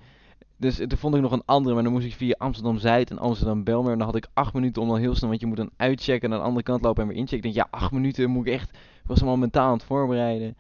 Dus 0.61 0.79
eh, 0.79 0.87
toen 0.87 0.99
vond 0.99 1.15
ik 1.15 1.21
nog 1.21 1.33
een 1.33 1.43
andere, 1.45 1.75
maar 1.75 1.85
dan 1.85 1.93
moest 1.93 2.07
ik 2.07 2.15
via 2.15 2.35
Amsterdam-Zuid 2.39 3.11
en 3.11 3.19
Amsterdam-Belmer. 3.19 3.93
En 3.93 3.99
dan 3.99 4.07
had 4.07 4.17
ik 4.17 4.27
acht 4.33 4.55
minuten 4.55 4.83
om 4.83 4.89
dan 4.89 4.99
heel 4.99 5.15
snel, 5.15 5.29
want 5.29 5.41
je 5.41 5.47
moet 5.47 5.57
dan 5.57 5.71
uitchecken 5.77 6.29
en 6.29 6.35
aan 6.35 6.41
de 6.41 6.47
andere 6.47 6.65
kant 6.65 6.83
lopen 6.83 7.03
en 7.03 7.09
weer 7.09 7.17
inchecken. 7.17 7.49
Ik 7.49 7.55
denk, 7.55 7.67
ja, 7.67 7.79
acht 7.79 7.93
minuten 7.93 8.31
moet 8.31 8.47
ik 8.47 8.53
echt, 8.53 8.71
ik 8.71 9.07
was 9.07 9.19
helemaal 9.19 9.41
mentaal 9.41 9.67
aan 9.67 9.73
het 9.73 9.85
voorbereiden. 9.85 10.57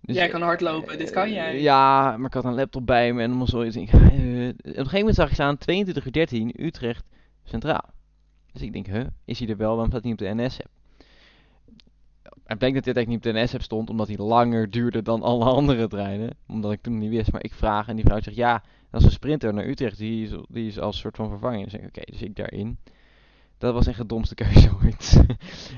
Dus, 0.00 0.16
Jij 0.16 0.28
kan 0.28 0.42
hardlopen, 0.42 0.98
dit 0.98 1.10
kan 1.10 1.24
eh, 1.24 1.32
jij. 1.32 1.60
Ja, 1.60 2.16
maar 2.16 2.26
ik 2.26 2.34
had 2.34 2.44
een 2.44 2.54
laptop 2.54 2.86
bij 2.86 3.12
me 3.12 3.22
en 3.22 3.28
allemaal 3.28 3.46
zoiets. 3.46 3.76
Ik, 3.76 3.92
eh, 3.92 3.98
op 3.98 4.02
een 4.02 4.74
gegeven 4.74 4.98
moment 4.98 5.14
zag 5.14 5.28
ik 5.28 5.34
staan 5.34 5.58
22 5.58 6.06
uur 6.06 6.12
13 6.12 6.54
Utrecht 6.56 7.04
Centraal. 7.44 7.90
Dus 8.52 8.62
ik 8.62 8.72
denk, 8.72 8.86
huh, 8.86 9.06
is 9.24 9.38
hij 9.38 9.48
er 9.48 9.56
wel? 9.56 9.70
Waarom 9.70 9.88
staat 9.88 10.02
hij 10.02 10.10
niet 10.10 10.20
op 10.20 10.26
de 10.26 10.42
NS-app? 10.42 10.81
Het 12.52 12.60
bleek 12.60 12.74
dat 12.74 12.84
dit 12.84 12.96
eigenlijk 12.96 13.24
niet 13.24 13.34
op 13.34 13.40
de 13.40 13.44
NS-app 13.46 13.62
stond, 13.62 13.90
omdat 13.90 14.08
hij 14.08 14.16
langer 14.16 14.70
duurde 14.70 15.02
dan 15.02 15.22
alle 15.22 15.44
andere 15.44 15.88
treinen. 15.88 16.30
Omdat 16.46 16.72
ik 16.72 16.82
toen 16.82 16.98
niet 16.98 17.10
wist, 17.10 17.32
maar 17.32 17.44
ik 17.44 17.52
vraag 17.52 17.88
en 17.88 17.96
die 17.96 18.04
vrouw 18.04 18.20
zegt, 18.20 18.36
ja, 18.36 18.62
dat 18.90 19.00
is 19.00 19.06
een 19.06 19.12
sprinter 19.12 19.54
naar 19.54 19.66
Utrecht, 19.66 19.98
die 19.98 20.24
is, 20.24 20.30
die 20.48 20.66
is 20.66 20.78
als 20.78 20.98
soort 20.98 21.16
van 21.16 21.28
vervanging. 21.28 21.64
Dus 21.64 21.74
ik, 21.74 21.86
oké, 21.86 22.00
dus 22.10 22.22
ik 22.22 22.36
daarin. 22.36 22.78
Dat 23.62 23.74
was 23.74 23.86
echt 23.86 23.98
de 23.98 24.06
domste 24.06 24.34
keuze 24.34 24.70
ooit. 24.82 25.20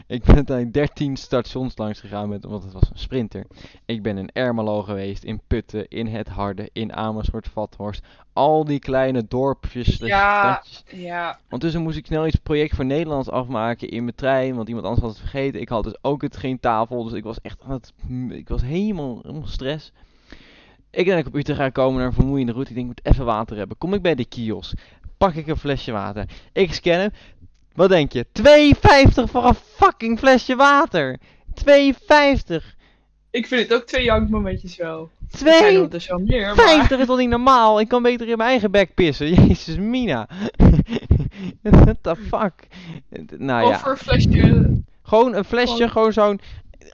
ik 0.06 0.22
ben 0.24 0.34
uiteindelijk 0.34 0.72
13 0.72 1.16
stations 1.16 1.76
langs 1.78 2.00
gegaan, 2.00 2.28
met, 2.28 2.44
want 2.44 2.62
het 2.64 2.72
was 2.72 2.90
een 2.90 2.98
sprinter. 2.98 3.46
Ik 3.84 4.02
ben 4.02 4.18
in 4.18 4.30
Ermelo 4.32 4.82
geweest, 4.82 5.24
in 5.24 5.40
Putten, 5.46 5.88
in 5.88 6.06
Het 6.06 6.28
Harde, 6.28 6.70
in 6.72 6.92
Amersfoort, 6.92 7.48
Vathorst. 7.48 8.04
Al 8.32 8.64
die 8.64 8.78
kleine 8.78 9.24
dorpjes, 9.28 9.96
Ja. 9.96 10.38
stadjes. 10.38 11.02
Ja, 11.02 11.38
Ondertussen 11.42 11.82
moest 11.82 11.96
ik 11.96 12.06
snel 12.06 12.26
iets 12.26 12.36
project 12.36 12.74
voor 12.74 12.84
Nederlands 12.84 13.28
afmaken 13.30 13.88
in 13.88 14.02
mijn 14.04 14.16
trein, 14.16 14.54
want 14.54 14.68
iemand 14.68 14.86
anders 14.86 15.02
had 15.04 15.10
het 15.12 15.20
vergeten. 15.20 15.60
Ik 15.60 15.68
had 15.68 15.84
dus 15.84 15.98
ook 16.02 16.22
het 16.22 16.36
geen 16.36 16.60
tafel, 16.60 17.04
dus 17.04 17.12
ik 17.12 17.24
was 17.24 17.40
echt 17.40 17.62
aan 17.62 17.70
het, 17.70 17.92
ik 18.30 18.48
was 18.48 18.62
helemaal, 18.62 19.18
helemaal 19.22 19.46
stress. 19.48 19.92
Ik 20.90 21.04
denk 21.04 21.08
dat 21.08 21.18
ik 21.18 21.26
op 21.26 21.34
Utrecht 21.34 21.58
ga 21.58 21.68
komen 21.68 21.98
naar 21.98 22.06
een 22.06 22.12
vermoeiende 22.14 22.52
route. 22.52 22.70
Ik 22.70 22.76
denk, 22.76 22.90
ik 22.90 22.96
moet 23.04 23.12
even 23.12 23.24
water 23.24 23.56
hebben. 23.56 23.78
Kom 23.78 23.94
ik 23.94 24.02
bij 24.02 24.14
de 24.14 24.24
kiosk, 24.24 24.78
pak 25.18 25.34
ik 25.34 25.46
een 25.46 25.56
flesje 25.56 25.92
water. 25.92 26.28
Ik 26.52 26.72
scan 26.74 26.98
hem. 26.98 27.10
Wat 27.74 27.88
denk 27.88 28.12
je? 28.12 28.26
2,50 28.26 29.30
voor 29.30 29.44
een 29.44 29.54
fucking 29.54 30.18
flesje 30.18 30.56
water. 30.56 31.18
2,50. 31.18 31.64
ik 33.30 33.46
vind 33.46 33.62
het 33.68 33.74
ook 33.74 33.84
twee 33.84 34.04
jankmomentjes 34.04 34.76
wel. 34.76 35.10
2 35.30 35.52
zijn 35.58 35.74
er 35.74 35.90
dus 35.90 36.06
wel 36.06 36.18
meer, 36.18 36.46
maar... 36.46 36.54
50 36.54 36.98
is 36.98 37.06
toch 37.06 37.18
niet 37.18 37.28
normaal? 37.28 37.80
Ik 37.80 37.88
kan 37.88 38.02
beter 38.02 38.28
in 38.28 38.36
mijn 38.36 38.48
eigen 38.50 38.70
bek 38.70 38.94
pissen. 38.94 39.34
Jezus, 39.46 39.76
Mina. 39.76 40.28
What 41.62 41.96
the 42.00 42.16
fuck? 42.16 42.52
Nou 43.38 43.68
ja, 43.68 43.74
Over 43.74 43.90
een 43.90 43.96
flesje... 43.96 44.82
gewoon 45.02 45.34
een 45.34 45.44
flesje, 45.44 45.88
Gewoon- 45.88 45.90
gewoon 45.90 46.12
zo'n 46.12 46.40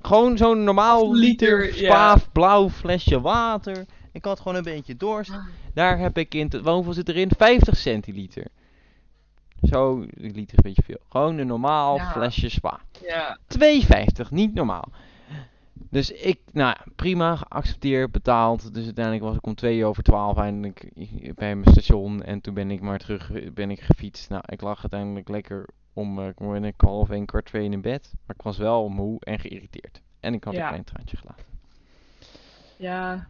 gewoon 0.03 0.37
zo'n 0.37 0.65
normaal 0.65 1.15
liter, 1.15 1.61
Liter, 1.61 1.83
ja. 1.83 1.91
spaaf 1.91 2.33
blauw 2.33 2.69
flesje 2.69 3.21
water. 3.21 3.85
Ik 4.13 4.25
had 4.25 4.39
gewoon 4.39 4.57
een 4.57 4.63
beetje 4.63 4.97
dorst. 4.97 5.31
Ah. 5.31 5.45
Daar 5.75 5.99
heb 5.99 6.19
ik 6.19 6.35
in, 6.35 6.49
te, 6.49 6.59
hoeveel 6.59 6.93
zit 6.93 7.09
erin? 7.09 7.31
50 7.37 7.77
centiliter. 7.77 8.47
Zo, 9.63 9.97
een 10.01 10.11
liter 10.15 10.35
is 10.35 10.53
een 10.53 10.63
beetje 10.63 10.83
veel. 10.83 11.01
Gewoon 11.09 11.39
een 11.39 11.47
normaal 11.47 11.97
Ja. 11.97 12.11
flesje 12.11 12.49
spa. 12.49 12.81
Ja. 13.07 13.39
2,50, 13.47 14.31
niet 14.31 14.55
normaal. 14.55 14.89
Dus 15.73 16.11
ik, 16.13 16.39
nou 16.53 16.77
prima, 16.97 17.37
geaccepteerd, 17.37 18.13
betaald. 18.13 18.75
Dus 18.75 18.85
uiteindelijk 18.85 19.25
was 19.25 19.37
ik 19.37 19.47
om 19.47 19.55
2 19.55 19.85
over 19.85 20.03
12 20.03 20.37
eindelijk 20.39 20.91
bij 21.35 21.57
mijn 21.57 21.71
station. 21.73 22.23
En 22.23 22.41
toen 22.41 22.55
ben 22.55 22.71
ik 22.71 22.81
maar 22.81 22.99
terug, 22.99 23.31
ben 23.55 23.71
ik 23.71 23.81
gefietst. 23.81 24.29
Nou, 24.31 24.43
ik 24.47 24.61
lag 24.61 24.81
uiteindelijk 24.81 25.29
lekker 25.29 25.69
om, 25.93 26.19
eh, 26.19 26.27
ik 26.29 26.37
ben 26.39 26.65
ik 26.65 26.75
half 26.81 27.11
1, 27.11 27.27
kwart 27.27 27.45
2 27.47 27.71
in 27.71 27.81
bed. 27.81 28.13
Maar 28.27 28.37
ik 28.37 28.43
was 28.43 28.59
wel 28.59 28.89
moe 28.89 29.17
en 29.21 29.39
geïrriteerd. 29.39 30.01
En 30.21 30.35
ik 30.35 30.45
had 30.45 30.55
Ja. 30.55 30.63
een 30.63 30.69
klein 30.69 30.85
traantje 30.85 31.17
gelaten. 31.17 31.45
Ja, 32.77 33.29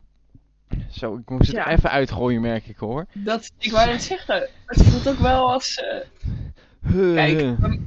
Zo, 0.90 1.16
ik 1.16 1.30
moest 1.30 1.46
het 1.46 1.56
Ja. 1.56 1.66
er 1.66 1.72
even 1.72 1.90
uitgooien, 1.90 2.40
merk 2.40 2.66
ik 2.66 2.76
hoor. 2.76 3.06
dat, 3.12 3.50
ik 3.58 3.70
wou 3.70 3.88
net 3.90 4.02
zeggen. 4.02 4.48
Het 4.66 4.82
voelt 4.82 5.08
ook 5.08 5.18
wel 5.18 5.52
als... 5.52 5.74
eh, 5.74 7.14
Kijk, 7.14 7.58
bij, 7.60 7.80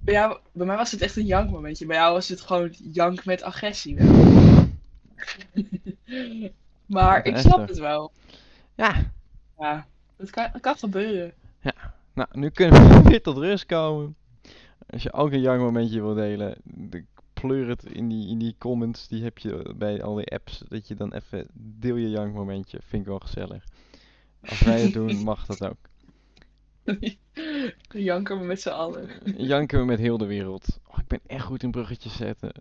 bij 0.00 0.14
jou, 0.14 0.38
bij 0.52 0.66
mij 0.66 0.76
was 0.76 0.90
het 0.90 1.00
echt 1.02 1.16
een 1.16 1.26
jankmomentje. 1.26 1.86
Bij 1.86 1.96
jou 1.96 2.12
was 2.12 2.28
het 2.28 2.40
gewoon 2.40 2.74
jank 2.92 3.24
met 3.24 3.42
agressie. 3.42 3.96
wel. 3.96 4.68
maar 6.86 7.24
ik 7.24 7.36
snap 7.36 7.68
het 7.68 7.78
wel. 7.78 8.12
Ja, 8.74 8.94
Ja, 9.58 9.86
het 10.16 10.30
kan, 10.30 10.48
het 10.52 10.62
kan 10.62 10.76
gebeuren. 10.76 11.32
nou, 12.14 12.28
nu 12.32 12.50
kunnen 12.50 12.88
we 12.88 13.02
weer 13.08 13.22
tot 13.22 13.36
rust 13.36 13.66
komen. 13.66 14.16
Als 14.90 15.02
je 15.02 15.12
ook 15.12 15.32
een 15.32 15.40
young 15.40 15.60
momentje 15.60 16.00
wil 16.00 16.14
delen, 16.14 16.54
de- 17.40 17.46
pleur 17.46 17.68
het 17.68 17.84
in 17.84 18.08
die, 18.08 18.28
in 18.28 18.38
die 18.38 18.54
comments. 18.58 19.08
Die 19.08 19.22
heb 19.22 19.38
je 19.38 19.74
bij 19.76 20.02
al 20.02 20.14
die 20.14 20.26
apps. 20.32 20.62
Dat 20.68 20.88
je 20.88 20.94
dan 20.94 21.12
even 21.12 21.46
deel 21.54 21.96
je 21.96 22.10
young 22.10 22.34
momentje. 22.34 22.78
Vind 22.82 23.02
ik 23.02 23.08
wel 23.08 23.18
gezellig. 23.18 23.64
Als 24.48 24.60
wij 24.60 24.80
het 24.80 24.92
doen, 24.92 25.16
mag 25.24 25.46
dat 25.46 25.64
ook. 25.64 25.88
Janken 27.88 28.38
we 28.38 28.44
met 28.44 28.60
z'n 28.60 28.68
allen. 28.68 29.08
Janken 29.36 29.78
we 29.78 29.84
met 29.84 29.98
heel 29.98 30.18
de 30.18 30.26
wereld. 30.26 30.78
Oh, 30.88 30.98
ik 30.98 31.06
ben 31.06 31.20
echt 31.26 31.44
goed 31.44 31.62
in 31.62 31.70
bruggetjes 31.70 32.16
zetten. 32.16 32.52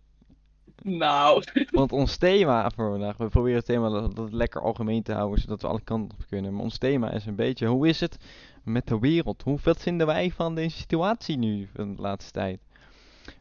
Nou, 0.84 1.44
Want 1.72 1.92
ons 1.92 2.18
thema 2.18 2.70
voor 2.76 2.90
vandaag, 2.90 3.18
we 3.18 3.28
proberen 3.28 3.58
het 3.58 3.66
thema 3.66 3.90
dat, 3.90 4.16
dat 4.16 4.34
lekker 4.34 4.62
algemeen 4.62 5.04
te 5.04 5.14
houden, 5.14 5.42
zodat 5.42 5.62
we 5.62 5.68
alle 5.68 5.82
kanten 5.84 6.18
op 6.20 6.26
kunnen. 6.30 6.54
Maar 6.54 6.64
ons 6.64 6.78
thema 6.78 7.12
is 7.12 7.26
een 7.26 7.36
beetje, 7.36 7.68
hoe 7.68 7.88
is 7.88 8.00
het 8.00 8.18
met 8.64 8.88
de 8.88 9.00
wereld? 9.00 9.42
Hoe, 9.44 9.60
wat 9.64 9.82
vinden 9.82 10.08
wij 10.08 10.32
van 10.32 10.56
deze 10.56 10.78
situatie 10.78 11.38
nu 11.38 11.70
van 11.76 11.96
de 11.96 12.02
laatste 12.02 12.32
tijd? 12.32 12.60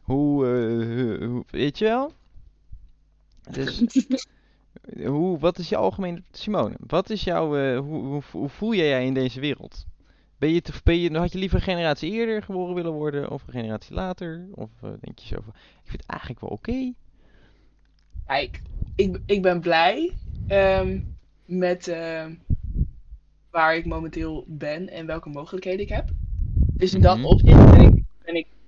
Hoe, 0.01 0.45
eh, 0.45 1.27
hoe 1.27 1.43
weet 1.49 1.77
je 1.77 1.85
wel? 1.85 2.13
Dus, 3.51 3.83
hoe, 5.05 5.39
wat 5.39 5.57
is 5.57 5.69
je 5.69 5.75
algemene, 5.75 6.21
Simone, 6.31 6.75
wat 6.87 7.09
is 7.09 7.23
jouw, 7.23 7.57
eh, 7.57 7.79
hoe, 7.79 8.03
hoe, 8.05 8.21
hoe 8.31 8.49
voel 8.49 8.73
jij 8.73 8.87
jij 8.87 9.05
in 9.05 9.13
deze 9.13 9.39
wereld? 9.39 9.85
Ben 10.37 10.49
je, 10.49 10.61
te, 10.61 10.71
ben 10.83 10.97
je, 10.99 11.17
had 11.17 11.31
je 11.31 11.39
liever 11.39 11.57
een 11.57 11.63
generatie 11.63 12.11
eerder 12.11 12.43
geboren 12.43 12.75
willen 12.75 12.91
worden 12.91 13.29
of 13.31 13.47
een 13.47 13.53
generatie 13.53 13.93
later? 13.95 14.47
Of 14.51 14.69
eh, 14.81 14.89
denk 15.01 15.19
je 15.19 15.27
zo 15.27 15.41
van, 15.41 15.53
ik 15.55 15.89
vind 15.89 16.01
het 16.01 16.09
eigenlijk 16.09 16.39
wel 16.41 16.49
oké. 16.49 16.93
kijk, 18.25 18.61
ik, 18.95 19.19
ik 19.25 19.41
ben 19.41 19.59
blij 19.61 20.13
ehm, 20.47 20.99
met 21.45 21.87
eh, 21.87 22.25
waar 23.49 23.75
ik 23.75 23.85
momenteel 23.85 24.43
ben 24.47 24.89
en 24.89 25.05
welke 25.05 25.29
mogelijkheden 25.29 25.81
ik 25.81 25.89
heb. 25.89 26.09
Dus 26.73 26.93
in 26.93 27.01
dat 27.01 27.17
Mhm. 27.17 27.25
opzicht 27.25 27.71
ben 27.71 27.81
ik 27.81 27.98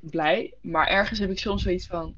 blij. 0.02 0.54
Maar 0.62 0.88
ergens 0.88 1.20
heb 1.20 1.30
ik 1.30 1.40
soms 1.40 1.64
zoiets 1.64 1.88
van. 1.88 2.16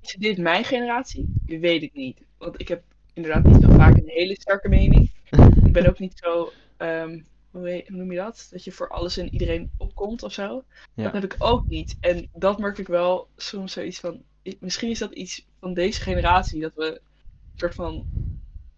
Is 0.00 0.12
dit 0.18 0.38
mijn 0.38 0.64
generatie? 0.64 1.34
Weet 1.46 1.82
ik 1.82 1.94
niet. 1.94 2.22
Want 2.38 2.60
ik 2.60 2.68
heb 2.68 2.82
inderdaad 3.14 3.44
niet 3.44 3.62
zo 3.62 3.70
vaak 3.70 3.96
een 3.96 4.02
hele 4.08 4.34
sterke 4.34 4.68
mening. 4.68 5.10
Ik 5.66 5.72
ben 5.72 5.88
ook 5.88 5.98
niet 5.98 6.18
zo. 6.22 6.52
ehm, 6.76 7.20
hoe, 7.50 7.84
noem 7.86 8.12
je 8.12 8.18
dat? 8.18 8.48
Dat 8.50 8.64
je 8.64 8.72
voor 8.72 8.88
alles 8.88 9.16
en 9.16 9.32
iedereen 9.32 9.70
opkomt 9.76 10.22
of 10.22 10.32
zo. 10.32 10.64
Ja. 10.94 11.02
Dat 11.02 11.12
heb 11.12 11.24
ik 11.24 11.34
ook 11.38 11.66
niet. 11.66 11.96
En 12.00 12.28
dat 12.34 12.58
merk 12.58 12.78
ik 12.78 12.86
wel 12.86 13.28
soms 13.36 13.72
zoiets 13.72 14.00
van. 14.00 14.22
Misschien 14.58 14.90
is 14.90 14.98
dat 14.98 15.12
iets 15.12 15.46
van 15.60 15.74
deze 15.74 16.00
generatie. 16.00 16.60
Dat 16.60 16.74
we 16.74 16.86
een 16.90 17.58
soort 17.58 17.74
van 17.74 18.06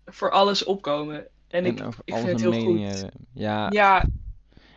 voor 0.05 0.31
alles 0.31 0.65
opkomen. 0.65 1.27
En, 1.49 1.67
ik, 1.67 1.81
ik 2.05 2.15
vind 2.15 2.27
het 2.27 2.41
heel 2.41 2.53
goed. 2.53 2.81
hebben. 2.81 3.11
Ja, 3.33 3.69
Ja, 3.71 4.05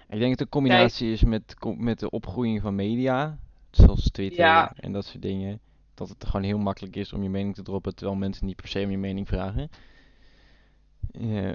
ik 0.09 0.19
denk 0.19 0.21
dat 0.21 0.29
het 0.29 0.39
een 0.41 0.49
combinatie 0.49 1.11
is 1.11 1.23
met, 1.23 1.55
met 1.77 1.99
de 1.99 2.09
opgroeiing 2.09 2.61
van 2.61 2.75
media, 2.75 3.37
zoals 3.71 4.11
Twitter 4.11 4.39
Ja. 4.39 4.73
en 4.75 4.91
dat 4.91 5.05
soort 5.05 5.21
dingen. 5.21 5.59
Dat 5.93 6.09
het 6.09 6.25
gewoon 6.25 6.43
heel 6.45 6.57
makkelijk 6.57 6.95
is 6.95 7.13
om 7.13 7.23
je 7.23 7.29
mening 7.29 7.55
te 7.55 7.61
droppen, 7.61 7.95
terwijl 7.95 8.17
mensen 8.17 8.45
niet 8.45 8.55
per 8.55 8.67
se 8.67 8.83
om 8.83 8.91
je 8.91 8.97
mening 8.97 9.27
vragen. 9.27 9.69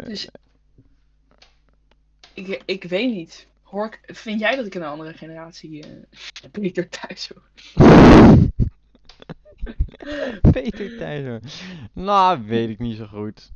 Dus 0.04 0.28
ik, 2.34 2.62
ik 2.64 2.84
weet 2.84 3.14
niet. 3.14 3.46
Hoor 3.62 3.86
ik, 3.86 4.14
vind 4.16 4.40
jij 4.40 4.56
dat 4.56 4.66
ik 4.66 4.74
in 4.74 4.80
een 4.82 4.88
andere 4.88 5.12
generatie 5.12 5.82
eh 5.82 6.50
beter 6.50 6.88
thuis 6.88 7.28
hoor? 7.34 7.48
Peter 10.52 10.96
Thijssen. 10.96 11.40
Nou, 11.92 12.42
weet 12.46 12.68
ik 12.68 12.78
niet 12.78 12.96
zo 12.96 13.06
goed. 13.06 13.52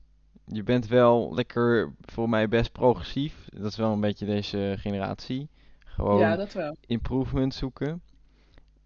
Je 0.46 0.62
bent 0.62 0.86
wel 0.86 1.34
lekker, 1.34 1.92
voor 2.00 2.28
mij 2.28 2.48
best 2.48 2.72
progressief. 2.72 3.48
Dat 3.52 3.70
is 3.70 3.76
wel 3.76 3.92
een 3.92 4.00
beetje 4.00 4.26
deze 4.26 4.74
generatie. 4.78 5.48
Gewoon 5.78 6.18
Ja, 6.18 6.36
dat 6.36 6.52
wel. 6.52 6.76
improvement 6.86 7.54
zoeken. 7.54 8.02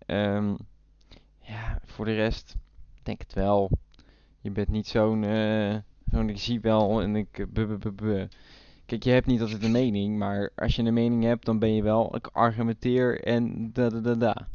Ehm, 0.06 0.54
ja, 1.40 1.80
voor 1.84 2.04
de 2.04 2.14
rest, 2.14 2.56
ik 2.94 3.04
denk 3.04 3.20
het 3.20 3.32
wel. 3.32 3.70
Je 4.40 4.50
bent 4.50 4.68
niet 4.68 4.86
zo'n, 4.86 5.24
eh, 5.24 5.76
zo'n 6.10 6.28
ik 6.28 6.38
zie 6.38 6.60
wel 6.60 7.02
en 7.02 7.16
ik, 7.16 7.46
eh. 7.54 8.22
Kijk, 8.86 9.02
je 9.02 9.10
hebt 9.10 9.26
niet 9.26 9.40
altijd 9.40 9.62
een 9.62 9.70
mening, 9.72 10.18
maar 10.18 10.52
als 10.54 10.76
je 10.76 10.82
een 10.82 10.94
mening 10.94 11.24
hebt, 11.24 11.44
dan 11.44 11.58
ben 11.58 11.74
je 11.74 11.82
wel, 11.82 12.16
ik 12.16 12.26
argumenteer 12.26 13.22
en 13.24 13.72
da 13.72 13.88
da 13.88 14.00
da 14.00 14.14
da. 14.14 14.48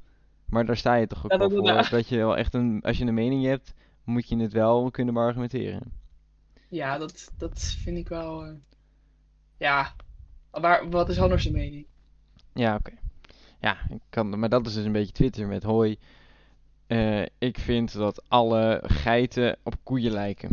Maar 0.46 0.66
daar 0.66 0.78
sta 0.78 0.96
je 0.96 1.08
toch 1.08 1.24
ook 1.24 1.30
wel 1.38 1.50
da, 1.50 1.56
voor, 1.56 1.64
da. 1.64 1.90
dat 1.90 2.08
je 2.08 2.18
wel 2.18 2.38
echt 2.38 2.54
een, 2.54 2.82
als 2.82 2.98
je 2.98 3.06
een 3.06 3.14
mening 3.14 3.44
hebt, 3.46 3.74
moet 4.04 4.30
je 4.30 4.38
het 4.38 4.54
wel 4.54 4.92
kunnen 4.92 5.14
beargumenteren. 5.14 6.03
Ja, 6.74 6.98
dat, 6.98 7.32
dat 7.38 7.62
vind 7.62 7.98
ik 7.98 8.08
wel. 8.08 8.46
eh, 8.46 8.52
ja, 9.58 9.96
waar, 10.52 10.90
wat 10.90 11.10
is 11.10 11.20
anders 11.20 11.44
de 11.44 11.52
mening? 11.52 11.86
Ja, 12.54 12.76
oké. 12.76 12.92
Ja, 13.60 13.78
ik 13.90 14.02
kan, 14.10 14.40
maar 14.40 14.50
dat 14.50 14.66
is 14.68 14.74
dus 14.74 14.86
een 14.86 14.92
beetje 14.92 15.12
Twitter 15.14 15.48
met 15.48 15.64
hoi. 15.64 15.98
eh, 16.88 17.22
ik 17.38 17.60
vind 17.60 17.94
dat 17.94 18.24
alle 18.30 18.80
geiten 18.86 19.58
op 19.64 19.76
koeien 19.84 20.12
lijken. 20.12 20.50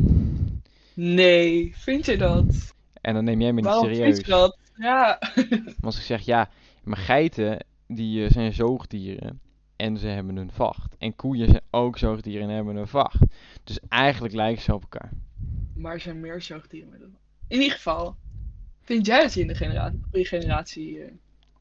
Nee, 0.94 1.72
vind 1.76 2.06
je 2.06 2.16
dat? 2.16 2.74
En 3.00 3.14
dan 3.14 3.24
neem 3.24 3.40
jij 3.40 3.52
me 3.52 3.60
niet 3.60 3.64
Waarom 3.64 3.84
vind 3.84 3.96
serieus. 3.96 4.18
je 4.18 4.24
dat? 4.30 4.58
Ja. 4.76 5.18
Maar 5.64 5.74
als 5.80 5.96
ik 5.98 6.02
zeg, 6.04 6.20
ja, 6.22 6.48
maar 6.84 6.96
geiten 6.96 7.64
die 7.86 8.24
eh, 8.24 8.30
zijn 8.30 8.52
zoogdieren 8.52 9.40
en 9.76 9.96
ze 9.98 10.06
hebben 10.06 10.36
een 10.36 10.52
vacht. 10.52 10.94
En 10.98 11.16
koeien 11.16 11.48
zijn 11.48 11.62
ook 11.70 11.98
zoogdieren 11.98 12.48
en 12.48 12.54
hebben 12.54 12.76
een 12.76 12.88
vacht. 12.88 13.18
Dus 13.64 13.78
eigenlijk 13.88 14.34
lijken 14.34 14.62
ze 14.62 14.74
op 14.74 14.82
elkaar. 14.82 15.10
Maar 15.80 15.92
er 15.92 16.00
zijn 16.00 16.20
meer 16.20 16.42
zoogdieren 16.42 16.90
met. 16.90 17.00
In 17.48 17.60
ieder 17.60 17.76
geval, 17.76 18.16
vind 18.82 19.06
jij 19.06 19.22
dat 19.22 19.34
je 19.34 19.40
in 19.40 19.46
de 19.46 19.54
generatie, 19.54 20.00
goede 20.10 20.24
generatie 20.24 21.02
eh, 21.02 21.12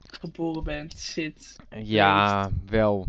geboren 0.01 0.63
bent, 0.63 0.93
zit? 0.93 1.55
Ja, 1.69 2.51
wel. 2.65 3.07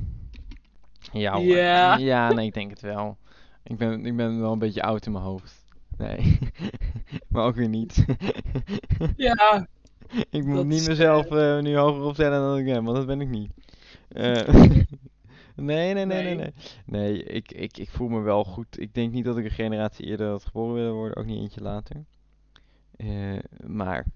Ja, 1.12 1.32
hoor. 1.32 1.44
Ja. 1.44 1.96
ja, 1.96 2.32
nee, 2.32 2.46
ik 2.46 2.54
denk 2.54 2.70
het 2.70 2.80
wel. 2.80 3.16
Ik 3.62 3.76
ben, 3.76 4.06
ik 4.06 4.16
ben 4.16 4.40
wel 4.40 4.52
een 4.52 4.58
beetje 4.58 4.82
oud 4.82 5.06
in 5.06 5.12
mijn 5.12 5.24
hoofd. 5.24 5.64
Nee, 5.96 6.38
maar 7.28 7.44
ook 7.44 7.54
weer 7.54 7.68
niet. 7.68 8.04
Ja, 9.16 9.66
Ik 10.30 10.44
moet 10.44 10.66
niet 10.66 10.88
mezelf 10.88 11.26
eh, 11.26 11.60
nu 11.60 11.76
hoger 11.76 12.02
opstellen 12.02 12.40
dan 12.40 12.58
ik 12.58 12.64
ben, 12.64 12.84
want 12.84 12.96
dat 12.96 13.06
ben 13.06 13.20
ik 13.20 13.28
niet. 13.28 13.50
Eh, 14.08 14.48
nee, 15.60 15.94
nee, 15.94 16.04
nee, 16.06 16.22
nee, 16.22 16.34
Nee. 16.36 16.52
nee. 16.84 17.22
Ik, 17.22 17.52
ik, 17.52 17.78
ik 17.78 17.88
voel 17.90 18.08
me 18.08 18.20
wel 18.20 18.44
goed. 18.44 18.80
Ik 18.80 18.94
denk 18.94 19.12
niet 19.12 19.24
dat 19.24 19.38
ik 19.38 19.44
een 19.44 19.50
generatie 19.50 20.06
eerder 20.06 20.28
had 20.30 20.44
geboren 20.44 20.74
willen 20.74 20.94
worden, 20.94 21.16
ook 21.16 21.24
niet 21.26 21.38
eentje 21.40 21.60
later. 21.62 22.04
Eh, 22.96 23.38
maar, 23.66 24.06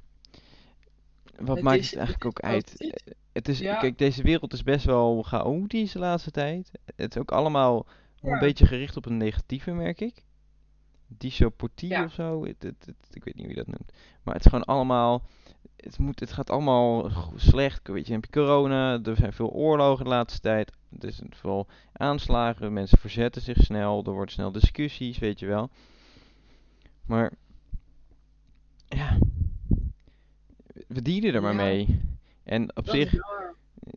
wat 1.39 1.57
Het 1.57 1.65
maakt 1.65 1.79
is- 1.79 1.87
het 1.91 1.99
eigenlijk 1.99 2.27
ook 2.27 2.37
het 2.37 2.45
uit? 2.51 2.71
het 2.71 2.81
Eh, 2.81 3.13
Het 3.33 3.49
is, 3.49 3.59
Ja. 3.59 3.77
kijk, 3.79 3.99
deze 3.99 4.23
wereld 4.23 4.53
is 4.53 4.63
best 4.63 4.85
wel 4.85 5.23
chaotisch 5.23 5.93
de 5.93 5.99
laatste 5.99 6.31
tijd. 6.31 6.71
Het 6.97 7.15
is 7.15 7.21
ook 7.21 7.33
allemaal 7.33 7.87
een 8.21 8.39
beetje 8.39 8.67
gericht 8.67 8.97
op 8.97 9.07
een 9.07 9.17
negatieve, 9.17 9.71
merk 9.73 10.01
ik. 10.01 10.25
Dysopotie 11.07 11.89
Ja. 11.89 12.05
of 12.05 12.13
zo. 12.13 12.45
Ik 12.45 13.25
weet 13.25 13.35
niet 13.35 13.45
hoe 13.45 13.49
je 13.49 13.55
dat 13.55 13.67
noemt. 13.67 13.93
Maar 14.23 14.35
het 14.35 14.45
is 14.45 14.51
gewoon 14.51 14.65
allemaal. 14.65 15.23
Het, 15.85 15.99
moet, 15.99 16.21
het 16.21 16.33
gaat 16.33 16.51
allemaal 16.51 17.11
slecht. 17.37 17.89
Weet 17.89 18.07
je, 18.07 18.13
heb 18.13 18.25
je 18.25 18.31
corona. 18.31 19.01
Er 19.03 19.17
zijn 19.17 19.33
veel 19.33 19.51
oorlogen 19.51 20.05
de 20.05 20.11
laatste 20.11 20.41
tijd. 20.41 20.73
Er 21.01 21.13
zijn 21.13 21.35
veel 21.35 21.67
aanslagen. 21.93 22.73
Mensen 22.73 22.99
verzetten 22.99 23.43
zich 23.43 23.63
snel. 23.63 24.05
Er 24.05 24.13
worden 24.13 24.35
snel 24.35 24.53
discussies, 24.53 25.19
weet 25.19 25.39
je 25.39 25.47
wel. 25.47 25.71
Maar. 27.07 27.33
Ja. 28.89 29.19
We 30.89 31.03
dienen 31.03 31.35
er 31.35 31.43
maar 31.43 31.55
Ja. 31.55 31.63
mee. 31.63 32.01
En 32.45 32.77
op 32.77 32.85
dat 32.85 32.95
zich 32.95 33.13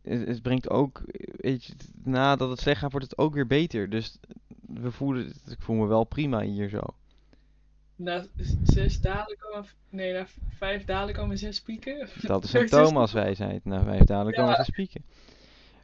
het, 0.04 0.28
het 0.28 0.42
brengt 0.42 0.70
ook, 0.70 1.02
weet 1.36 1.64
je, 1.66 1.74
nadat 2.04 2.50
het 2.50 2.60
slecht 2.60 2.80
gaat, 2.80 2.92
wordt 2.92 3.10
het 3.10 3.18
ook 3.18 3.34
weer 3.34 3.48
beter. 3.48 3.90
Dus 3.90 4.18
we 4.68 4.92
voelen, 4.92 5.28
ik 5.28 5.62
voel 5.62 5.76
me 5.76 5.86
wel 5.86 6.04
prima 6.04 6.42
hier 6.42 6.70
zo. 6.70 6.82
Na 7.98 8.26
zes 8.64 9.02
dalen 9.02 9.38
komen, 9.40 9.70
nee, 9.90 10.14
na 10.14 10.26
vijf 10.58 10.86
dalen 10.86 11.14
komen 11.14 11.38
zes 11.38 11.62
pieken. 11.62 12.10
Dat 12.22 12.44
is 12.44 12.54
een 12.54 12.68
Thomas-wijsheid. 12.68 13.66
Nou, 13.66 13.84
vijf 13.84 14.04
dadelijk 14.04 14.36
Ja. 14.38 14.42
komen 14.44 14.58
ze 14.58 14.72
spieken. 14.72 15.02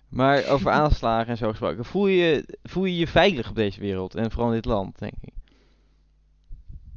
Maar 0.09 0.45
over 0.47 0.71
aanslagen 0.81 1.27
en 1.27 1.37
zo 1.37 1.49
gesproken. 1.49 1.85
Voel 1.85 2.07
je, 2.07 2.57
voel 2.63 2.85
je 2.85 2.97
je 2.97 3.07
veilig 3.07 3.49
op 3.49 3.55
deze 3.55 3.79
wereld? 3.79 4.15
En 4.15 4.31
vooral 4.31 4.49
in 4.49 4.55
dit 4.55 4.65
land, 4.65 4.99
denk 4.99 5.13
ik. 5.21 5.33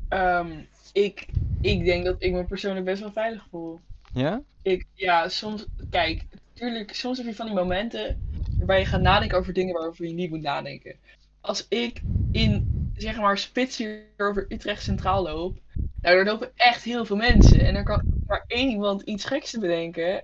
Ehm, 0.09 0.51
ik, 0.93 1.27
ik 1.61 1.85
denk 1.85 2.05
dat 2.05 2.17
ik 2.19 2.33
me 2.33 2.45
persoonlijk 2.45 2.85
best 2.85 3.01
wel 3.01 3.13
veilig 3.13 3.47
voel. 3.51 3.81
Ja? 4.13 4.43
Ik, 4.63 4.87
ja, 4.93 5.29
soms, 5.29 5.67
kijk, 5.91 6.25
natuurlijk, 6.53 6.95
soms 6.95 7.19
heb 7.19 7.27
je 7.27 7.35
van 7.35 7.47
die 7.47 7.55
momenten 7.55 8.21
waarbij 8.57 8.79
je 8.79 8.85
gaat 8.85 9.01
nadenken 9.01 9.39
over 9.39 9.53
dingen 9.53 9.75
waarover 9.75 10.07
je 10.07 10.13
niet 10.13 10.31
moet 10.31 10.41
nadenken. 10.41 10.97
Als 11.41 11.67
ik 11.69 12.03
in, 12.33 12.76
zeg 12.97 13.17
maar, 13.17 13.39
spits 13.39 13.77
hier 13.77 14.03
over 14.17 14.45
Utrecht 14.49 14.83
Centraal 14.83 15.23
loop, 15.23 15.59
nou, 15.75 16.17
daar 16.17 16.25
lopen 16.25 16.51
echt 16.55 16.83
heel 16.83 17.05
veel 17.05 17.17
mensen. 17.17 17.61
En 17.61 17.75
er 17.75 17.85
kan 17.85 18.03
maar 18.27 18.45
één 18.47 18.71
iemand 18.71 19.03
iets 19.03 19.25
geks 19.25 19.51
te 19.51 19.61
bedenken. 19.61 20.23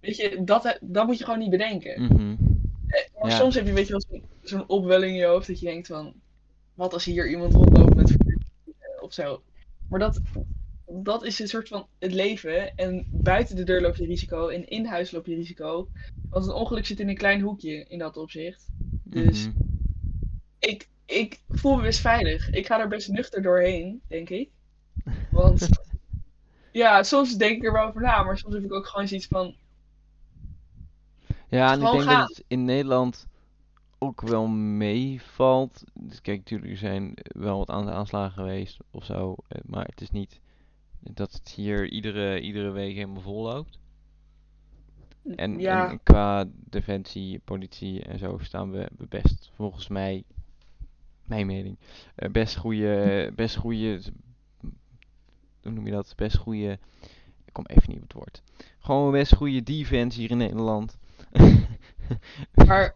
Weet 0.00 0.16
je, 0.16 0.44
dat, 0.44 0.78
dat 0.80 1.06
moet 1.06 1.18
je 1.18 1.24
gewoon 1.24 1.38
niet 1.38 1.50
bedenken. 1.50 2.02
Mhm. 2.02 2.34
Maar 3.20 3.30
Ja. 3.30 3.36
soms 3.36 3.54
heb 3.54 3.66
je, 3.66 3.72
weet 3.72 3.86
je 3.86 4.02
wel, 4.08 4.20
zo'n 4.42 4.68
opwelling 4.68 5.12
in 5.12 5.18
je 5.18 5.24
hoofd 5.24 5.46
dat 5.46 5.60
je 5.60 5.66
denkt 5.66 5.86
van, 5.86 6.14
wat 6.74 6.92
als 6.92 7.04
hier 7.04 7.30
iemand 7.30 7.52
rondloopt 7.54 7.94
met 7.94 8.10
vuur 8.10 8.38
of 9.00 9.12
zo. 9.12 9.42
Maar 9.88 9.98
dat, 9.98 10.20
dat 10.86 11.24
is 11.24 11.38
een 11.38 11.48
soort 11.48 11.68
van 11.68 11.86
het 11.98 12.12
leven. 12.12 12.74
En 12.76 13.06
buiten 13.10 13.56
de 13.56 13.64
deur 13.64 13.80
loop 13.80 13.96
je 13.96 14.06
risico 14.06 14.48
en 14.48 14.68
in 14.68 14.84
huis 14.84 15.10
loop 15.10 15.26
je 15.26 15.34
risico. 15.34 15.88
Want 16.30 16.46
een 16.46 16.52
ongeluk 16.52 16.86
zit 16.86 17.00
in 17.00 17.08
een 17.08 17.16
klein 17.16 17.40
hoekje 17.40 17.84
in 17.88 17.98
dat 17.98 18.16
opzicht. 18.16 18.66
Dus 19.04 19.46
Mhm. 19.46 19.56
ik, 20.58 20.88
ik 21.10 21.40
voel 21.48 21.76
me 21.76 21.82
best 21.82 22.00
veilig. 22.00 22.50
Ik 22.50 22.66
ga 22.66 22.80
er 22.80 22.88
best 22.88 23.08
nuchter 23.08 23.42
doorheen, 23.42 24.00
denk 24.06 24.28
ik. 24.30 24.50
Want 25.30 25.68
ja, 26.72 27.02
soms 27.02 27.36
denk 27.36 27.56
ik 27.56 27.64
er 27.64 27.72
wel 27.72 27.86
over 27.88 28.00
na, 28.00 28.22
maar 28.22 28.38
soms 28.38 28.54
heb 28.54 28.64
ik 28.64 28.72
ook 28.72 28.86
gewoon 28.86 29.08
zoiets 29.08 29.26
van, 29.26 29.54
Ja, 31.48 31.72
en 31.72 31.80
ik 31.80 31.90
denk 31.90 32.02
gaan. 32.02 32.18
dat 32.20 32.28
het 32.28 32.44
in 32.48 32.64
Nederland 32.64 33.26
ook 33.98 34.20
wel 34.20 34.46
meevalt. 34.46 35.84
Dus 35.94 36.20
kijk, 36.20 36.38
natuurlijk, 36.38 36.70
er 36.72 36.78
zijn 36.78 37.14
wel 37.22 37.58
wat 37.58 37.70
aan- 37.70 37.90
aanslagen 37.90 38.32
geweest 38.32 38.78
of 38.90 39.04
zo. 39.04 39.34
eh, 39.48 39.60
Maar 39.66 39.84
het 39.86 40.00
is 40.00 40.10
niet 40.10 40.40
dat 41.00 41.32
het 41.32 41.48
hier 41.48 41.88
iedere, 41.88 42.40
iedere 42.40 42.70
week 42.70 42.94
helemaal 42.94 43.22
vol 43.22 43.42
loopt. 43.42 43.78
En, 45.36 45.58
ja, 45.58 45.90
en 45.90 46.02
qua 46.02 46.44
defensie, 46.54 47.38
politie 47.44 48.02
en 48.02 48.18
zo 48.18 48.38
staan 48.42 48.70
we 48.70 48.88
best, 49.08 49.50
volgens 49.54 49.88
mij, 49.88 50.24
mijn 51.30 51.46
mening, 51.46 51.78
eh, 52.14 52.30
best 52.30 52.56
goede, 52.56 53.32
best 53.36 53.56
goede, 53.56 54.00
hoe 55.62 55.72
noem 55.72 55.86
je 55.86 55.92
dat? 55.92 56.12
Best 56.16 56.36
goede, 56.36 56.78
ik 57.44 57.52
kom 57.52 57.64
even 57.66 57.90
niet 57.90 57.96
op 57.96 58.02
het 58.02 58.12
woord. 58.12 58.42
Gewoon 58.78 59.12
best 59.12 59.34
goede 59.34 59.62
defense 59.62 60.20
hier 60.20 60.30
in 60.30 60.36
Nederland. 60.36 60.98
maar 62.66 62.94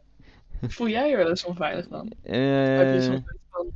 voel 0.61 0.89
jij 0.89 1.11
je 1.11 1.17
wel 1.17 1.29
eens 1.29 1.45
onveilig 1.45 1.89
dan? 1.89 2.13
Van, 3.51 3.73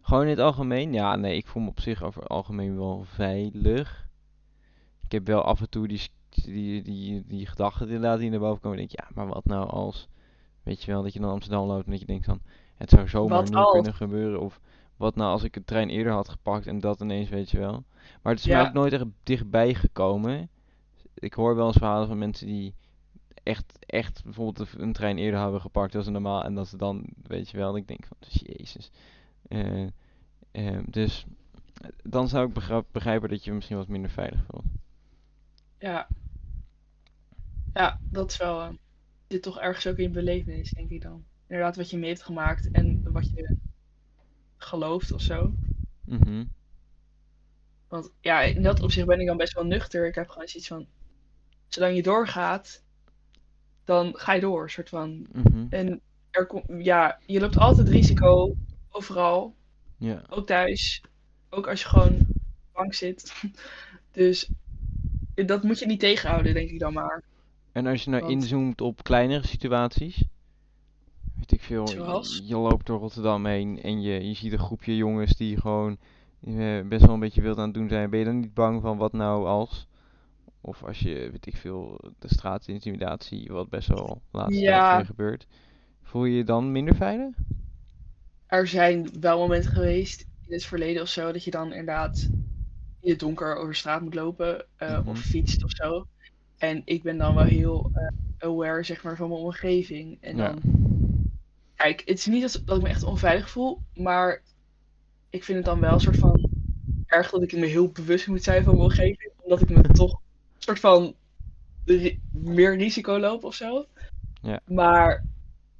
gewoon 0.00 0.22
in 0.22 0.30
het 0.30 0.38
algemeen? 0.38 0.92
Ja, 0.92 1.16
nee, 1.16 1.36
ik 1.36 1.46
voel 1.46 1.62
me 1.62 1.68
op 1.68 1.80
zich 1.80 2.02
over 2.02 2.20
het 2.22 2.30
algemeen 2.30 2.76
wel 2.76 3.04
veilig. 3.04 4.08
Ik 5.04 5.12
heb 5.12 5.26
wel 5.26 5.42
af 5.42 5.60
en 5.60 5.70
toe 5.70 5.88
die, 5.88 6.08
die, 6.30 6.82
die, 6.82 7.24
die 7.26 7.46
gedachten 7.46 7.86
inderdaad 7.86 8.18
die 8.18 8.30
naar 8.30 8.38
boven 8.38 8.60
komen. 8.60 8.78
denk 8.78 8.92
ik, 8.92 9.00
ja, 9.00 9.08
maar 9.14 9.26
wat 9.26 9.44
nou 9.44 9.68
als, 9.68 10.08
weet 10.62 10.82
je 10.82 10.92
wel, 10.92 11.02
dat 11.02 11.12
je 11.12 11.20
dan 11.20 11.30
Amsterdam 11.30 11.66
loopt 11.66 11.84
en 11.84 11.90
dat 11.90 12.00
je 12.00 12.06
denkt 12.06 12.24
van, 12.24 12.40
het 12.78 12.90
zou 12.90 13.08
zomaar 13.08 13.38
Wat 13.42 13.50
nu 13.50 13.56
kunnen 13.72 13.94
gebeuren. 13.94 14.40
Of 14.40 14.60
wat 14.96 15.14
nou 15.16 15.30
als 15.30 15.42
ik 15.42 15.52
de 15.52 15.64
trein 15.64 15.88
eerder 15.88 16.12
had 16.12 16.28
gepakt 16.28 16.66
en 16.66 16.80
dat 16.80 17.00
ineens, 17.00 17.28
weet 17.28 17.50
je 17.50 17.58
wel. 17.58 17.84
Maar 18.22 18.32
het 18.32 18.40
is 18.44 18.46
mij 18.46 18.66
ook 18.66 18.72
nooit 18.72 18.92
echt 18.92 19.04
dichtbij 19.22 19.74
gekomen. 19.74 20.48
Ik 21.14 21.32
hoor 21.34 21.56
wel 21.56 21.66
eens 21.66 21.76
verhalen 21.76 22.08
van 22.08 22.18
mensen 22.18 22.46
die 22.46 22.74
echt, 23.42 23.78
echt 23.86 24.24
bijvoorbeeld 24.24 24.72
een- 24.74 24.92
trein 24.92 25.18
eerder 25.18 25.40
hebben 25.40 25.60
gepakt 25.60 25.92
dan 25.92 26.02
ze 26.02 26.10
normaal. 26.10 26.44
En 26.44 26.54
dat 26.54 26.68
ze 26.68 26.76
dan, 26.76 27.04
weet 27.22 27.50
je 27.50 27.56
wel, 27.56 27.76
ik 27.76 27.88
denk 27.88 28.06
van, 28.06 28.16
jezus. 28.28 28.90
Eh, 29.48 29.82
eh, 30.50 30.78
dus 30.86 31.24
eh, 31.80 31.88
dan 32.02 32.28
zou 32.28 32.48
ik 32.48 32.54
begrijpen 32.92 33.28
dat 33.28 33.44
je 33.44 33.50
je 33.50 33.56
misschien 33.56 33.76
wat 33.76 33.88
minder 33.88 34.10
veilig 34.10 34.44
voelt. 34.50 34.64
ja, 35.78 36.08
ja, 37.74 37.98
dat 38.10 38.30
is 38.30 38.36
wel, 38.36 38.60
eh, 38.62 38.68
zit 39.28 39.42
toch 39.42 39.58
ergens 39.60 39.86
ook 39.86 39.96
in 39.96 40.12
belevenis, 40.12 40.72
denk 40.72 40.90
ik 40.90 41.02
dan. 41.02 41.24
Inderdaad, 41.48 41.76
wat 41.76 41.90
je 41.90 41.96
mee 41.98 42.08
hebt 42.10 42.22
gemaakt 42.22 42.70
en 42.70 43.00
wat 43.12 43.30
je 43.34 43.56
gelooft 44.56 45.12
of 45.12 45.20
zo. 45.22 45.52
Mhm. 46.04 46.44
Want 47.88 48.10
ja, 48.20 48.40
in 48.40 48.62
dat 48.62 48.82
opzicht 48.82 49.06
ben 49.06 49.20
ik 49.20 49.26
dan 49.26 49.36
best 49.36 49.52
wel 49.54 49.64
nuchter. 49.64 50.06
Ik 50.06 50.14
heb 50.14 50.28
gewoon 50.28 50.48
zoiets 50.48 50.68
van, 50.68 50.86
zolang 51.68 51.96
je 51.96 52.02
doorgaat, 52.02 52.82
dan 53.84 54.12
ga 54.16 54.32
je 54.32 54.40
door, 54.40 54.70
soort 54.70 54.88
van. 54.88 55.26
Mhm. 55.32 55.66
En 55.70 56.00
er 56.30 56.46
komt, 56.46 56.64
ja, 56.84 57.18
je 57.26 57.40
loopt 57.40 57.56
altijd 57.56 57.88
risico, 57.88 58.56
overal, 58.90 59.54
Ja. 59.96 60.22
ook 60.28 60.46
thuis, 60.46 61.02
ook 61.50 61.68
als 61.68 61.82
je 61.82 61.88
gewoon 61.88 62.26
bank 62.72 62.94
zit. 62.94 63.32
Dus 64.12 64.50
dat 65.34 65.62
moet 65.62 65.78
je 65.78 65.86
niet 65.86 66.00
tegenhouden, 66.00 66.54
denk 66.54 66.70
ik 66.70 66.78
dan 66.78 66.92
maar. 66.92 67.22
En 67.72 67.86
als 67.86 68.04
je 68.04 68.10
nou 68.10 68.22
Want- 68.22 68.34
inzoomt 68.34 68.80
op 68.80 69.02
kleinere 69.02 69.46
situaties, 69.46 70.24
weet 71.48 71.60
ik 71.60 71.66
veel, 71.66 71.92
je, 71.92 72.46
je 72.46 72.56
loopt 72.56 72.86
door 72.86 72.98
Rotterdam 72.98 73.46
heen 73.46 73.82
en 73.82 74.02
je, 74.02 74.28
je 74.28 74.34
ziet 74.34 74.52
een 74.52 74.58
groepje 74.58 74.96
jongens 74.96 75.32
die 75.36 75.60
gewoon 75.60 75.96
eh, 76.44 76.80
best 76.88 77.04
wel 77.04 77.14
een 77.14 77.20
beetje 77.20 77.42
wild 77.42 77.58
aan 77.58 77.64
het 77.64 77.74
doen 77.74 77.88
zijn. 77.88 78.10
Ben 78.10 78.18
je 78.18 78.24
dan 78.24 78.40
niet 78.40 78.54
bang 78.54 78.82
van 78.82 78.96
wat 78.96 79.12
nou 79.12 79.46
als? 79.46 79.86
Of 80.60 80.84
als 80.84 80.98
je, 81.00 81.28
weet 81.30 81.46
ik 81.46 81.56
veel, 81.56 82.00
de 82.18 82.28
straatintimidatie, 82.28 83.48
wat 83.52 83.68
best 83.68 83.88
wel 83.88 84.20
tijd 84.32 84.52
Ja. 84.52 85.04
gebeurt. 85.04 85.46
Voel 86.02 86.24
je 86.24 86.36
je 86.36 86.44
dan 86.44 86.72
minder 86.72 86.94
veilig? 86.94 87.34
Er 88.46 88.66
zijn 88.66 89.08
wel 89.20 89.38
momenten 89.38 89.70
geweest 89.70 90.26
in 90.46 90.52
het 90.52 90.64
verleden 90.64 91.02
of 91.02 91.08
zo, 91.08 91.32
dat 91.32 91.44
je 91.44 91.50
dan 91.50 91.68
inderdaad 91.70 92.28
in 93.00 93.10
het 93.10 93.18
donker 93.18 93.56
over 93.56 93.74
straat 93.74 94.02
moet 94.02 94.14
lopen 94.14 94.64
Mhm. 94.78 95.08
of 95.08 95.18
fietst 95.20 95.64
of 95.64 95.70
zo. 95.70 96.06
En 96.58 96.82
ik 96.84 97.02
ben 97.02 97.18
dan 97.18 97.34
wel 97.34 97.44
heel 97.44 97.90
eh, 97.92 98.06
aware, 98.38 98.82
zeg 98.82 99.02
maar, 99.02 99.16
van 99.16 99.28
mijn 99.28 99.40
omgeving. 99.40 100.18
En 100.20 100.36
Ja. 100.36 100.48
dan, 100.48 100.62
kijk, 101.78 102.00
het 102.04 102.18
is 102.18 102.26
niet 102.26 102.42
dat, 102.42 102.62
dat 102.64 102.76
ik 102.76 102.82
me 102.82 102.88
echt 102.88 103.02
onveilig 103.02 103.50
voel, 103.50 103.82
maar 103.94 104.42
ik 105.30 105.44
vind 105.44 105.56
het 105.56 105.66
dan 105.66 105.80
wel 105.80 105.94
een 105.94 106.00
soort 106.00 106.16
van 106.16 106.48
erg 107.06 107.30
dat 107.30 107.42
ik 107.42 107.52
me 107.52 107.66
heel 107.66 107.88
bewust 107.88 108.26
moet 108.26 108.42
zijn 108.42 108.62
van 108.62 108.72
mijn 108.72 108.84
omgeving, 108.84 109.32
omdat 109.36 109.60
ik 109.60 109.68
me 109.68 109.90
toch 109.90 110.12
een 110.12 110.62
soort 110.62 110.80
van 110.80 111.14
ri- 111.84 112.20
meer 112.30 112.76
risico 112.76 113.18
loop 113.18 113.44
of 113.44 113.54
zo. 113.54 113.86
Ja. 114.40 114.60
Maar 114.64 115.24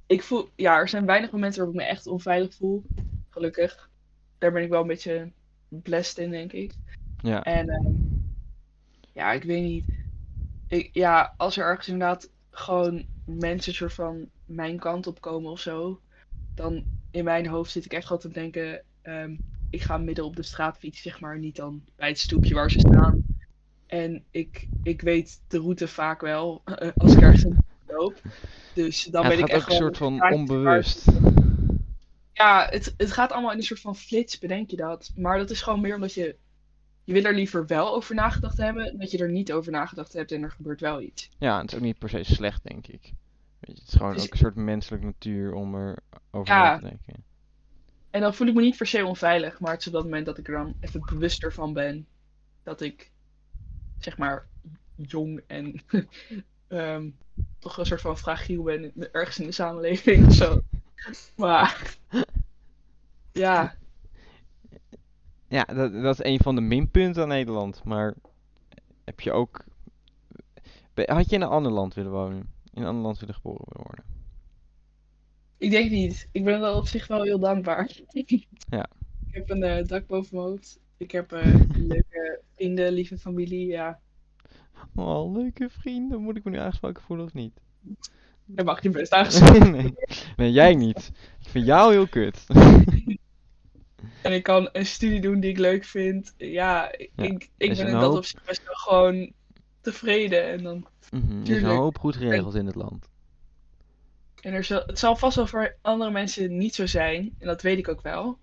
ik 0.07 0.23
voel, 0.23 0.49
ja, 0.55 0.77
er 0.77 0.89
zijn 0.89 1.05
weinig 1.05 1.31
momenten 1.31 1.57
waarop 1.59 1.75
ik 1.75 1.81
me 1.81 1.87
echt 1.87 2.07
onveilig 2.07 2.53
voel, 2.53 2.83
gelukkig. 3.29 3.89
Daar 4.37 4.51
ben 4.51 4.63
ik 4.63 4.69
wel 4.69 4.81
een 4.81 4.87
beetje 4.87 5.31
blessed 5.67 6.17
in, 6.17 6.31
denk 6.31 6.51
ik. 6.51 6.73
Ja. 7.21 7.43
En 7.43 7.69
ehm, 7.69 7.93
ja, 9.13 9.31
ik 9.31 9.43
weet 9.43 9.63
niet. 9.63 9.85
Ik, 10.67 10.89
ja, 10.93 11.33
als 11.37 11.57
er 11.57 11.65
ergens 11.65 11.87
inderdaad 11.87 12.29
gewoon 12.49 13.05
mensen 13.37 13.73
soort 13.73 13.93
van 13.93 14.29
mijn 14.45 14.79
kant 14.79 15.07
op 15.07 15.21
komen 15.21 15.51
of 15.51 15.59
zo, 15.59 15.99
dan 16.55 16.83
in 17.11 17.23
mijn 17.23 17.47
hoofd 17.47 17.71
zit 17.71 17.85
ik 17.85 17.93
echt 17.93 18.11
altijd 18.11 18.33
te 18.33 18.39
denken, 18.39 18.83
ehm, 19.01 19.35
ik 19.69 19.81
ga 19.81 19.97
midden 19.97 20.25
op 20.25 20.35
de 20.35 20.43
straat 20.43 20.77
fietsen, 20.77 21.03
zeg 21.11 21.19
maar, 21.19 21.39
niet 21.39 21.55
dan 21.55 21.83
bij 21.95 22.07
het 22.07 22.19
stoepje 22.19 22.53
waar 22.53 22.71
ze 22.71 22.79
staan. 22.79 23.23
En 23.85 24.23
ik, 24.31 24.67
ik 24.83 25.01
weet 25.01 25.41
de 25.47 25.57
route 25.59 25.87
vaak 25.87 26.21
wel, 26.21 26.61
eh, 26.65 26.89
als 26.97 27.13
ik 27.13 27.21
ergens 27.21 27.43
in 27.43 27.57
loop. 27.87 28.21
Dus 28.73 29.03
dan 29.03 29.21
Ja, 29.23 29.29
ben 29.29 29.37
het 29.37 29.47
ik 29.47 29.53
echt 29.55 29.63
ook 29.63 29.69
een 29.69 29.75
soort 29.75 29.97
van 29.97 30.31
onbewust. 30.33 31.05
ja, 32.33 32.67
het, 32.69 32.93
het 32.97 33.11
gaat 33.11 33.31
allemaal 33.31 33.51
in 33.51 33.57
een 33.57 33.63
soort 33.63 33.79
van 33.79 33.95
flits, 33.95 34.39
bedenk 34.39 34.69
je 34.69 34.75
dat. 34.77 35.11
Maar 35.15 35.37
dat 35.37 35.49
is 35.49 35.61
gewoon 35.61 35.81
meer 35.81 35.95
omdat 35.95 36.13
je... 36.13 36.35
Je 37.09 37.15
wil 37.15 37.23
er 37.23 37.33
liever 37.35 37.65
wel 37.67 37.93
over 37.95 38.15
nagedacht 38.15 38.57
hebben, 38.57 38.97
dat 38.99 39.11
je 39.11 39.17
er 39.17 39.29
niet 39.31 39.51
over 39.51 39.71
nagedacht 39.71 40.13
hebt 40.13 40.31
en 40.31 40.43
er 40.43 40.51
gebeurt 40.51 40.79
wel 40.81 41.01
iets. 41.01 41.29
Ja, 41.37 41.61
het 41.61 41.71
is 41.71 41.77
ook 41.77 41.83
niet 41.83 41.97
per 41.99 42.09
se 42.09 42.23
slecht, 42.23 42.63
denk 42.63 42.87
ik. 42.87 43.01
Weet 43.59 43.75
je, 43.75 43.81
het 43.81 43.87
is 43.87 43.93
gewoon 43.93 44.13
Dus- 44.13 44.23
ook 44.23 44.31
een 44.31 44.37
soort 44.37 44.55
menselijk 44.55 45.03
natuur 45.03 45.53
om 45.53 45.75
er 45.75 45.97
over 46.31 46.53
Ja. 46.53 46.63
na 46.71 46.77
te 46.77 46.83
denken. 46.83 47.23
En 48.09 48.21
dan 48.21 48.33
voel 48.33 48.47
ik 48.47 48.53
me 48.53 48.61
niet 48.61 48.77
per 48.77 48.87
se 48.87 49.05
onveilig, 49.05 49.59
maar 49.59 49.71
het 49.71 49.79
is 49.79 49.87
op 49.87 49.93
dat 49.93 50.03
moment 50.03 50.25
dat 50.25 50.37
ik 50.37 50.47
er 50.47 50.53
dan 50.53 50.75
even 50.79 51.01
bewuster 51.05 51.53
van 51.53 51.73
ben. 51.73 52.07
Dat 52.63 52.81
ik, 52.81 53.11
zeg 53.99 54.17
maar, 54.17 54.47
jong 54.95 55.41
en 55.47 55.81
ehm, 56.67 57.09
toch 57.59 57.77
een 57.77 57.85
soort 57.85 58.01
van 58.01 58.17
fragiel 58.17 58.63
ben 58.63 58.93
ergens 59.11 59.39
in 59.39 59.45
de 59.45 59.51
samenleving 59.51 60.25
of 60.27 60.33
zo. 60.33 60.61
Maar, 61.35 61.95
ja, 63.31 63.75
Ja, 65.49 65.63
dat, 65.63 65.93
dat 65.93 66.19
is 66.19 66.25
een 66.25 66.39
van 66.39 66.55
de 66.55 66.61
minpunten 66.61 67.21
aan 67.21 67.27
Nederland. 67.27 67.83
Maar 67.83 68.15
heb 69.03 69.19
je 69.19 69.31
ook. 69.31 69.63
Had 71.05 71.29
je 71.29 71.35
in 71.35 71.41
een 71.41 71.47
ander 71.47 71.71
land 71.71 71.93
willen 71.93 72.11
wonen? 72.11 72.53
In 72.73 72.81
een 72.81 72.87
ander 72.87 73.03
land 73.03 73.19
willen 73.19 73.35
geboren 73.35 73.65
willen 73.67 73.87
worden? 73.87 74.05
ik 75.57 75.71
denk 75.71 75.91
niet. 75.91 76.29
Ik 76.31 76.43
ben 76.43 76.59
wel 76.59 76.77
op 76.77 76.87
zich 76.87 77.07
wel 77.07 77.23
heel 77.23 77.39
dankbaar. 77.39 77.99
Ik 79.29 79.35
heb 79.35 79.49
een 79.49 79.63
eh, 79.63 79.85
dak 79.85 80.07
boven 80.07 80.35
mijn 80.35 80.47
hoofd. 80.47 80.79
Ik 80.97 81.11
heb 81.11 81.31
eh, 81.31 81.55
leuke 81.73 82.41
vrienden, 82.55 82.91
lieve 82.91 83.17
familie. 83.17 83.67
Ja, 83.67 83.99
Oh, 84.95 85.33
leuke 85.33 85.69
vrienden. 85.69 86.21
Moet 86.21 86.37
ik 86.37 86.43
me 86.43 86.51
nu 86.51 86.57
aangesproken 86.57 87.03
voelen 87.03 87.25
of 87.25 87.33
niet? 87.33 87.59
daar 88.45 88.65
mag 88.65 88.83
je 88.83 88.89
best 88.89 89.11
aangesproken. 89.11 89.71
nee. 89.77 89.93
nee, 90.37 90.51
jij 90.51 90.75
niet. 90.75 91.11
Ik 91.39 91.49
vind 91.49 91.65
jou 91.65 91.91
heel 91.91 92.07
kut. 92.07 92.45
En 94.23 94.33
ik 94.33 94.43
kan 94.43 94.69
een 94.71 94.85
studie 94.85 95.21
doen 95.21 95.39
die 95.39 95.49
ik 95.49 95.57
leuk 95.57 95.83
vind. 95.85 96.33
Ja, 96.37 96.91
ik, 96.97 97.11
Ja, 97.15 97.23
ik 97.23 97.47
ben 97.57 97.87
in 97.87 97.91
dat 97.91 98.01
hoop. 98.03 98.15
opzicht 98.17 98.45
best 98.45 98.63
wel 98.65 98.75
gewoon 98.75 99.31
tevreden. 99.81 100.43
En, 100.43 100.63
dan, 100.63 100.85
Mhm, 101.11 101.41
Er 101.41 101.49
is 101.55 101.61
een 101.63 101.69
hoop 101.69 101.97
goed 101.99 102.15
geregeld 102.15 102.55
in 102.55 102.65
het 102.65 102.75
land. 102.75 103.09
en 104.41 104.53
er 104.53 104.63
zal, 104.63 104.83
het 104.85 104.99
zal 104.99 105.15
vast 105.15 105.35
wel 105.35 105.47
voor 105.47 105.75
andere 105.81 106.11
mensen 106.11 106.57
niet 106.57 106.75
zo 106.75 106.85
zijn. 106.85 107.35
En 107.39 107.47
dat 107.47 107.61
weet 107.61 107.77
ik 107.77 107.87
ook 107.87 108.01
wel. 108.01 108.37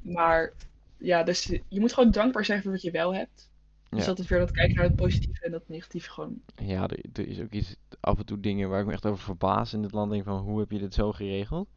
Maar 0.00 0.52
ja, 0.98 1.22
dus 1.22 1.44
je 1.68 1.80
moet 1.80 1.92
gewoon 1.92 2.10
dankbaar 2.10 2.44
zijn 2.44 2.62
voor 2.62 2.70
wat 2.70 2.82
je 2.82 2.90
wel 2.90 3.14
hebt. 3.14 3.50
Dus 3.90 4.00
Ja. 4.00 4.06
dat 4.06 4.18
is 4.18 4.28
weer 4.28 4.38
dat 4.38 4.50
kijken 4.50 4.74
naar 4.74 4.84
het 4.84 4.96
positieve 4.96 5.44
en 5.44 5.50
dat 5.50 5.68
negatieve 5.68 6.10
gewoon. 6.10 6.40
Ja, 6.56 6.88
er, 6.88 6.98
er 7.12 7.28
is 7.28 7.40
ook 7.40 7.52
iets, 7.52 7.76
af 8.00 8.18
en 8.18 8.26
toe 8.26 8.40
dingen 8.40 8.68
waar 8.68 8.80
ik 8.80 8.86
me 8.86 8.92
echt 8.92 9.06
over 9.06 9.24
verbaas 9.24 9.72
in 9.72 9.82
dit 9.82 9.92
land. 9.92 10.10
Denk 10.10 10.24
van, 10.24 10.38
hoe 10.38 10.60
heb 10.60 10.70
je 10.70 10.78
dit 10.78 10.94
zo 10.94 11.12
geregeld? 11.12 11.68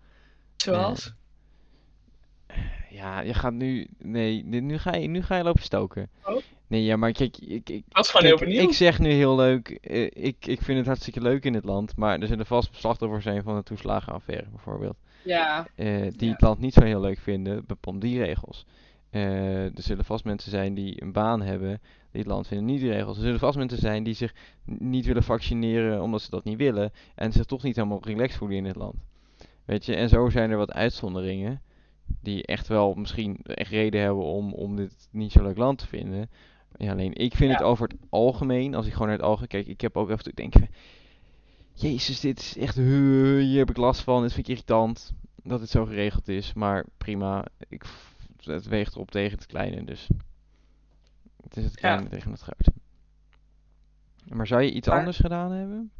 Zoals? 0.57 1.13
Ja, 2.89 3.19
je 3.21 3.33
gaat 3.33 3.53
nu, 3.53 3.87
nee, 3.97 4.43
nu 4.43 4.77
ga 4.77 4.95
je, 4.95 5.07
nu 5.07 5.21
ga 5.21 5.37
je 5.37 5.43
lopen 5.43 5.63
stoken. 5.63 6.09
Oh. 6.25 6.35
Nee, 6.67 6.83
ja, 6.83 6.95
maar 6.95 7.11
kijk, 7.11 7.37
ik, 7.37 7.47
ik, 7.47 7.69
Ik 7.69 7.83
was 7.89 8.09
gewoon 8.11 8.25
heel 8.25 8.37
benieuwd. 8.37 8.63
ik 8.63 8.73
zeg 8.73 8.99
nu 8.99 9.09
heel 9.11 9.35
leuk, 9.35 9.69
eh, 9.69 10.03
ik, 10.03 10.45
ik 10.45 10.61
vind 10.61 10.77
het 10.77 10.85
hartstikke 10.87 11.21
leuk 11.21 11.43
in 11.45 11.53
dit 11.53 11.63
land, 11.63 11.95
maar 11.97 12.19
er 12.19 12.27
zullen 12.27 12.45
vast 12.45 12.75
slachtoffers 12.75 13.23
zijn 13.23 13.43
van 13.43 13.55
de 13.55 13.63
toeslagenaffaire 13.63 14.47
bijvoorbeeld. 14.49 14.97
Ja, 15.23 15.67
eh, 15.75 16.01
die 16.01 16.25
Ja. 16.27 16.31
het 16.31 16.41
land 16.41 16.59
niet 16.59 16.73
zo 16.73 16.83
heel 16.83 16.99
leuk 17.01 17.19
vinden, 17.19 17.63
bepaal 17.65 17.99
die 17.99 18.23
regels. 18.23 18.65
Eh, 19.09 19.63
er 19.65 19.71
zullen 19.81 20.05
vast 20.05 20.23
mensen 20.23 20.51
zijn 20.51 20.73
die 20.73 21.01
een 21.01 21.11
baan 21.11 21.41
hebben, 21.41 21.81
die 22.11 22.21
het 22.21 22.29
land 22.29 22.47
vinden 22.47 22.65
niet 22.65 22.79
die 22.79 22.91
regels. 22.91 23.17
Er 23.17 23.23
zullen 23.23 23.39
vast 23.39 23.57
mensen 23.57 23.77
zijn 23.79 24.03
die 24.03 24.13
zich 24.13 24.33
niet 24.65 25.05
willen 25.05 25.23
vaccineren 25.23 26.01
omdat 26.01 26.21
ze 26.21 26.29
dat 26.29 26.43
niet 26.43 26.57
willen 26.57 26.91
en 27.15 27.31
zich 27.31 27.45
toch 27.45 27.63
niet 27.63 27.75
helemaal 27.75 28.01
relaxed 28.03 28.37
voelen 28.37 28.57
in 28.57 28.63
dit 28.63 28.75
land. 28.75 28.95
Weet 29.65 29.85
je, 29.85 29.95
en 29.95 30.09
zo 30.09 30.29
zijn 30.29 30.51
er 30.51 30.57
wat 30.57 30.71
uitzonderingen 30.73 31.61
die 32.21 32.45
echt 32.45 32.67
wel 32.67 32.93
misschien 32.93 33.37
echt 33.43 33.71
reden 33.71 34.01
hebben 34.01 34.23
om, 34.23 34.53
om 34.53 34.75
dit 34.75 35.07
niet 35.11 35.31
zo'n 35.31 35.43
leuk 35.43 35.57
land 35.57 35.77
te 35.77 35.87
vinden. 35.87 36.29
Ja, 36.77 36.91
alleen 36.91 37.13
ik 37.15 37.35
vind 37.35 37.51
het 37.51 37.61
over 37.63 37.87
het 37.87 37.97
algemeen, 38.09 38.75
als 38.75 38.85
ik 38.85 38.91
gewoon 38.91 39.07
naar 39.07 39.17
het 39.17 39.25
algemeen 39.25 39.47
kijk, 39.47 39.67
ik 39.67 39.81
heb 39.81 39.97
ook 39.97 40.09
even 40.09 40.23
te 40.23 40.31
denken, 40.33 40.69
Jezus, 41.73 42.19
dit 42.19 42.39
is 42.39 42.57
echt, 42.57 42.75
hier 42.75 43.57
heb 43.57 43.69
ik 43.69 43.77
last 43.77 44.01
van, 44.01 44.21
dit 44.21 44.33
vind 44.33 44.47
ik 44.47 44.51
irritant 44.53 45.13
dat 45.43 45.59
het 45.59 45.69
zo 45.69 45.85
geregeld 45.85 46.27
is, 46.27 46.53
maar 46.53 46.85
prima, 46.97 47.45
ik, 47.67 47.83
het 48.43 48.65
weegt 48.67 48.93
erop 48.93 49.11
tegen 49.11 49.37
het 49.37 49.45
kleine, 49.47 49.83
dus 49.83 50.07
het 51.43 51.57
is 51.57 51.63
het 51.63 51.73
Ja. 51.73 51.79
kleine 51.79 52.09
tegen 52.09 52.31
het 52.31 52.41
grote. 52.41 52.71
Maar 54.27 54.47
zou 54.47 54.61
je 54.61 54.71
iets 54.71 54.87
Maar- 54.87 54.97
anders 54.97 55.17
gedaan 55.17 55.51
hebben? 55.51 55.91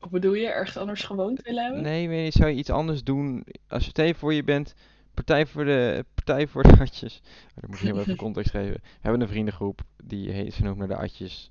Wat 0.00 0.10
bedoel 0.10 0.34
je? 0.34 0.46
Ergens 0.46 0.76
anders 0.76 1.02
gewoond 1.02 1.42
willen 1.42 1.64
hebben? 1.64 1.82
Nee, 1.82 2.08
weet 2.08 2.24
niet, 2.24 2.32
zou 2.32 2.50
je 2.50 2.56
iets 2.56 2.70
anders 2.70 3.04
doen 3.04 3.46
als 3.68 3.84
je 3.84 3.92
tegen 3.92 4.18
voor 4.18 4.34
je 4.34 4.44
bent, 4.44 4.74
Partij 5.18 5.46
voor 5.46 5.64
de, 5.64 6.04
partij 6.14 6.46
voor 6.46 6.62
de 6.62 6.78
Atjes. 6.80 7.20
Oh, 7.24 7.60
dan 7.60 7.70
moet 7.70 7.78
ik 7.78 7.84
heel 7.86 7.98
even 7.98 8.16
context 8.26 8.50
geven. 8.50 8.72
We 8.72 8.80
hebben 9.00 9.20
een 9.20 9.28
vriendengroep, 9.28 9.80
die 10.04 10.30
heet, 10.30 10.54
ze 10.54 10.62
naar 10.62 10.88
de 10.88 10.96
Atjes. 10.96 11.50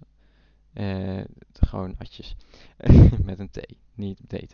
Eh, 0.73 1.21
gewoon 1.53 1.95
Atjes. 1.97 2.35
Met 3.25 3.39
een 3.39 3.49
T, 3.49 3.59
niet 3.95 4.19
DT. 4.27 4.53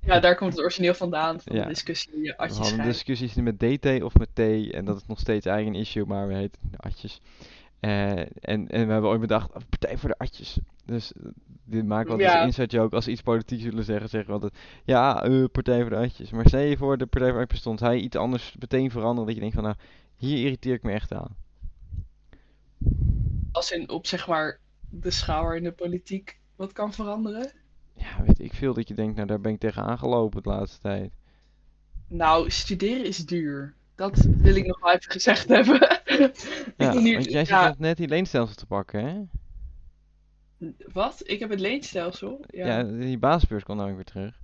Ja, 0.00 0.20
daar 0.20 0.36
komt 0.36 0.52
het 0.52 0.60
origineel 0.60 0.94
vandaan, 0.94 1.40
van 1.40 1.56
Ja. 1.56 1.62
de 1.62 1.68
discussie. 1.68 2.20
Je 2.22 2.22
We 2.22 2.36
atjes 2.36 2.58
hadden 2.58 2.86
discussies 2.86 3.34
met 3.34 3.58
DT 3.58 4.02
of 4.02 4.14
met 4.16 4.34
T 4.34 4.38
en 4.70 4.84
dat 4.84 4.96
is 4.96 5.06
nog 5.06 5.18
steeds 5.18 5.46
eigenlijk 5.46 5.76
een 5.76 5.82
issue, 5.82 6.04
maar 6.04 6.28
we 6.28 6.34
heten 6.34 6.60
de 6.70 6.78
Atjes. 6.78 7.20
Eh, 7.80 8.18
en, 8.18 8.28
en 8.40 8.86
we 8.86 8.92
hebben 8.92 9.10
ooit 9.10 9.20
bedacht, 9.20 9.48
oh, 9.54 9.62
Partij 9.68 9.96
voor 9.98 10.08
de 10.08 10.18
Atjes. 10.18 10.58
Dus 10.84 11.12
eh, 11.12 11.22
dit 11.64 11.86
maken 11.86 12.06
we 12.06 12.10
altijd 12.12 12.30
Ja. 12.30 12.36
als 12.36 12.46
inside 12.46 12.76
joke. 12.76 12.94
Als 12.94 13.04
ze 13.04 13.10
iets 13.10 13.22
politiek 13.22 13.60
zullen 13.60 13.84
zeggen, 13.84 14.08
zeggen 14.08 14.28
we 14.28 14.40
altijd, 14.40 14.62
ja, 14.84 15.22
eh, 15.22 15.44
Partij 15.52 15.80
voor 15.80 15.90
de 15.90 15.96
Atjes. 15.96 16.30
Maar 16.30 16.46
stel 16.48 16.60
je 16.60 16.76
voor, 16.76 16.98
de 16.98 17.06
Partij 17.06 17.28
voor 17.28 17.38
de 17.38 17.44
Atjes 17.44 17.58
bestond, 17.60 17.78
zou 17.78 17.92
je 17.94 18.00
iets 18.02 18.16
anders 18.16 18.56
meteen 18.58 18.90
veranderen 18.90 19.24
dat 19.26 19.34
je 19.34 19.40
denkt 19.40 19.54
van, 19.54 19.64
nou, 19.64 19.76
hier 20.16 20.44
irriteer 20.44 20.74
ik 20.74 20.82
me 20.82 20.92
echt 20.92 21.12
aan. 21.12 21.36
Als 23.52 23.72
in 23.72 23.88
op 23.90 24.06
zeg 24.06 24.28
maar 24.28 24.58
de 24.90 25.10
schaal 25.10 25.54
in 25.54 25.62
de 25.62 25.72
politiek 25.72 26.38
wat 26.56 26.72
kan 26.72 26.92
veranderen. 26.92 27.52
Ja, 27.94 28.22
weet 28.26 28.40
ik 28.40 28.54
veel 28.54 28.74
dat 28.74 28.88
je 28.88 28.94
denkt, 28.94 29.14
nou, 29.14 29.26
daar 29.26 29.40
ben 29.40 29.52
ik 29.52 29.58
tegen 29.60 29.82
aangelopen 29.82 30.42
de 30.42 30.48
laatste 30.48 30.78
tijd. 30.80 31.12
Nou, 32.08 32.50
studeren 32.50 33.04
is 33.04 33.26
duur. 33.26 33.74
Dat 33.98 34.26
wil 34.36 34.54
ik 34.54 34.66
nog 34.66 34.80
wel 34.80 34.92
even 34.92 35.10
gezegd 35.10 35.48
hebben. 35.48 35.80
Ja, 36.76 36.92
nu, 36.92 37.12
want 37.12 37.30
jij 37.30 37.44
zit 37.44 37.48
ja, 37.48 37.74
net 37.78 37.96
die 37.96 38.08
leenstelsel 38.08 38.54
te 38.54 38.66
pakken, 38.66 39.04
hè? 39.04 39.22
wat? 40.92 41.22
Ik 41.24 41.38
heb 41.38 41.50
het 41.50 41.60
leenstelsel. 41.60 42.44
Ja. 42.46 42.66
Ja, 42.66 42.82
die 42.82 43.18
basisbeurs 43.18 43.64
komt 43.64 43.78
nou 43.78 43.94
weer 43.94 44.04
terug. 44.04 44.40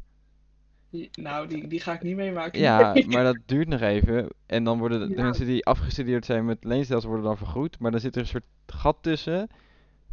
Nou, 1.13 1.49
die, 1.49 1.67
die 1.69 1.81
ga 1.81 1.93
ik 1.93 2.03
niet 2.03 2.17
meemaken. 2.17 2.61
Ja, 2.61 2.95
maar 3.09 3.25
dat 3.25 3.39
duurt 3.47 3.69
nog 3.69 3.81
even. 3.81 4.29
En 4.47 4.65
dan 4.65 4.79
worden 4.79 5.01
de, 5.01 5.07
de 5.09 5.15
Ja. 5.15 5.23
mensen 5.23 5.47
die 5.47 5.65
afgestudeerd 5.65 6.25
zijn 6.25 6.45
met 6.45 6.65
leenstelsel 6.65 7.09
worden 7.09 7.27
dan 7.27 7.37
vergoed. 7.37 7.79
Maar 7.79 7.91
dan 7.91 8.01
zit 8.01 8.15
er 8.15 8.21
een 8.21 8.27
soort 8.27 8.47
gat 8.67 8.97
tussen. 9.01 9.49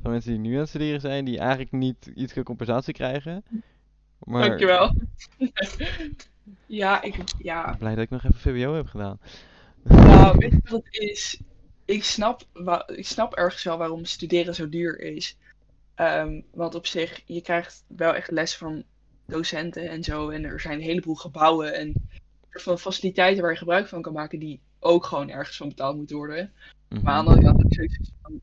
Van 0.02 0.12
mensen 0.12 0.32
die 0.32 0.40
nu 0.40 0.54
aan 0.54 0.60
het 0.60 0.70
studeren 0.70 1.02
zijn, 1.02 1.26
die 1.26 1.40
eigenlijk 1.40 1.72
niet 1.72 2.12
iets 2.16 2.34
compensatie 2.44 2.94
krijgen. 2.94 3.44
Maar 4.20 4.48
Dankjewel. 4.48 4.96
ja, 6.66 7.02
ik, 7.02 7.16
ja, 7.38 7.76
blij 7.80 7.96
dat 7.96 8.04
ik 8.04 8.10
nog 8.10 8.24
even 8.24 8.40
VWO 8.40 8.76
heb 8.76 8.88
gedaan. 8.88 9.20
nou, 9.84 10.38
weet 10.38 10.52
je 10.52 10.70
wat 10.70 10.84
het 10.84 10.98
is? 10.98 11.42
Ik 11.86 12.04
snap, 12.04 12.44
ik 12.86 13.06
snap 13.06 13.34
ergens 13.34 13.64
wel 13.64 13.78
waarom 13.78 14.06
studeren 14.06 14.56
zo 14.56 14.70
duur 14.70 15.00
is. 15.00 15.38
Ehm, 15.96 16.42
want 16.54 16.76
op 16.76 16.86
zich, 16.86 17.22
je 17.26 17.42
krijgt 17.42 17.84
wel 17.88 18.14
echt 18.16 18.32
les 18.32 18.58
van 18.58 18.84
docenten 19.26 19.90
en 19.90 20.04
zo. 20.04 20.30
En 20.30 20.44
er 20.44 20.60
zijn 20.60 20.78
een 20.78 20.86
heleboel 20.86 21.16
gebouwen 21.16 21.76
en 21.76 21.94
van 22.50 22.80
faciliteiten 22.80 23.42
waar 23.42 23.52
je 23.52 23.58
gebruik 23.58 23.88
van 23.88 24.02
kan 24.02 24.14
maken, 24.14 24.40
die 24.40 24.60
ook 24.80 25.06
gewoon 25.06 25.30
ergens 25.30 25.58
van 25.58 25.68
betaald 25.68 25.96
moeten 25.96 26.16
worden. 26.16 26.52
Mhm. 26.90 27.04
Maar 27.04 27.14
aan 27.14 27.26
de 27.26 27.32
andere 27.32 27.48
kant 27.48 27.74
zoiets 27.74 28.12
van, 28.22 28.42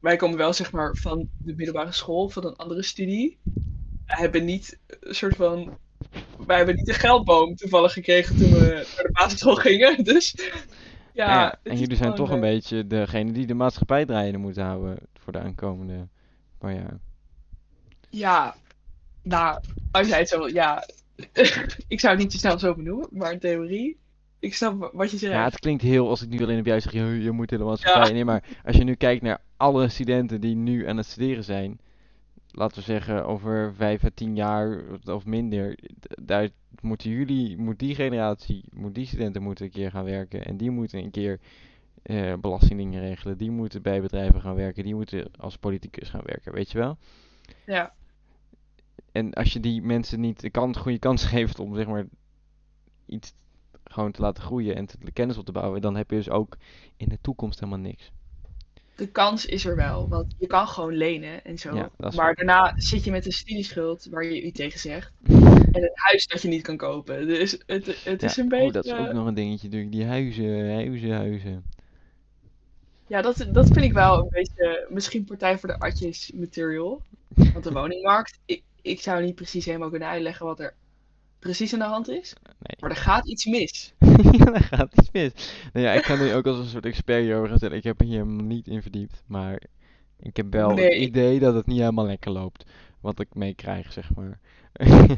wij 0.00 0.16
komen 0.16 0.36
wel 0.36 0.52
zeg 0.52 0.72
maar 0.72 0.96
van 0.96 1.28
de 1.38 1.54
middelbare 1.54 1.92
school, 1.92 2.28
van 2.28 2.46
een 2.46 2.56
andere 2.56 2.82
studie. 2.82 3.38
Wij 4.06 4.16
hebben 4.18 4.44
niet 4.44 4.78
een 5.00 5.14
soort 5.14 5.36
van, 5.36 5.78
wij 6.46 6.56
hebben 6.56 6.74
niet 6.74 6.86
de 6.86 6.92
geldboom 6.92 7.54
toevallig 7.54 7.92
gekregen 7.92 8.36
toen 8.36 8.50
we 8.50 8.84
naar 8.94 9.04
de 9.04 9.10
basisschool 9.12 9.54
gingen. 9.54 10.04
Dus 10.04 10.34
ja, 11.12 11.26
Ja, 11.26 11.58
het 11.62 11.72
en 11.72 11.78
jullie 11.78 11.96
zijn 11.96 12.14
toch 12.14 12.30
een 12.30 12.34
eh, 12.34 12.50
beetje 12.50 12.86
degene 12.86 13.32
die 13.32 13.46
de 13.46 13.54
maatschappij 13.54 14.04
draaiende 14.04 14.38
moeten 14.38 14.64
houden 14.64 14.96
voor 15.18 15.32
de 15.32 15.38
aankomende 15.38 16.08
paar 16.58 16.74
jaar. 16.74 16.98
Ja, 18.10 18.54
nou, 19.22 19.60
als 19.90 20.08
jij 20.08 20.18
het 20.18 20.28
zo 20.28 20.38
wil, 20.38 20.54
ja. 20.54 20.88
ik 21.88 22.00
zou 22.00 22.12
het 22.12 22.22
niet 22.22 22.30
te 22.30 22.38
snel 22.38 22.58
zo 22.58 22.74
benoemen, 22.74 23.08
maar 23.10 23.32
in 23.32 23.38
theorie, 23.38 23.98
ik 24.38 24.54
snap 24.54 24.90
wat 24.92 25.10
je 25.10 25.16
zegt. 25.16 25.32
Ja, 25.32 25.44
het 25.44 25.58
klinkt 25.58 25.82
heel, 25.82 26.08
als 26.08 26.22
ik 26.22 26.28
nu 26.28 26.42
alleen 26.42 26.58
op 26.58 26.66
jou 26.66 26.80
zeg, 26.80 26.92
je, 26.92 27.22
je 27.22 27.30
moet 27.30 27.48
de 27.48 27.58
maatschappij. 27.58 28.06
Ja. 28.06 28.12
Nee, 28.12 28.24
maar 28.24 28.42
als 28.64 28.76
je 28.76 28.84
nu 28.84 28.94
kijkt 28.94 29.22
naar 29.22 29.40
alle 29.56 29.88
studenten 29.88 30.40
die 30.40 30.54
nu 30.54 30.88
aan 30.88 30.96
het 30.96 31.06
studeren 31.06 31.44
zijn, 31.44 31.80
laten 32.56 32.78
we 32.78 32.84
zeggen 32.84 33.26
over 33.26 33.74
vijf 33.74 34.04
à 34.04 34.08
tien 34.14 34.36
jaar 34.36 34.82
of 35.04 35.24
minder, 35.24 35.78
daar 36.22 36.48
moeten 36.80 37.10
jullie, 37.10 37.58
moet 37.58 37.78
die 37.78 37.94
generatie, 37.94 38.64
moet 38.72 38.94
die 38.94 39.06
studenten 39.06 39.42
moeten 39.42 39.64
een 39.64 39.70
keer 39.70 39.90
gaan 39.90 40.04
werken 40.04 40.44
en 40.44 40.56
die 40.56 40.70
moeten 40.70 40.98
een 40.98 41.10
keer 41.10 41.40
eh, 42.02 42.34
belastingdingen 42.40 43.00
regelen, 43.00 43.38
die 43.38 43.50
moeten 43.50 43.82
bij 43.82 44.00
bedrijven 44.00 44.40
gaan 44.40 44.54
werken, 44.54 44.84
die 44.84 44.94
moeten 44.94 45.30
als 45.38 45.58
politicus 45.58 46.08
gaan 46.08 46.24
werken, 46.24 46.52
weet 46.52 46.70
je 46.70 46.78
wel? 46.78 46.98
Ja, 47.66 47.94
En 49.12 49.32
als 49.32 49.52
je 49.52 49.60
die 49.60 49.82
mensen 49.82 50.20
niet 50.20 50.40
de 50.40 50.50
kans, 50.50 50.78
goede 50.78 50.98
kans 50.98 51.24
geeft 51.34 51.58
om 51.58 51.74
zeg 51.74 51.86
maar 51.86 52.06
iets 53.06 53.34
gewoon 53.84 54.12
te 54.12 54.20
laten 54.20 54.42
groeien 54.42 54.76
en 54.76 54.86
te, 54.86 55.12
kennis 55.12 55.38
op 55.38 55.44
te 55.44 55.52
bouwen, 55.52 55.80
dan 55.80 55.96
heb 55.96 56.10
je 56.10 56.16
dus 56.16 56.30
ook 56.30 56.56
in 56.96 57.08
de 57.08 57.18
toekomst 57.20 57.60
helemaal 57.60 57.80
niks. 57.80 58.12
De 58.96 59.06
kans 59.06 59.46
is 59.46 59.64
er 59.64 59.76
wel, 59.76 60.08
want 60.08 60.34
je 60.38 60.46
kan 60.46 60.68
gewoon 60.68 60.96
lenen 60.96 61.44
en 61.44 61.58
zo. 61.58 61.74
Ja, 61.74 61.90
maar 61.96 62.14
waar. 62.14 62.34
daarna 62.34 62.72
zit 62.76 63.04
je 63.04 63.10
met 63.10 63.26
een 63.26 63.32
studieschuld 63.32 64.06
waar 64.10 64.24
je 64.24 64.46
u 64.46 64.50
tegen 64.50 64.80
zegt. 64.80 65.12
En 65.76 65.82
een 65.82 65.90
huis 65.94 66.26
dat 66.26 66.42
je 66.42 66.48
niet 66.48 66.62
kan 66.62 66.76
kopen. 66.76 67.26
Dus 67.26 67.58
het, 67.66 67.86
het 68.04 68.22
is 68.22 68.34
Ja, 68.34 68.42
een 68.42 68.52
oh, 68.52 68.58
beetje. 68.58 68.72
dat 68.72 68.84
is 68.84 68.92
ook 68.92 69.12
nog 69.12 69.26
een 69.26 69.34
dingetje 69.34 69.68
natuurlijk, 69.68 69.92
die 69.92 70.04
huizen, 70.04 70.72
huizen, 70.72 71.10
huizen. 71.10 71.64
Ja, 73.06 73.22
dat, 73.22 73.46
dat 73.52 73.66
vind 73.66 73.84
ik 73.84 73.92
wel 73.92 74.18
een 74.18 74.28
beetje. 74.28 74.86
Misschien 74.88 75.24
Partij 75.24 75.58
voor 75.58 75.68
de 75.68 75.78
Atjes 75.78 76.32
material. 76.34 77.02
Want 77.52 77.64
de 77.64 77.72
woningmarkt. 77.80 78.38
Ik, 78.44 78.62
ik 78.82 79.00
zou 79.00 79.24
niet 79.24 79.34
precies 79.34 79.64
helemaal 79.64 79.90
kunnen 79.90 80.08
uitleggen 80.08 80.46
wat 80.46 80.60
er 80.60 80.74
precies 81.38 81.72
aan 81.72 81.78
de 81.78 81.84
hand 81.84 82.08
is. 82.08 82.34
Nee. 82.42 82.76
Maar 82.80 82.90
er 82.90 82.96
gaat 82.96 83.28
iets 83.28 83.44
mis. 83.44 83.94
ja, 84.30 84.44
daar 84.50 84.62
gaat 84.62 84.92
iets 85.00 85.10
mis. 85.12 85.32
Nou 85.72 85.86
ja, 85.86 85.92
ik 85.92 86.02
kan 86.02 86.18
nu 86.18 86.34
ook 86.34 86.46
als 86.46 86.58
een 86.58 86.66
soort 86.66 86.86
expert 86.86 87.22
hierover 87.22 87.48
gaan 87.48 87.56
stellen. 87.56 87.76
Ik 87.76 87.84
heb 87.84 88.00
hier 88.00 88.12
helemaal 88.12 88.44
niet 88.44 88.66
in 88.66 88.82
verdiept, 88.82 89.22
maar 89.26 89.62
ik 90.20 90.36
heb 90.36 90.52
wel 90.52 90.76
het 90.76 90.94
idee 90.94 91.38
dat 91.38 91.54
het 91.54 91.66
niet 91.66 91.78
helemaal 91.78 92.06
lekker 92.06 92.30
loopt. 92.30 92.64
Wat 93.00 93.20
ik 93.20 93.34
meekrijg, 93.34 93.92
zeg 93.92 94.14
maar. 94.14 94.38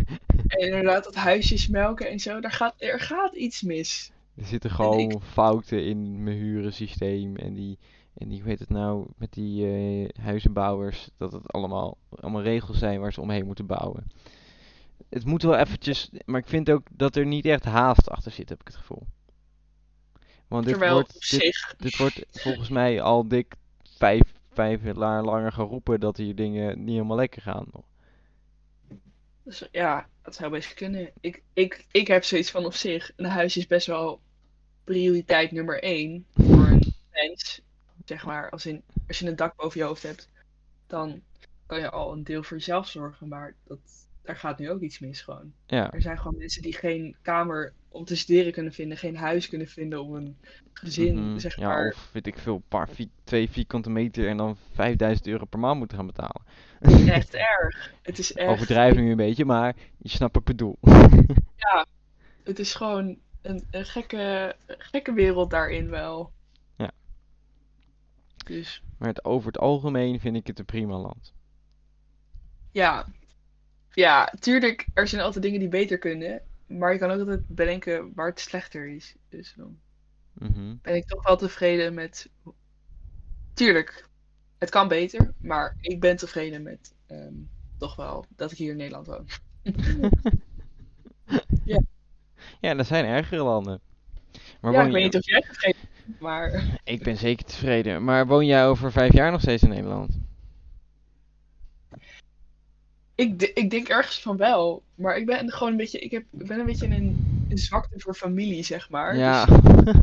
En 0.49 0.67
inderdaad, 0.67 1.05
dat 1.05 1.15
huisjes 1.15 1.69
melken 1.69 2.11
en 2.11 2.19
zo. 2.19 2.41
Daar 2.41 2.53
gaat, 2.53 2.75
er 2.79 3.01
gaat 3.01 3.35
iets 3.35 3.63
mis. 3.63 4.13
Er 4.35 4.45
zitten 4.45 4.71
En 4.71 4.77
gewoon 4.77 4.99
ik, 4.99 5.19
fouten 5.23 5.85
in 5.85 6.23
mijn 6.23 6.37
hurensysteem 6.37 7.37
en 7.37 7.55
die, 7.55 7.79
en 8.15 8.29
die, 8.29 8.41
hoe 8.41 8.49
heet 8.49 8.59
het 8.59 8.69
nou, 8.69 9.07
met 9.17 9.33
die 9.33 9.67
eh, 9.67 10.23
huizenbouwers, 10.25 11.11
dat 11.17 11.33
het 11.33 11.53
allemaal, 11.53 11.97
allemaal 12.11 12.43
regels 12.43 12.79
zijn 12.79 13.01
waar 13.01 13.13
ze 13.13 13.21
omheen 13.21 13.47
moeten 13.47 13.67
bouwen. 13.67 14.07
Het 15.09 15.25
moet 15.25 15.43
wel 15.43 15.57
eventjes, 15.57 16.11
maar 16.25 16.41
ik 16.41 16.49
vind 16.49 16.71
ook 16.71 16.87
dat 16.91 17.17
er 17.17 17.27
niet 17.27 17.45
echt 17.45 17.65
haast 17.65 18.11
achter 18.11 18.33
zit, 18.33 18.49
heb 18.49 18.61
ik 18.61 18.67
het 18.67 18.77
gevoel. 18.77 19.07
Want 20.49 20.65
dit 20.65 20.73
terwijl 20.73 20.99
op 20.99 21.11
wordt, 21.11 21.31
dit, 21.31 21.43
zich, 21.43 21.75
dit 21.79 21.97
wordt 21.97 22.25
volgens 22.31 22.69
mij 22.69 23.01
al 23.01 23.29
dik 23.29 23.55
vijf, 23.97 24.23
vijf 24.53 24.83
jaar 24.83 25.23
langer 25.23 25.53
geroepen 25.53 26.01
dat 26.01 26.17
hier 26.17 26.35
dingen 26.35 26.79
niet 26.85 26.95
helemaal 26.95 27.17
lekker 27.17 27.43
gaan. 27.43 27.67
dus 29.43 29.69
ja, 29.73 30.09
dat 30.23 30.35
zou 30.35 30.51
best 30.51 30.75
kunnen. 30.75 31.11
Ik, 31.21 31.43
ik, 31.53 31.87
ik 31.91 32.07
heb 32.07 32.25
zoiets 32.25 32.51
van 32.51 32.65
op 32.65 32.75
zich, 32.75 33.13
een 33.17 33.25
huis 33.25 33.57
is 33.57 33.67
best 33.67 33.87
wel 33.87 34.21
prioriteit 34.85 35.53
nummer 35.53 35.83
één 35.83 36.27
voor 36.35 36.67
een 36.67 36.95
mens. 37.11 37.61
Zeg 38.05 38.25
maar, 38.25 38.51
als, 38.51 38.67
in, 38.67 38.83
als 39.07 39.19
je 39.19 39.27
een 39.27 39.37
dak 39.37 39.57
boven 39.57 39.81
je 39.81 39.87
hoofd 39.87 40.03
hebt, 40.03 40.29
dan 40.87 41.23
kan 41.67 41.81
je 41.81 41.91
al 41.91 42.13
een 42.13 42.25
deel 42.25 42.43
voor 42.43 42.57
jezelf 42.57 42.89
zorgen. 42.89 43.29
Maar 43.29 43.55
dat, 43.65 44.08
daar 44.29 44.37
gaat 44.37 44.59
nu 44.59 44.71
ook 44.71 44.81
iets 44.81 44.99
mis 44.99 45.21
gewoon. 45.21 45.53
Ja, 45.67 45.93
Er 45.93 46.03
zijn 46.03 46.19
gewoon 46.19 46.37
mensen 46.39 46.63
die 46.63 46.73
geen 46.73 47.17
kamer 47.23 47.73
om 47.89 48.05
te 48.05 48.17
studeren 48.17 48.53
kunnen 48.53 48.73
vinden, 48.73 48.99
geen 48.99 49.17
huis 49.17 49.49
kunnen 49.49 49.67
vinden 49.69 50.03
om 50.03 50.15
een 50.15 50.37
gezin, 50.73 51.29
mhm. 51.29 51.39
zeg 51.39 51.57
Ja, 51.57 51.69
maar. 51.69 51.93
of 51.95 52.11
weet 52.13 52.27
ik 52.27 52.39
veel, 52.39 52.63
paar, 52.69 52.89
twee 53.25 53.51
vierkante 53.51 53.91
meter 53.91 54.29
en 54.29 54.37
dan 54.37 54.57
5000 54.73 55.27
euro 55.27 55.45
per 55.45 55.59
maand 55.59 55.79
moeten 55.79 55.97
gaan 55.97 56.07
betalen. 56.07 56.43
Echt 57.09 57.35
erg. 57.55 57.93
Het 58.03 58.19
is 58.19 58.33
echt, 58.33 58.95
nu 58.97 59.11
een 59.11 59.17
beetje, 59.17 59.45
maar 59.45 59.77
je 59.99 60.09
snapt 60.09 60.35
wat 60.35 60.49
ik 60.49 60.57
bedoel. 60.57 60.79
ja, 61.67 61.87
het 62.45 62.59
is 62.59 62.75
gewoon 62.75 63.19
een, 63.43 63.67
een 63.71 63.85
gekke, 63.85 64.57
gekke 64.67 65.13
wereld 65.13 65.51
daarin 65.51 65.91
wel. 65.91 66.33
Ja, 66.77 66.91
Dus 68.45 68.83
maar 68.99 69.09
het, 69.09 69.25
over 69.25 69.47
het 69.47 69.59
algemeen 69.59 70.21
vind 70.21 70.37
ik 70.37 70.47
het 70.47 70.59
een 70.59 70.65
prima 70.65 70.99
land. 70.99 71.33
ja, 72.73 73.07
ja, 73.99 74.33
tuurlijk, 74.41 74.89
er 74.95 75.09
zijn 75.09 75.23
altijd 75.23 75.45
dingen 75.45 75.61
die 75.61 75.69
beter 75.69 75.99
kunnen, 75.99 76.43
maar 76.67 76.93
je 76.93 76.99
kan 76.99 77.11
ook 77.11 77.19
altijd 77.19 77.47
bedenken 77.49 78.13
waar 78.15 78.27
het 78.29 78.41
slechter 78.41 78.89
is. 78.89 79.15
Dus 79.29 79.55
dan 79.57 79.79
Mhm. 80.33 80.75
ben 80.83 80.95
ik 80.95 81.07
toch 81.07 81.27
wel 81.27 81.37
tevreden 81.37 81.95
met, 81.95 82.29
tuurlijk, 83.55 84.09
het 84.59 84.71
kan 84.71 84.89
beter, 84.89 85.33
maar 85.39 85.77
ik 85.81 86.01
ben 86.01 86.17
tevreden 86.17 86.63
met 86.63 86.95
ehm, 87.07 87.33
toch 87.77 87.97
wel 87.97 88.25
dat 88.37 88.53
ik 88.53 88.59
hier 88.59 88.71
in 88.71 88.77
Nederland 88.77 89.07
woon. 89.07 89.27
Ja, 91.65 91.81
Ja, 92.61 92.77
er 92.77 92.85
zijn 92.85 93.05
ergere 93.05 93.43
landen. 93.43 93.81
Maar 94.61 94.73
ja, 94.73 94.85
ik 94.85 94.93
weet 94.93 94.97
je... 94.97 95.05
niet 95.05 95.17
of 95.17 95.27
jij 95.27 95.41
tevreden 95.41 95.81
bent, 96.05 96.21
maar 96.21 96.65
Ik 96.85 97.03
ben 97.03 97.17
zeker 97.17 97.45
tevreden. 97.45 98.05
Maar 98.05 98.27
woon 98.27 98.47
jij 98.47 98.67
over 98.67 98.93
vijf 98.93 99.13
jaar 99.13 99.31
nog 99.31 99.41
steeds 99.41 99.63
in 99.63 99.69
Nederland? 99.69 100.19
Ik, 103.19 103.43
ik 103.55 103.71
denk 103.71 103.89
ergens 103.89 104.21
van 104.21 104.37
wel. 104.37 104.83
Maar 104.95 105.17
ik 105.17 105.27
ben 105.27 105.51
gewoon 105.51 105.71
een 105.71 105.79
beetje, 105.79 105.99
ik 105.99 106.11
heb, 106.11 106.25
ik 106.39 106.47
ben 106.47 106.59
een 106.59 106.67
beetje 106.67 106.87
een, 106.87 107.47
een 107.49 107.59
zwakte 107.59 108.01
voor 108.01 108.15
familie, 108.15 108.63
zeg 108.63 108.91
maar. 108.91 109.17
Ja. 109.17 109.45
Dus 109.45 109.95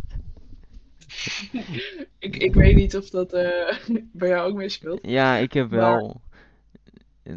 ik, 2.19 2.35
ik 2.35 2.53
weet 2.53 2.75
niet 2.75 2.95
of 2.95 3.09
dat 3.09 3.33
eh, 3.33 3.77
bij 4.11 4.29
jou 4.29 4.49
ook 4.49 4.57
meespeelt. 4.57 4.99
Ja, 5.01 5.37
ik 5.37 5.53
heb 5.53 5.69
Maar 5.69 5.79
wel. 5.79 6.21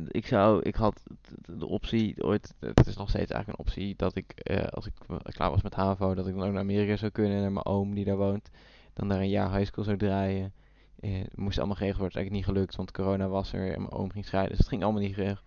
Ik 0.09 0.27
zou, 0.27 0.63
ik 0.63 0.75
had 0.75 1.03
de 1.45 1.67
optie 1.67 2.25
ooit, 2.25 2.55
het 2.61 2.87
is 2.87 2.97
nog 2.97 3.09
steeds 3.09 3.31
eigenlijk 3.31 3.49
een 3.49 3.67
optie, 3.67 3.95
dat 3.97 4.17
ik, 4.17 4.33
eh, 4.33 4.67
als 4.67 4.87
ik 4.87 4.93
klaar 5.23 5.51
was 5.51 5.63
met 5.63 5.75
HAVO, 5.75 6.15
dat 6.15 6.27
ik 6.27 6.35
dan 6.35 6.45
ook 6.45 6.53
naar 6.53 6.63
Amerika 6.63 6.97
zou 6.97 7.11
kunnen, 7.11 7.41
naar 7.41 7.53
mijn 7.53 7.67
oom 7.67 7.95
die 7.95 8.05
daar 8.05 8.17
woont. 8.17 8.51
Dan 8.93 9.09
daar 9.09 9.21
een 9.21 9.29
jaar 9.29 9.57
high 9.57 9.67
school 9.67 9.85
zou 9.85 9.97
draaien. 9.97 10.53
Het 11.01 11.37
moest 11.37 11.59
allemaal 11.59 11.77
geregeld 11.77 12.01
worden, 12.01 12.01
het 12.01 12.01
is 12.01 12.03
eigenlijk 12.03 12.31
niet 12.31 12.45
gelukt, 12.45 12.77
want 12.77 12.93
corona 12.93 13.29
was 13.29 13.53
er 13.53 13.73
en 13.73 13.81
mijn 13.81 13.93
oom 13.93 14.11
ging 14.11 14.25
scheiden. 14.25 14.51
Dus 14.51 14.61
het 14.61 14.69
ging 14.69 14.83
allemaal 14.83 15.03
niet, 15.03 15.15
geregeld. 15.15 15.47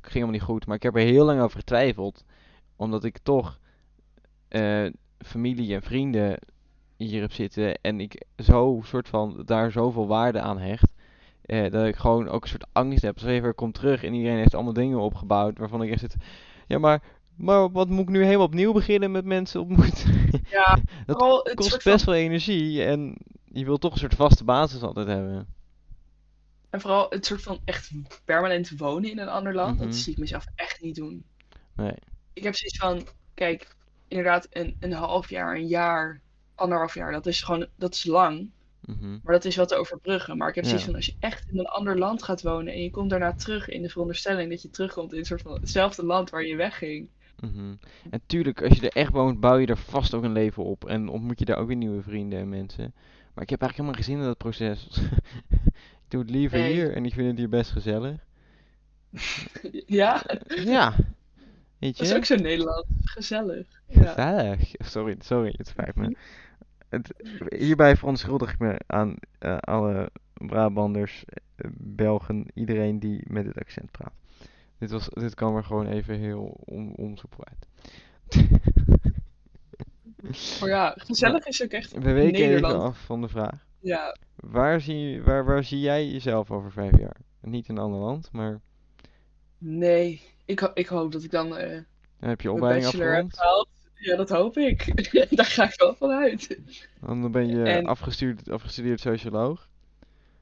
Ging 0.00 0.14
allemaal 0.14 0.30
niet 0.32 0.42
goed. 0.42 0.66
Maar 0.66 0.76
ik 0.76 0.82
heb 0.82 0.96
er 0.96 1.02
heel 1.02 1.24
lang 1.24 1.40
over 1.40 1.58
getwijfeld, 1.58 2.24
omdat 2.76 3.04
ik 3.04 3.18
toch 3.18 3.58
eh, 4.48 4.86
familie 5.18 5.74
en 5.74 5.82
vrienden 5.82 6.38
hier 6.96 7.20
heb 7.20 7.32
zitten 7.32 7.80
en 7.80 8.00
ik 8.00 8.22
zo 8.38 8.80
soort 8.84 9.08
van 9.08 9.42
daar 9.44 9.70
zoveel 9.72 10.06
waarde 10.06 10.40
aan 10.40 10.58
hecht. 10.58 10.92
eh, 11.42 11.70
dat 11.70 11.86
ik 11.86 11.96
gewoon 11.96 12.28
ook 12.28 12.42
een 12.42 12.48
soort 12.48 12.66
angst 12.72 13.02
heb. 13.02 13.18
Stel 13.18 13.30
je 13.30 13.40
voor, 13.40 13.48
ik 13.50 13.56
kom 13.56 13.72
terug 13.72 14.04
en 14.04 14.14
iedereen 14.14 14.38
heeft 14.38 14.54
allemaal 14.54 14.72
dingen 14.72 14.98
opgebouwd 15.00 15.58
waarvan 15.58 15.82
ik 15.82 15.90
echt 15.90 16.00
zit. 16.00 16.16
Ja, 16.66 16.78
maar, 16.78 17.02
maar 17.36 17.70
wat 17.70 17.88
moet 17.88 18.00
ik 18.00 18.08
nu 18.08 18.24
helemaal 18.24 18.46
opnieuw 18.46 18.72
beginnen 18.72 19.10
met 19.10 19.24
mensen 19.24 19.60
ontmoeten? 19.60 20.30
ja, 20.50 20.78
Dat 21.06 21.16
kost 21.54 21.84
best 21.84 22.04
van, 22.04 22.12
wel 22.12 22.22
energie 22.22 22.84
en 22.84 23.16
je 23.44 23.64
wilt 23.64 23.80
toch 23.80 23.92
een 23.92 23.98
soort 23.98 24.14
vaste 24.14 24.44
basis 24.44 24.82
altijd 24.82 25.06
hebben. 25.06 25.46
En 26.72 26.80
vooral 26.80 27.06
het 27.10 27.26
soort 27.26 27.42
van 27.42 27.60
echt 27.64 27.90
permanent 28.24 28.70
wonen 28.76 29.10
in 29.10 29.18
een 29.18 29.28
ander 29.28 29.54
land, 29.54 29.78
dat 29.78 29.88
Mhm. 29.88 29.96
zie 29.96 30.12
ik 30.12 30.18
mezelf 30.18 30.44
echt 30.54 30.80
niet 30.80 30.94
doen. 30.94 31.24
Nee. 31.76 31.94
Ik 32.32 32.42
heb 32.42 32.54
zoiets 32.54 32.78
van, 32.78 33.06
kijk, 33.34 33.74
inderdaad 34.08 34.46
een, 34.50 34.76
een 34.80 34.92
half 34.92 35.30
jaar, 35.30 35.54
een 35.54 35.66
jaar, 35.66 36.20
anderhalf 36.54 36.94
jaar, 36.94 37.12
dat 37.12 37.26
is 37.26 37.42
gewoon, 37.42 37.66
dat 37.76 37.94
is 37.94 38.04
lang. 38.04 38.50
Mhm. 38.84 39.10
Maar 39.22 39.34
dat 39.34 39.44
is 39.44 39.56
wel 39.56 39.66
te 39.66 39.74
overbruggen. 39.74 40.36
Maar 40.36 40.48
ik 40.48 40.54
heb 40.54 40.64
zoiets 40.64 40.84
van, 40.84 40.94
als 40.94 41.06
je 41.06 41.14
echt 41.20 41.48
in 41.48 41.58
een 41.58 41.66
ander 41.66 41.98
land 41.98 42.22
gaat 42.22 42.42
wonen 42.42 42.72
en 42.72 42.82
je 42.82 42.90
komt 42.90 43.10
daarna 43.10 43.32
terug 43.34 43.68
in 43.68 43.82
de 43.82 43.88
veronderstelling 43.88 44.50
dat 44.50 44.62
je 44.62 44.70
terugkomt 44.70 45.12
in 45.12 45.18
een 45.18 45.24
soort 45.24 45.42
van 45.42 45.52
hetzelfde 45.60 46.04
land 46.04 46.30
waar 46.30 46.44
je 46.44 46.56
wegging. 46.56 47.08
Mhm. 47.40 47.74
En 48.10 48.20
tuurlijk, 48.26 48.62
als 48.62 48.78
je 48.78 48.88
er 48.90 48.96
echt 48.96 49.12
woont, 49.12 49.40
bouw 49.40 49.56
je 49.56 49.66
er 49.66 49.76
vast 49.76 50.14
ook 50.14 50.22
een 50.22 50.32
leven 50.32 50.64
op. 50.64 50.84
En 50.88 51.08
ontmoet 51.08 51.38
je 51.38 51.44
daar 51.44 51.56
ook 51.58 51.66
weer 51.66 51.76
nieuwe 51.76 52.02
vrienden 52.02 52.38
en 52.38 52.48
mensen. 52.48 52.94
Maar 53.34 53.44
ik 53.44 53.50
heb 53.50 53.60
eigenlijk 53.60 53.76
helemaal 53.90 53.94
geen 53.94 54.04
zin 54.04 54.18
in 54.18 54.24
dat 54.24 54.38
proces. 54.38 54.88
doe 56.12 56.20
het 56.20 56.30
liever 56.30 56.58
Nee. 56.58 56.72
hier 56.72 56.94
en 56.94 57.04
ik 57.04 57.12
vind 57.12 57.28
het 57.28 57.38
hier 57.38 57.48
best 57.48 57.70
gezellig. 57.70 58.20
Ja, 59.86 60.22
Ja, 60.64 60.94
weet 61.78 61.98
dat 61.98 62.06
is 62.06 62.14
ook 62.14 62.24
zo 62.24 62.34
Nederland. 62.34 62.86
Gezellig. 63.04 63.66
Ja. 63.86 64.00
Gezellig. 64.00 64.72
Sorry, 64.78 65.16
sorry, 65.18 65.54
het 65.56 65.68
spijt 65.68 65.94
me. 65.94 66.16
Het, 66.88 67.12
hierbij 67.48 67.96
verontschuldig 67.96 68.52
ik 68.52 68.58
me 68.58 68.80
aan 68.86 69.14
eh, 69.38 69.56
alle 69.56 70.10
Brabanders, 70.34 71.24
eh, 71.56 71.70
Belgen, 71.74 72.46
iedereen 72.54 72.98
die 72.98 73.22
met 73.26 73.44
dit 73.44 73.58
accent 73.58 73.90
praat. 73.90 74.12
Dit, 74.78 74.90
was, 74.90 75.08
dit 75.08 75.34
kwam 75.34 75.56
er 75.56 75.64
gewoon 75.64 75.86
even 75.86 76.18
heel 76.18 76.60
on, 76.64 76.94
onsoepel 76.96 77.44
uit. 77.44 77.66
Maar 80.60 80.68
ja, 80.68 80.94
gezellig 80.96 81.46
is 81.46 81.62
ook 81.62 81.70
echt 81.70 81.92
We 81.92 82.12
weken 82.12 82.50
even 82.50 82.80
af 82.80 82.98
van 82.98 83.20
de 83.20 83.28
vraag. 83.28 83.66
Ja, 83.82 84.16
Waar 84.36 84.80
zie, 84.80 85.22
waar, 85.22 85.44
waar 85.44 85.64
zie 85.64 85.80
jij 85.80 86.06
jezelf 86.06 86.50
over 86.50 86.72
vijf 86.72 86.98
jaar? 86.98 87.16
Niet 87.40 87.68
in 87.68 87.76
een 87.76 87.82
ander 87.82 88.00
land, 88.00 88.32
maar 88.32 88.60
nee. 89.58 90.22
Ik, 90.44 90.70
ik 90.74 90.86
hoop 90.86 91.12
dat 91.12 91.22
ik 91.22 91.30
dan 91.30 91.48
dan 92.22 92.30
heb 92.30 92.40
je 92.40 92.52
opleiding 92.52 92.86
afgerond. 92.86 93.36
Ja, 93.94 94.16
dat 94.16 94.28
hoop 94.28 94.56
ik. 94.56 95.08
Daar 95.36 95.46
ga 95.46 95.64
ik 95.64 95.74
wel 95.76 95.94
van 95.94 96.10
uit. 96.10 96.58
Dan 97.00 97.30
ben 97.30 97.48
je 97.48 97.62
En 97.62 97.86
afgestudeerd, 97.86 98.50
afgestudeerd 98.50 99.00
socioloog. 99.00 99.68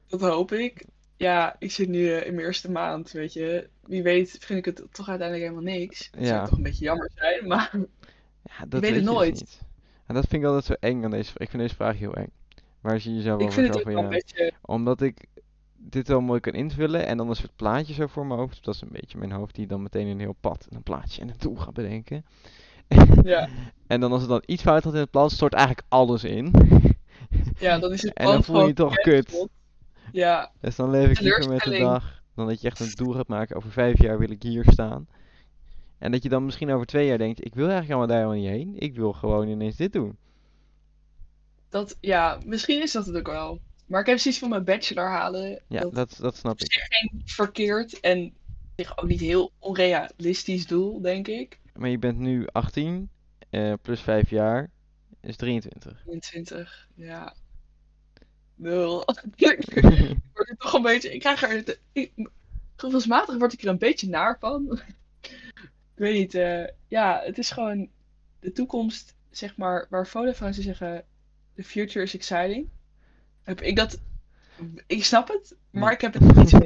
dat 0.07 0.21
hoop 0.21 0.51
ik. 0.51 0.85
Ja, 1.17 1.55
ik 1.59 1.71
zit 1.71 1.87
nu 1.87 2.11
eh, 2.11 2.25
in 2.27 2.33
mijn 2.33 2.45
eerste 2.45 2.71
maand, 2.71 3.11
weet 3.11 3.33
je. 3.33 3.69
Wie 3.85 4.03
weet 4.03 4.37
vind 4.39 4.59
ik 4.59 4.65
het 4.65 4.87
toch 4.91 5.09
uiteindelijk 5.09 5.49
helemaal 5.49 5.73
niks. 5.73 6.11
Dat 6.11 6.25
zou 6.25 6.35
Ja, 6.39 6.45
toch 6.45 6.57
een 6.57 6.63
beetje 6.63 6.83
jammer 6.83 7.11
zijn, 7.15 7.47
maar 7.47 7.71
ja, 8.43 8.65
dat 8.65 8.81
weet 8.81 8.81
weet 8.81 8.89
het 8.89 9.03
dus 9.03 9.13
nooit. 9.13 9.61
En 10.05 10.15
dat 10.15 10.27
vind 10.27 10.41
ik 10.43 10.47
altijd 10.47 10.65
zo 10.65 10.87
eng 10.87 11.03
aan 11.03 11.11
deze 11.11 11.31
Ik 11.37 11.49
vind 11.49 11.61
deze 11.61 11.75
vraag 11.75 11.97
heel 11.97 12.13
eng. 12.13 12.31
Waar 12.81 12.99
zie 12.99 13.11
je 13.11 13.17
jezelf 13.17 13.39
Ik 13.39 13.47
over 13.47 13.61
vind 13.61 13.67
het 13.67 13.75
ook 13.75 13.81
zoveel 13.83 14.01
wel 14.01 14.03
een 14.03 14.11
jaar? 14.11 14.23
beetje... 14.25 14.53
Omdat 14.61 15.01
ik 15.01 15.25
dit 15.77 16.07
wel 16.07 16.21
mooi 16.21 16.39
kan 16.39 16.53
invullen 16.53 17.05
en 17.07 17.17
dan 17.17 17.29
een 17.29 17.35
soort 17.35 17.55
plaatje 17.55 17.93
zo 17.93 18.07
voor 18.07 18.25
mijn 18.25 18.39
hoofd. 18.39 18.63
Dat 18.63 18.75
is 18.75 18.81
een 18.81 18.89
beetje 18.91 19.17
mijn 19.17 19.31
hoofd 19.31 19.55
die 19.55 19.67
dan 19.67 19.81
meteen 19.81 20.07
een 20.07 20.19
heel 20.19 20.35
pad, 20.39 20.67
en 20.69 20.75
een 20.75 20.83
plaatje 20.83 21.21
en 21.21 21.29
een 21.29 21.35
doel 21.37 21.55
gaat 21.55 21.73
bedenken. 21.73 22.25
Ja, 23.23 23.49
En 23.87 23.99
dan 23.99 24.11
als 24.11 24.21
het 24.21 24.29
dan 24.29 24.43
iets 24.45 24.61
fout 24.63 24.83
gaat 24.83 24.93
in 24.93 24.99
het 24.99 25.11
plan, 25.11 25.29
stort 25.29 25.53
eigenlijk 25.53 25.85
alles 25.89 26.23
in. 26.23 26.53
ja, 27.59 27.79
dan 27.79 27.91
is 27.91 28.01
het 28.01 28.13
En 28.17 28.25
dan 28.25 28.43
voel 28.43 28.61
je 28.61 28.67
je 28.67 28.73
toch 28.73 28.95
kut. 28.95 29.47
Ja, 30.11 30.51
Dus 30.59 30.75
dan 30.75 30.89
leef 30.89 31.09
ik 31.09 31.19
liever 31.19 31.49
met 31.49 31.61
de 31.63 31.77
dag 31.77 32.21
dan 32.35 32.47
dat 32.47 32.61
je 32.61 32.67
echt 32.67 32.79
een 32.79 32.91
doel 32.91 33.13
gaat 33.13 33.27
maken. 33.27 33.55
Over 33.55 33.71
vijf 33.71 34.01
jaar 34.01 34.19
wil 34.19 34.29
ik 34.29 34.43
hier 34.43 34.65
staan. 34.71 35.07
En 35.97 36.11
dat 36.11 36.23
je 36.23 36.29
dan 36.29 36.45
misschien 36.45 36.71
over 36.71 36.85
twee 36.85 37.07
jaar 37.07 37.17
denkt, 37.17 37.45
ik 37.45 37.55
wil 37.55 37.69
eigenlijk 37.69 37.91
allemaal 37.99 38.15
daar 38.17 38.27
helemaal 38.27 38.51
niet 38.51 38.65
heen. 38.65 38.87
Ik 38.89 38.95
wil 38.95 39.13
gewoon 39.13 39.47
ineens 39.47 39.75
dit 39.75 39.93
doen. 39.93 40.17
Dat, 41.71 41.97
ja, 42.01 42.39
misschien 42.45 42.81
is 42.81 42.91
dat 42.91 43.05
het 43.05 43.15
ook 43.15 43.27
wel. 43.27 43.59
Maar 43.85 44.01
ik 44.01 44.05
heb 44.07 44.17
zoiets 44.19 44.39
van 44.39 44.49
mijn 44.49 44.63
bachelor 44.63 45.09
halen. 45.09 45.61
Ja, 45.67 45.79
Dat 45.81 45.93
dat, 45.93 46.17
dat 46.19 46.35
snap 46.35 46.59
ik. 46.59 46.73
geen 46.89 47.21
verkeerd 47.25 47.99
en 47.99 48.33
zich 48.75 48.97
ook 48.97 49.07
niet 49.07 49.19
heel 49.19 49.51
onrealistisch 49.59 50.67
doel, 50.67 51.01
denk 51.01 51.27
ik. 51.27 51.59
Maar 51.73 51.89
je 51.89 51.97
bent 51.97 52.17
nu 52.17 52.47
18, 52.51 53.09
eh, 53.49 53.73
plus 53.81 54.01
vijf 54.01 54.29
jaar 54.29 54.69
is 55.21 55.35
23. 55.35 56.01
22, 56.03 56.87
ja. 56.95 57.35
Nul. 58.55 59.01
ik 59.35 60.17
word 60.33 60.49
er 60.49 60.55
toch 60.57 60.73
een 60.73 60.81
beetje. 60.81 61.13
Ik 61.13 61.19
krijg 61.19 61.43
er. 61.43 61.77
Ik, 61.91 62.11
gevoelsmatig 62.75 63.37
word 63.37 63.53
ik 63.53 63.61
er 63.61 63.67
een 63.67 63.77
beetje 63.77 64.09
naar 64.09 64.37
van. 64.39 64.79
ik 65.21 65.95
weet 65.95 66.17
niet. 66.17 66.35
eh, 66.35 66.67
ja, 66.87 67.21
het 67.25 67.37
is 67.37 67.51
gewoon. 67.51 67.89
De 68.39 68.51
toekomst 68.51 69.15
zeg 69.29 69.57
maar, 69.57 69.87
waar 69.89 70.07
Vodafone 70.07 70.53
ze 70.53 70.61
zeggen, 70.61 71.05
the 71.55 71.63
future 71.63 72.05
is 72.05 72.13
exciting, 72.15 72.67
heb 73.43 73.61
ik 73.61 73.75
dat, 73.75 73.99
ik 74.87 75.03
snap 75.03 75.27
het, 75.27 75.55
maar 75.69 75.91
ik 75.91 76.01
heb 76.01 76.13
het 76.13 76.35
niet 76.35 76.53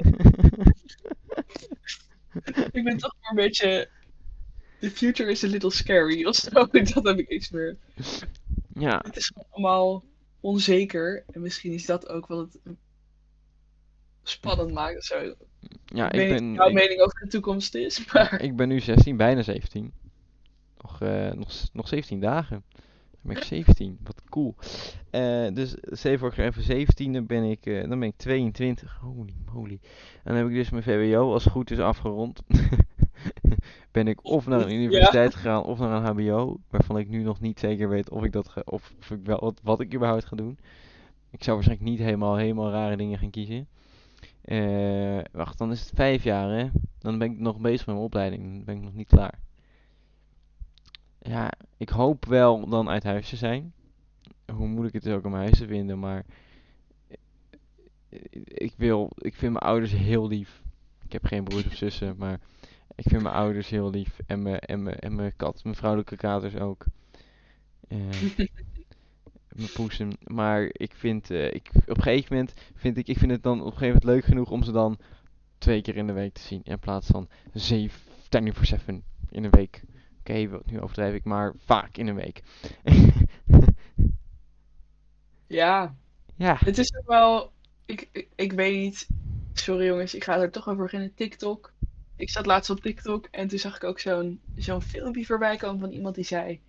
ik 2.72 2.84
ben 2.84 2.98
toch 2.98 3.16
een 3.22 3.36
beetje, 3.36 3.90
the 4.80 4.92
future 4.92 5.32
is 5.32 5.44
a 5.44 5.48
little 5.48 5.72
scary 5.72 6.26
of 6.26 6.36
zo, 6.36 6.50
dat 6.94 7.04
heb 7.04 7.20
ik 7.20 7.30
iets 7.30 7.50
meer. 7.50 7.78
Ja, 8.74 9.02
Het 9.06 9.16
is 9.16 9.32
allemaal 9.50 10.04
onzeker 10.40 11.24
en 11.32 11.42
misschien 11.42 11.72
is 11.74 11.86
dat 11.86 12.10
ook 12.10 12.28
wat 12.28 12.58
het 12.64 12.76
spannend 14.24 14.72
maakt 14.74 14.98
of 14.98 15.04
zo. 15.04 15.36
ja 15.86 16.12
ik 16.12 16.14
ik 16.14 16.20
weet 16.20 16.30
niet 16.30 16.40
ben, 16.40 16.54
jouw 16.54 16.68
ik, 16.68 16.74
mening 16.74 17.00
over 17.02 17.20
de 17.20 17.28
toekomst 17.28 17.76
is, 17.76 18.06
maar 18.14 18.42
ik 18.42 18.56
ben 18.56 18.68
nu 18.68 18.80
16, 18.80 19.18
bijna 19.18 19.42
17. 19.42 19.94
Nog, 20.82 21.02
eh, 21.02 21.32
nog, 21.32 21.52
s- 21.52 21.70
nog 21.74 21.88
17 21.88 22.20
dagen. 22.20 22.64
Ben 23.26 23.36
ik 23.38 23.43
17, 23.43 23.97
wat 24.03 24.21
cool. 24.30 24.55
Eh, 25.09 25.47
dus 25.53 25.76
stel 25.82 26.17
voor 26.17 26.32
ik 26.32 26.38
even 26.38 26.63
17, 26.63 27.13
dan 27.13 27.26
ben 27.26 27.43
ik, 27.43 27.65
eh, 27.65 27.89
dan 27.89 27.99
ben 27.99 28.07
ik 28.07 28.17
22. 28.17 28.97
Holy 29.01 29.34
moly. 29.53 29.80
En 30.23 30.34
dan 30.34 30.36
heb 30.36 30.47
ik 30.47 30.53
dus 30.53 30.69
mijn 30.69 30.84
VWO 30.84 31.34
als 31.34 31.43
het 31.43 31.53
goed 31.53 31.71
is 31.71 31.80
afgerond. 31.80 32.43
ben 33.91 34.07
ik 34.07 34.26
of 34.26 34.47
naar 34.47 34.61
een 34.61 34.69
Ja. 34.69 34.76
universiteit 34.76 35.36
gegaan 35.36 35.63
of 35.63 35.80
naar 35.80 35.91
een 35.91 36.26
HBO, 36.28 36.57
waarvan 36.69 36.97
ik 36.97 37.09
nu 37.09 37.23
nog 37.23 37.39
niet 37.39 37.59
zeker 37.59 37.89
weet 37.89 38.09
of 38.09 38.23
ik 38.23 38.32
dat 38.32 38.49
ga, 38.49 38.61
of, 38.65 38.93
of 38.99 39.11
ik 39.11 39.19
wel 39.23 39.39
wat, 39.39 39.59
wat 39.63 39.80
ik 39.80 39.93
überhaupt 39.93 40.26
ga 40.26 40.36
doen. 40.36 40.57
Ik 41.32 41.43
zou 41.43 41.55
waarschijnlijk 41.55 41.89
niet 41.89 41.99
helemaal, 41.99 42.36
helemaal 42.36 42.71
rare 42.71 42.97
dingen 42.97 43.19
gaan 43.19 43.30
kiezen. 43.30 43.67
Eh, 44.41 45.19
wacht, 45.32 45.57
dan 45.57 45.71
is 45.71 45.80
het 45.82 45.91
vijf 45.95 46.23
jaar, 46.23 46.49
hè? 46.57 46.67
Dan 46.99 47.17
ben 47.17 47.32
ik 47.32 47.39
nog 47.39 47.57
bezig 47.59 47.86
met 47.86 47.95
mijn 47.95 48.07
opleiding. 48.07 48.43
Dan 48.43 48.63
ben 48.63 48.76
ik 48.76 48.82
nog 48.82 48.93
niet 48.93 49.07
klaar. 49.07 49.39
Ja, 51.28 51.51
ik 51.78 51.89
hoop 51.89 52.26
wel 52.26 52.69
dan 52.69 52.89
uit 52.89 53.03
huis 53.03 53.30
te 53.30 53.36
zijn. 53.36 53.73
Hoe 54.53 54.67
moeilijk 54.67 54.93
het 54.93 55.05
is 55.05 55.13
ook 55.13 55.26
om 55.26 55.34
huis 55.34 55.57
te 55.57 55.67
vinden, 55.67 55.99
maar 55.99 56.26
eh, 57.07 58.19
ik 58.43 58.73
wil, 58.78 59.11
ik 59.15 59.36
vind 59.36 59.51
mijn 59.53 59.65
ouders 59.65 59.91
heel 59.91 60.28
lief. 60.28 60.61
Ik 61.03 61.11
heb 61.11 61.26
geen 61.26 61.43
broers 61.43 61.65
of 61.65 61.76
zussen, 61.76 62.15
maar 62.17 62.39
ik 62.95 63.03
vind 63.07 63.21
mijn 63.21 63.36
ouders 63.36 63.69
heel 63.69 63.89
lief. 63.89 64.19
En 64.26 64.41
mijn, 64.41 64.59
en 64.59 64.84
mijn, 64.84 64.99
en 64.99 65.15
mijn 65.15 65.34
kat, 65.36 65.63
mijn 65.63 65.76
vrouwelijke 65.76 66.15
katers 66.15 66.55
ook. 66.55 66.86
Eh, 67.88 67.97
mijn 69.57 69.71
poesen. 69.73 70.11
Maar 70.23 70.69
ik 70.71 70.93
vind, 70.93 71.32
eh, 71.32 71.53
ik, 71.53 71.69
op 71.73 71.97
een 71.97 72.03
gegeven 72.03 72.36
moment 72.36 72.53
vind 72.76 72.97
ik, 72.97 73.07
ik 73.07 73.17
vind 73.17 73.32
het 73.32 73.43
dan 73.43 73.59
op 73.59 73.65
een 73.65 73.71
gegeven 73.71 73.88
moment 73.88 74.03
leuk 74.03 74.26
genoeg 74.26 74.51
om 74.51 74.63
ze 74.63 74.71
dan 74.71 74.97
twee 75.57 75.82
keer 75.82 75.95
in 75.95 76.07
de 76.07 76.13
week 76.13 76.34
te 76.34 76.41
zien. 76.41 76.61
In 76.63 76.80
plaats 76.80 77.07
van 77.07 77.28
zeven, 77.53 78.01
10 78.30 78.53
voor 78.53 78.65
7 78.65 79.03
in 79.30 79.43
een 79.43 79.51
week. 79.51 79.84
Oké, 80.28 80.49
wat 80.49 80.65
nu 80.65 80.82
overdrijf 80.82 81.13
ik, 81.13 81.23
maar 81.23 81.53
vaak 81.65 81.97
in 81.97 82.07
een 82.07 82.15
week. 82.15 82.41
ja, 85.47 85.95
ja, 86.36 86.57
het 86.59 86.78
is 86.78 86.95
ook 86.95 87.07
wel, 87.07 87.51
ik, 87.86 88.09
ik, 88.11 88.28
ik 88.36 88.51
weet 88.51 88.78
niet, 88.78 89.07
sorry 89.53 89.86
jongens, 89.86 90.15
ik 90.15 90.23
ga 90.23 90.39
er 90.39 90.51
toch 90.51 90.67
over 90.67 90.84
beginnen, 90.84 91.13
TikTok. 91.13 91.73
Ik 92.15 92.30
zat 92.30 92.45
laatst 92.45 92.69
op 92.69 92.80
TikTok 92.80 93.28
en 93.32 93.47
toen 93.47 93.59
zag 93.59 93.76
ik 93.76 93.84
ook 93.84 93.99
zo'n 93.99 94.41
zo'n 94.55 94.82
filmpje 94.82 95.26
voorbij 95.26 95.57
komen 95.57 95.80
van 95.80 95.91
iemand 95.91 96.15
die 96.15 96.23
zei, 96.23 96.61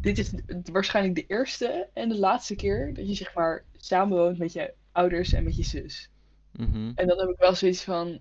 dit 0.00 0.18
is 0.18 0.32
waarschijnlijk 0.72 1.14
de 1.14 1.26
eerste 1.26 1.88
en 1.92 2.08
de 2.08 2.18
laatste 2.18 2.54
keer 2.54 2.94
dat 2.94 3.08
je 3.08 3.14
zeg 3.14 3.34
maar 3.34 3.64
samenwoont 3.76 4.38
met 4.38 4.52
je 4.52 4.74
ouders 4.92 5.32
en 5.32 5.44
met 5.44 5.56
je 5.56 5.62
zus. 5.64 6.10
mhm, 6.52 6.92
En 6.94 7.06
dan 7.06 7.18
heb 7.18 7.28
ik 7.28 7.38
wel 7.38 7.54
zoiets 7.54 7.84
van, 7.84 8.20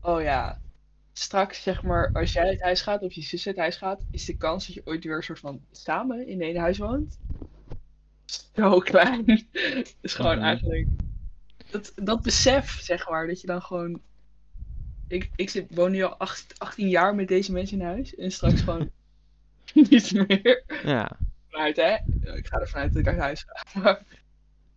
oh 0.00 0.22
ja, 0.22 0.60
straks 1.16 1.62
zeg 1.62 1.82
maar, 1.82 2.12
als 2.12 2.32
jij 2.32 2.46
uit 2.46 2.60
huis 2.60 2.80
gaat 2.82 3.02
of 3.02 3.12
je 3.12 3.22
zus 3.22 3.46
uit 3.46 3.56
huis 3.56 3.76
gaat, 3.76 4.04
is 4.10 4.24
de 4.24 4.36
kans 4.36 4.66
dat 4.66 4.74
je 4.74 4.82
ooit 4.84 5.04
weer 5.04 5.16
een 5.16 5.22
soort 5.22 5.38
van 5.38 5.60
samen 5.70 6.26
in 6.26 6.42
één 6.42 6.56
huis 6.56 6.78
woont 6.78 7.18
zo 8.54 8.78
klein. 8.90 9.48
is 10.00 10.14
gewoon 10.14 10.36
Mhm. 10.36 10.44
eigenlijk, 10.44 10.88
dat, 11.70 11.92
dat 11.94 12.22
besef 12.22 12.70
zeg 12.80 13.08
maar, 13.08 13.26
dat 13.26 13.40
je 13.40 13.46
dan 13.46 13.62
gewoon, 13.62 14.00
ik, 15.06 15.30
ik 15.36 15.50
zit, 15.50 15.74
woon 15.74 15.90
nu 15.90 16.02
al 16.02 16.16
acht- 16.16 16.58
18 16.58 16.88
jaar 16.88 17.14
met 17.14 17.28
deze 17.28 17.52
mensen 17.52 17.78
in 17.78 17.84
huis 17.84 18.14
en 18.14 18.30
straks 18.32 18.60
gewoon 18.60 18.90
niet 19.74 20.12
meer. 20.12 20.64
ja. 20.84 21.10
Vanuit 21.48 21.76
hè, 21.76 21.92
ik 22.36 22.46
ga 22.46 22.60
ervan 22.60 22.80
uit 22.80 22.92
dat 22.92 23.02
ik 23.02 23.08
uit 23.08 23.18
huis 23.18 23.44
ga. 23.46 23.80
Maar 23.80 24.02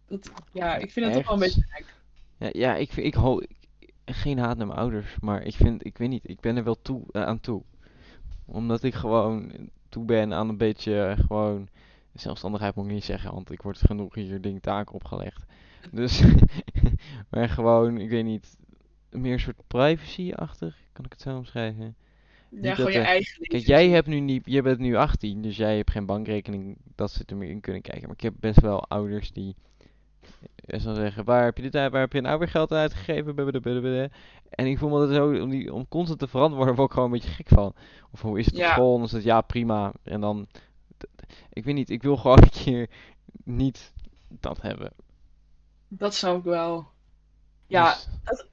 dat, 0.08 0.32
ja, 0.52 0.76
ik 0.76 0.92
vind 0.92 1.06
het 1.06 1.14
toch 1.16 1.26
wel 1.26 1.34
een 1.34 1.40
beetje 1.40 1.66
gek. 1.68 1.94
Ja, 2.38 2.50
ja 2.52 2.76
ik, 2.76 2.96
ik 2.96 3.14
hoop, 3.14 3.46
geen 4.14 4.38
haat 4.38 4.58
naar 4.58 4.68
mijn 4.68 4.80
ouders, 4.80 5.16
maar 5.20 5.44
ik 5.44 5.56
vind, 5.56 5.86
ik 5.86 5.98
weet 5.98 6.10
niet, 6.10 6.30
ik 6.30 6.40
ben 6.40 6.58
er 6.58 6.64
wel 6.64 6.82
toe, 6.82 7.04
eh, 7.12 7.24
aan 7.24 7.40
toe. 7.40 7.64
Omdat 8.46 8.84
ik 8.84 8.94
gewoon 8.94 9.52
toe 9.90 10.06
ben 10.06 10.34
aan 10.34 10.50
een 10.50 10.58
beetje 10.58 11.04
eh, 11.04 11.20
gewoon, 11.26 11.68
zelfstandigheid 12.14 12.76
moet 12.76 12.86
ik 12.86 12.92
niet 12.92 13.04
zeggen, 13.04 13.34
want 13.34 13.52
ik 13.52 13.62
word 13.62 13.78
genoeg 13.78 14.16
hier 14.16 14.42
dingen 14.42 14.62
taken 14.62 14.96
opgelegd. 14.96 15.46
Dus, 15.92 16.24
maar 17.30 17.50
gewoon, 17.50 17.98
ik 17.98 18.10
weet 18.10 18.26
niet, 18.26 18.58
meer 19.12 19.34
een 19.34 19.40
soort 19.40 19.68
privacy-achtig, 19.68 20.78
kan 20.92 21.06
ik 21.06 21.12
het 21.12 21.22
zo 21.22 21.38
omschrijven? 21.38 21.96
Ja, 22.50 22.76
gewoon 22.76 22.92
je 22.92 22.98
er- 22.98 23.06
eigen. 23.06 23.42
Kijk, 23.42 23.66
jij 23.66 23.90
hebt 23.90 24.08
nu 24.08 24.20
niet, 24.20 24.42
je 24.46 24.62
bent 24.62 24.80
nu 24.80 24.96
18, 24.96 25.42
dus 25.42 25.58
jij 25.58 25.76
hebt 25.76 25.92
geen 25.92 26.06
bankrekening, 26.06 26.78
dat 26.96 27.12
ze 27.12 27.24
er 27.26 27.38
meer 27.38 27.50
in 27.50 27.60
kunnen 27.60 27.82
kijken. 27.82 28.04
Maar 28.04 28.16
ik 28.16 28.22
heb 28.22 28.34
best 28.40 28.62
wel 28.62 28.88
ouders 28.88 29.32
die 29.32 29.56
eh, 30.68 30.80
zal 30.80 30.96
zeggen, 30.96 31.24
waar 31.24 31.44
heb 31.44 31.58
je 31.58 31.64
dit 31.64 31.76
uit, 31.76 31.92
waar 31.92 32.02
heb 32.02 32.14
je 32.14 32.22
nou 32.22 32.40
weer 32.40 32.48
geld 32.48 32.72
aan 32.72 32.78
uitgegeven? 32.78 33.36
Blablabla. 33.36 34.08
En 34.50 34.66
ik 34.66 34.78
voel 34.78 34.90
me 34.90 35.00
dat 35.08 35.16
zo, 35.16 35.42
om, 35.42 35.50
die, 35.50 35.74
om 35.74 35.88
constant 35.88 36.20
te 36.20 36.28
verantwoorden, 36.28 36.76
word 36.76 36.88
ik 36.88 36.94
gewoon 36.94 37.12
een 37.12 37.20
beetje 37.20 37.34
gek 37.36 37.48
van. 37.48 37.74
Of 38.12 38.22
hoe 38.22 38.40
is 38.40 38.46
het 38.46 38.54
op 38.54 38.60
Ja. 38.60 38.72
school? 38.72 38.92
En 38.92 38.98
dan 38.98 39.06
is 39.06 39.12
het 39.12 39.24
ja, 39.24 39.42
prima. 39.42 39.94
En 40.04 40.22
dan, 40.22 40.48
ik 41.54 41.64
weet 41.66 41.76
niet, 41.76 41.90
ik 41.90 42.04
wil 42.04 42.18
gewoon 42.18 42.42
een 42.44 42.64
keer 42.64 42.90
niet 43.44 43.94
dat 44.40 44.62
hebben. 44.62 44.94
Dat 45.88 46.14
snap 46.16 46.38
ik 46.38 46.44
wel. 46.44 46.88
Ja, 47.68 47.96
Dus, 48.24 48.46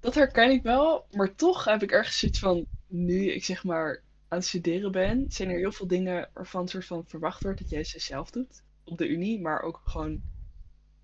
dat 0.00 0.14
herken 0.14 0.50
ik 0.50 0.62
wel, 0.62 1.06
maar 1.10 1.34
toch 1.34 1.64
heb 1.64 1.82
ik 1.82 1.90
ergens 1.90 2.18
zoiets 2.18 2.38
van, 2.38 2.66
nu 2.86 3.32
ik 3.32 3.44
zeg 3.44 3.64
maar 3.64 4.02
aan 4.28 4.38
het 4.38 4.46
studeren 4.46 4.92
ben, 4.92 5.24
zijn 5.28 5.48
er 5.50 5.58
heel 5.58 5.72
veel 5.72 5.86
dingen 5.86 6.30
waarvan 6.34 6.68
soort 6.68 6.84
van 6.84 7.04
verwacht 7.06 7.42
wordt 7.42 7.58
dat 7.58 7.70
jij 7.70 7.84
ze 7.84 8.00
zelf 8.00 8.30
doet. 8.30 8.62
Op 8.84 8.98
de 8.98 9.08
unie, 9.08 9.40
maar 9.40 9.60
ook 9.62 9.80
gewoon 9.84 10.20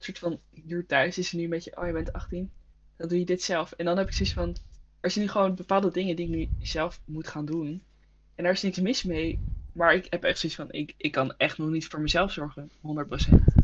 soort 0.04 0.18
van, 0.18 0.40
hier 0.66 0.86
thuis 0.86 1.18
is 1.18 1.32
nu 1.32 1.42
een 1.42 1.50
beetje, 1.50 1.76
oh 1.76 1.86
je 1.86 1.92
bent 1.92 2.12
18, 2.12 2.50
dan 2.96 3.08
doe 3.08 3.18
je 3.18 3.24
dit 3.24 3.42
zelf. 3.42 3.72
En 3.72 3.84
dan 3.84 3.98
heb 3.98 4.06
ik 4.06 4.12
zoiets 4.12 4.34
van, 4.34 4.56
er 5.00 5.10
zijn 5.10 5.24
nu 5.24 5.30
gewoon 5.30 5.54
bepaalde 5.54 5.90
dingen 5.90 6.16
die 6.16 6.26
ik 6.26 6.30
nu 6.34 6.48
zelf 6.66 7.00
moet 7.04 7.28
gaan 7.28 7.44
doen. 7.44 7.82
En 8.34 8.44
daar 8.44 8.52
is 8.52 8.62
niks 8.62 8.80
mis 8.80 9.02
mee, 9.02 9.38
maar 9.72 9.94
ik 9.94 10.06
heb 10.10 10.24
echt 10.24 10.38
zoiets 10.38 10.58
van, 10.58 10.72
ik, 10.72 10.94
ik 10.96 11.12
kan 11.12 11.34
echt 11.36 11.58
nog 11.58 11.68
niet 11.68 11.86
voor 11.86 12.00
mezelf 12.00 12.32
zorgen, 12.32 12.70
100%. 12.70 12.74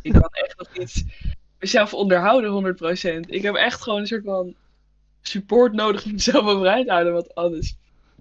Ik 0.02 0.12
kan 0.12 0.28
echt 0.30 0.58
nog 0.58 0.78
niet 0.78 1.04
mezelf 1.58 1.94
onderhouden, 1.94 2.76
100%. 3.26 3.28
Ik 3.28 3.42
heb 3.42 3.54
echt 3.54 3.82
gewoon 3.82 4.00
een 4.00 4.06
soort 4.06 4.24
van 4.24 4.54
support 5.20 5.72
nodig 5.72 6.04
om 6.04 6.12
mezelf 6.12 6.46
overeind 6.46 6.86
te 6.86 6.92
houden, 6.92 7.12
want 7.12 7.34
anders. 7.34 7.76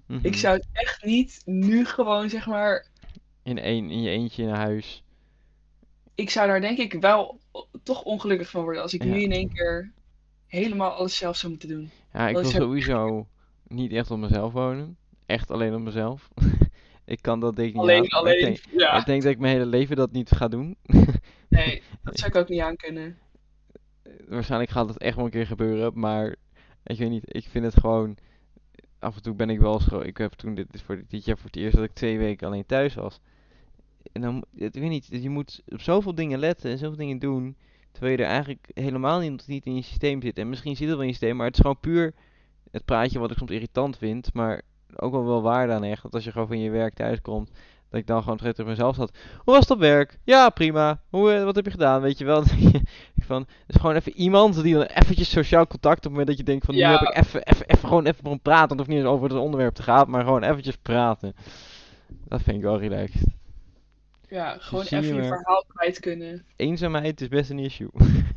mhm. 0.06 0.20
Ik 0.26 0.36
zou 0.36 0.56
het 0.56 0.68
echt 0.72 1.04
niet 1.04 1.42
nu 1.46 1.86
gewoon, 1.86 2.30
zeg 2.30 2.46
maar. 2.46 2.88
in, 3.44 3.58
één, 3.60 3.92
in 3.92 4.02
je 4.02 4.10
eentje 4.10 4.44
in 4.44 4.50
huis. 4.50 5.04
Ik 6.20 6.30
zou 6.30 6.48
daar 6.48 6.62
denk 6.62 6.78
ik 6.78 6.94
wel 6.94 7.40
toch 7.84 8.04
ongelukkig 8.04 8.50
van 8.50 8.64
worden 8.64 8.82
als 8.82 8.94
ik 8.94 9.04
Ja. 9.04 9.10
nu 9.10 9.22
in 9.22 9.32
één 9.32 9.54
keer 9.54 9.92
helemaal 10.48 10.92
alles 10.92 11.18
zelf 11.18 11.36
zou 11.36 11.52
moeten 11.52 11.70
doen. 11.70 11.90
Ja, 12.14 12.28
ik 12.28 12.34
Dat 12.34 12.52
wil 12.52 12.62
sowieso 12.62 13.28
niet 13.68 13.92
echt 13.92 14.12
op 14.12 14.20
mezelf 14.20 14.54
wonen. 14.54 14.98
Echt 15.26 15.52
alleen 15.52 15.76
op 15.76 15.82
mezelf. 15.82 16.30
ik 17.06 17.22
kan 17.22 17.40
dat 17.40 17.56
denk 17.56 17.68
ik 17.68 17.74
niet 17.74 17.84
Alleen, 17.84 17.98
aan, 17.98 18.08
maar 18.10 18.20
alleen. 18.20 18.38
Ik 18.38 18.44
denk, 18.44 18.80
ja. 18.82 19.00
ik 19.00 19.06
denk 19.06 19.22
dat 19.24 19.32
ik 19.32 19.40
mijn 19.40 19.54
hele 19.54 19.66
leven 19.66 19.96
dat 19.96 20.12
niet 20.12 20.32
ga 20.32 20.48
doen. 20.48 20.76
Nee, 21.50 21.82
dat 22.04 22.18
zou 22.20 22.32
ik 22.32 22.38
ook 22.38 22.50
niet 22.50 22.62
aan 22.62 22.76
kunnen. 22.76 23.18
Waarschijnlijk 24.28 24.72
gaat 24.72 24.88
het 24.88 24.98
echt 24.98 25.16
wel 25.16 25.26
een 25.26 25.32
keer 25.32 25.48
gebeuren, 25.48 26.00
maar 26.00 26.36
ik 26.84 26.98
weet 26.98 27.10
niet, 27.10 27.36
ik 27.36 27.46
vind 27.50 27.66
het 27.66 27.80
gewoon... 27.80 28.18
Af 29.00 29.16
en 29.16 29.22
toe 29.22 29.36
ben 29.36 29.50
ik 29.50 29.60
wel 29.60 29.80
zo... 29.80 30.00
Ik 30.00 30.18
heb 30.18 30.34
toen 30.34 30.56
dit, 30.56 30.72
dit, 30.72 30.82
voor 30.82 31.04
dit 31.08 31.26
jaar 31.26 31.38
voor 31.38 31.46
het 31.46 31.56
eerst 31.56 31.76
dat 31.76 31.86
ik 31.86 31.94
twee 31.94 32.18
weken 32.18 32.48
alleen 32.48 32.66
thuis 32.66 32.96
was. 32.96 33.20
En 34.12 34.22
dan, 34.22 34.46
ik 34.56 34.74
weet 34.74 34.90
niet, 34.90 35.08
je 35.12 35.30
moet 35.30 35.62
op 35.68 35.82
zoveel 35.82 36.16
dingen 36.16 36.40
letten 36.40 36.72
en 36.72 36.78
zoveel 36.78 36.98
dingen 36.98 37.20
doen, 37.20 37.58
terwijl 37.92 38.18
je 38.18 38.24
er 38.24 38.30
eigenlijk 38.30 38.72
helemaal 38.74 39.20
niet, 39.20 39.48
niet 39.48 39.66
in 39.66 39.76
je 39.76 39.82
systeem 39.82 40.22
zit. 40.22 40.38
En 40.38 40.50
misschien 40.50 40.76
zit 40.76 40.88
het 40.88 40.96
wel 40.96 41.02
in 41.02 41.08
je 41.08 41.14
systeem, 41.14 41.36
maar 41.36 41.46
het 41.46 41.56
is 41.56 41.62
gewoon 41.62 41.80
puur 41.80 42.14
het 42.72 42.86
praatje 42.86 43.20
wat 43.20 43.32
ik 43.32 43.38
soms 43.38 43.52
irritant 43.52 43.98
vind, 43.98 44.34
maar 44.34 44.62
ook 44.96 45.12
wel 45.12 45.26
wel 45.26 45.42
waarde 45.42 45.74
aan 45.74 45.84
echt. 45.84 46.02
Dat 46.02 46.14
als 46.14 46.24
je 46.24 46.32
gewoon 46.32 46.48
van 46.48 46.60
je 46.60 46.70
werk 46.70 46.94
thuis 46.94 47.22
komt, 47.22 47.52
dat 47.90 48.00
ik 48.00 48.08
dan 48.08 48.22
gewoon 48.22 48.38
tegen 48.38 48.66
mezelf 48.66 48.96
zat. 48.96 49.18
Hoe 49.36 49.54
was 49.54 49.60
het 49.60 49.72
op 49.72 49.80
werk? 49.80 50.20
Ja, 50.24 50.50
prima. 50.50 51.02
Hoe, 51.10 51.32
eh, 51.32 51.44
wat 51.44 51.56
heb 51.56 51.66
je 51.66 51.72
gedaan? 51.72 52.02
Weet 52.02 52.18
je 52.18 52.26
wel? 52.26 52.44
Dan 52.46 52.82
van, 53.18 53.42
het 53.42 53.76
is 53.76 53.82
gewoon 53.82 53.96
even 53.96 54.16
iemand 54.16 54.64
die 54.64 54.74
dan 54.74 54.84
eventjes 54.84 55.30
sociaal 55.30 55.68
contact 55.68 55.98
op 55.98 56.04
het 56.04 56.12
moment 56.12 56.28
dat 56.28 56.38
je 56.38 56.44
denkt 56.44 56.66
van, 56.66 56.76
nu 56.76 56.82
heb 56.82 57.02
ik 57.02 57.16
even, 57.16 57.44
even, 57.44 57.66
even 57.66 57.88
gewoon 57.88 58.06
even 58.06 58.26
om 58.26 58.42
praten. 58.42 58.70
Het 58.70 58.78
hoeft 58.78 58.90
niet 58.90 59.00
eens 59.00 59.08
over 59.08 59.30
het 59.30 59.38
onderwerp 59.38 59.74
te 59.74 59.84
gaan, 59.84 60.10
maar 60.10 60.24
gewoon 60.24 60.44
eventjes 60.44 60.76
praten. 60.76 61.34
Dat 62.28 62.42
vind 62.42 62.58
ik 62.58 62.64
wel 62.64 62.80
relaxed. 62.80 63.38
Ja, 64.30 64.58
gewoon 64.58 64.86
zie 64.86 64.98
je 64.98 65.04
even 65.04 65.16
je 65.16 65.28
verhaal 65.28 65.66
kwijt 65.68 66.00
kunnen. 66.00 66.46
Eenzaamheid 66.56 67.22
is 67.22 67.28
best 67.28 67.50
een 67.50 67.60
issue. 67.60 67.90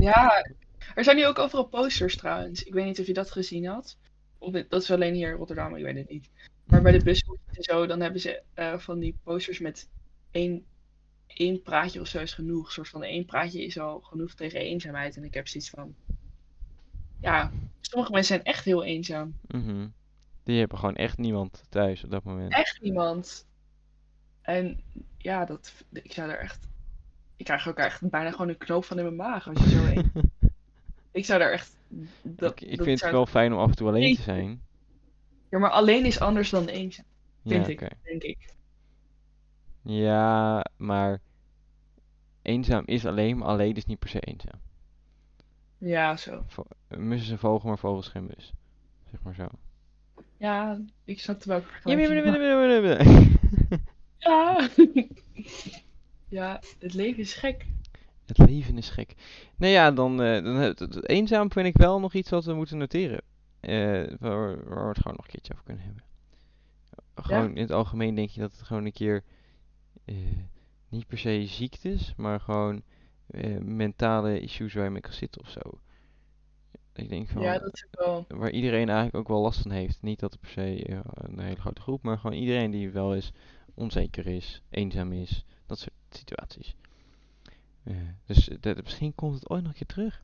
Ja, 0.00 0.46
er 0.94 1.04
zijn 1.04 1.16
nu 1.16 1.26
ook 1.26 1.38
overal 1.38 1.64
posters 1.66 2.16
trouwens. 2.16 2.62
Ik 2.62 2.72
weet 2.72 2.84
niet 2.84 3.00
of 3.00 3.06
je 3.06 3.12
dat 3.12 3.30
gezien 3.30 3.66
had. 3.66 3.96
Of 4.38 4.52
dat 4.52 4.82
is 4.82 4.90
alleen 4.90 5.14
hier 5.14 5.30
in 5.30 5.36
Rotterdam, 5.36 5.76
ik 5.76 5.84
weet 5.84 5.96
het 5.96 6.08
niet. 6.08 6.30
Maar 6.64 6.82
bij 6.82 6.92
de 6.92 7.04
bus 7.04 7.24
en 7.46 7.62
zo, 7.62 7.86
dan 7.86 8.00
hebben 8.00 8.20
ze 8.20 8.42
eh, 8.54 8.78
van 8.78 8.98
die 8.98 9.18
posters 9.22 9.58
met 9.58 9.88
één, 10.30 10.64
één 11.26 11.62
praatje 11.62 12.00
of 12.00 12.06
zo 12.06 12.18
is 12.18 12.34
genoeg. 12.34 12.66
Een 12.66 12.72
soort 12.72 12.88
van 12.88 13.02
één 13.02 13.24
praatje 13.24 13.64
is 13.64 13.78
al 13.78 14.00
genoeg 14.00 14.34
tegen 14.34 14.60
eenzaamheid. 14.60 15.16
En 15.16 15.24
ik 15.24 15.34
heb 15.34 15.48
zoiets 15.48 15.70
van, 15.70 15.94
ja, 17.20 17.52
sommige 17.80 18.12
mensen 18.12 18.34
zijn 18.34 18.46
echt 18.46 18.64
heel 18.64 18.84
eenzaam. 18.84 19.34
Mhm. 19.48 19.86
Die 20.42 20.58
hebben 20.58 20.78
gewoon 20.78 20.96
echt 20.96 21.18
niemand 21.18 21.64
thuis 21.68 22.04
op 22.04 22.10
dat 22.10 22.24
moment. 22.24 22.52
Echt 22.52 22.80
niemand. 22.80 23.46
En 24.48 24.80
ja, 25.18 25.44
dat, 25.44 25.84
ik 25.92 26.12
zou 26.12 26.30
er 26.30 26.38
echt, 26.38 26.68
ik 27.36 27.44
krijg 27.44 27.68
ook 27.68 27.76
echt 27.76 28.10
bijna 28.10 28.30
gewoon 28.30 28.48
een 28.48 28.56
knoop 28.58 28.84
van 28.84 28.96
in 28.98 29.04
mijn 29.04 29.16
maag 29.16 29.48
als 29.48 29.58
je 29.58 29.68
zo 29.68 29.84
een. 29.94 30.32
Ik 31.10 31.24
zou 31.24 31.38
daar 31.38 31.52
echt, 31.52 31.76
dat, 32.22 32.50
Ik, 32.52 32.60
ik 32.70 32.76
dat 32.76 32.86
vind 32.86 33.00
het 33.00 33.10
wel 33.10 33.26
fijn 33.26 33.52
om 33.52 33.58
af 33.58 33.68
en 33.70 33.76
toe 33.76 33.88
alleen 33.88 34.14
te 34.14 34.22
zijn. 34.22 34.62
Ja, 35.48 35.58
maar 35.58 35.70
alleen 35.70 36.04
is 36.04 36.20
anders 36.20 36.50
dan 36.50 36.66
eenzaam, 36.66 37.04
Ja, 37.42 37.50
vind 37.64 37.68
oké. 37.68 37.84
ik, 37.86 37.96
denk 38.02 38.22
ik. 38.22 38.54
Ja, 39.82 40.64
maar 40.76 41.20
eenzaam 42.42 42.82
is 42.86 43.06
alleen, 43.06 43.38
maar 43.38 43.48
alleen 43.48 43.74
is 43.74 43.86
niet 43.86 43.98
per 43.98 44.08
se 44.08 44.20
eenzaam. 44.20 44.60
Ja, 45.78 46.16
zo. 46.16 46.44
Vo- 46.46 46.66
Een 46.88 47.08
mus 47.08 47.20
is 47.22 47.28
een 47.30 47.38
vogel, 47.38 47.68
maar 47.68 47.78
vogel 47.78 47.98
is 48.00 48.08
geen 48.08 48.26
mus. 48.26 48.52
Zeg 49.10 49.22
maar 49.22 49.34
zo. 49.34 49.46
Ja, 50.36 50.80
ik 51.04 51.20
snap 51.20 51.42
er 51.42 51.48
wel 51.48 51.62
Ja, 51.84 51.96
Ja. 54.18 54.68
ja, 56.28 56.60
het 56.78 56.94
leven 56.94 57.18
is 57.18 57.34
gek. 57.34 57.66
Het 58.26 58.38
leven 58.38 58.78
is 58.78 58.90
gek. 58.90 59.14
Nou 59.56 59.72
ja, 59.72 59.90
dan, 59.90 60.22
eh, 60.22 60.44
dan 60.44 60.54
het, 60.56 60.78
het- 60.78 60.94
het 60.94 61.08
eenzaam 61.08 61.52
vind 61.52 61.66
ik 61.66 61.76
wel 61.76 62.00
nog 62.00 62.14
iets 62.14 62.30
wat 62.30 62.44
we 62.44 62.54
moeten 62.54 62.78
noteren. 62.78 63.20
Eh, 63.60 63.70
waar, 64.18 64.64
waar 64.68 64.82
we 64.82 64.88
het 64.88 64.98
gewoon 64.98 65.16
nog 65.16 65.24
een 65.24 65.30
keertje 65.32 65.52
over 65.52 65.64
kunnen 65.64 65.84
hebben. 65.84 66.02
Gewoon 67.14 67.54
in 67.54 67.62
het 67.62 67.70
algemeen 67.70 68.14
denk 68.14 68.28
je 68.30 68.40
dat 68.40 68.52
het 68.52 68.62
gewoon 68.62 68.84
een 68.84 68.92
keer 68.92 69.24
eh, 70.04 70.16
niet 70.88 71.06
per 71.06 71.18
se 71.18 71.46
ziektes, 71.46 72.14
maar 72.16 72.40
gewoon 72.40 72.82
eh, 73.26 73.58
mentale 73.58 74.40
issues 74.40 74.74
waar 74.74 74.84
je 74.84 74.90
mee 74.90 75.00
kan 75.00 75.12
zitten 75.12 75.40
of 75.40 75.48
zo. 75.50 75.60
Ik 76.94 77.08
denk 77.08 77.28
van 77.28 77.42
Ja, 77.42 77.58
dat 77.58 77.74
is 77.74 77.86
wel. 77.90 78.24
waar 78.28 78.50
iedereen 78.50 78.86
eigenlijk 78.88 79.16
ook 79.16 79.28
wel 79.28 79.40
last 79.42 79.60
van 79.62 79.70
heeft. 79.70 80.02
Niet 80.02 80.20
dat 80.20 80.32
het 80.32 80.40
per 80.40 80.50
se 80.50 80.84
eh, 80.84 80.98
een 81.12 81.38
hele 81.38 81.60
grote 81.60 81.80
groep, 81.80 82.02
maar 82.02 82.18
gewoon 82.18 82.36
iedereen 82.36 82.70
die 82.70 82.90
wel 82.90 83.14
eens 83.14 83.32
onzeker 83.78 84.26
is, 84.26 84.62
eenzaam 84.70 85.12
is, 85.12 85.44
dat 85.66 85.78
soort 85.78 85.94
situaties. 86.10 86.74
Eh, 87.84 87.94
dus 88.26 88.48
dat, 88.60 88.82
misschien 88.82 89.14
komt 89.14 89.34
het 89.34 89.48
ooit 89.50 89.62
nog 89.62 89.70
een 89.70 89.76
keer 89.78 89.86
terug. 89.86 90.22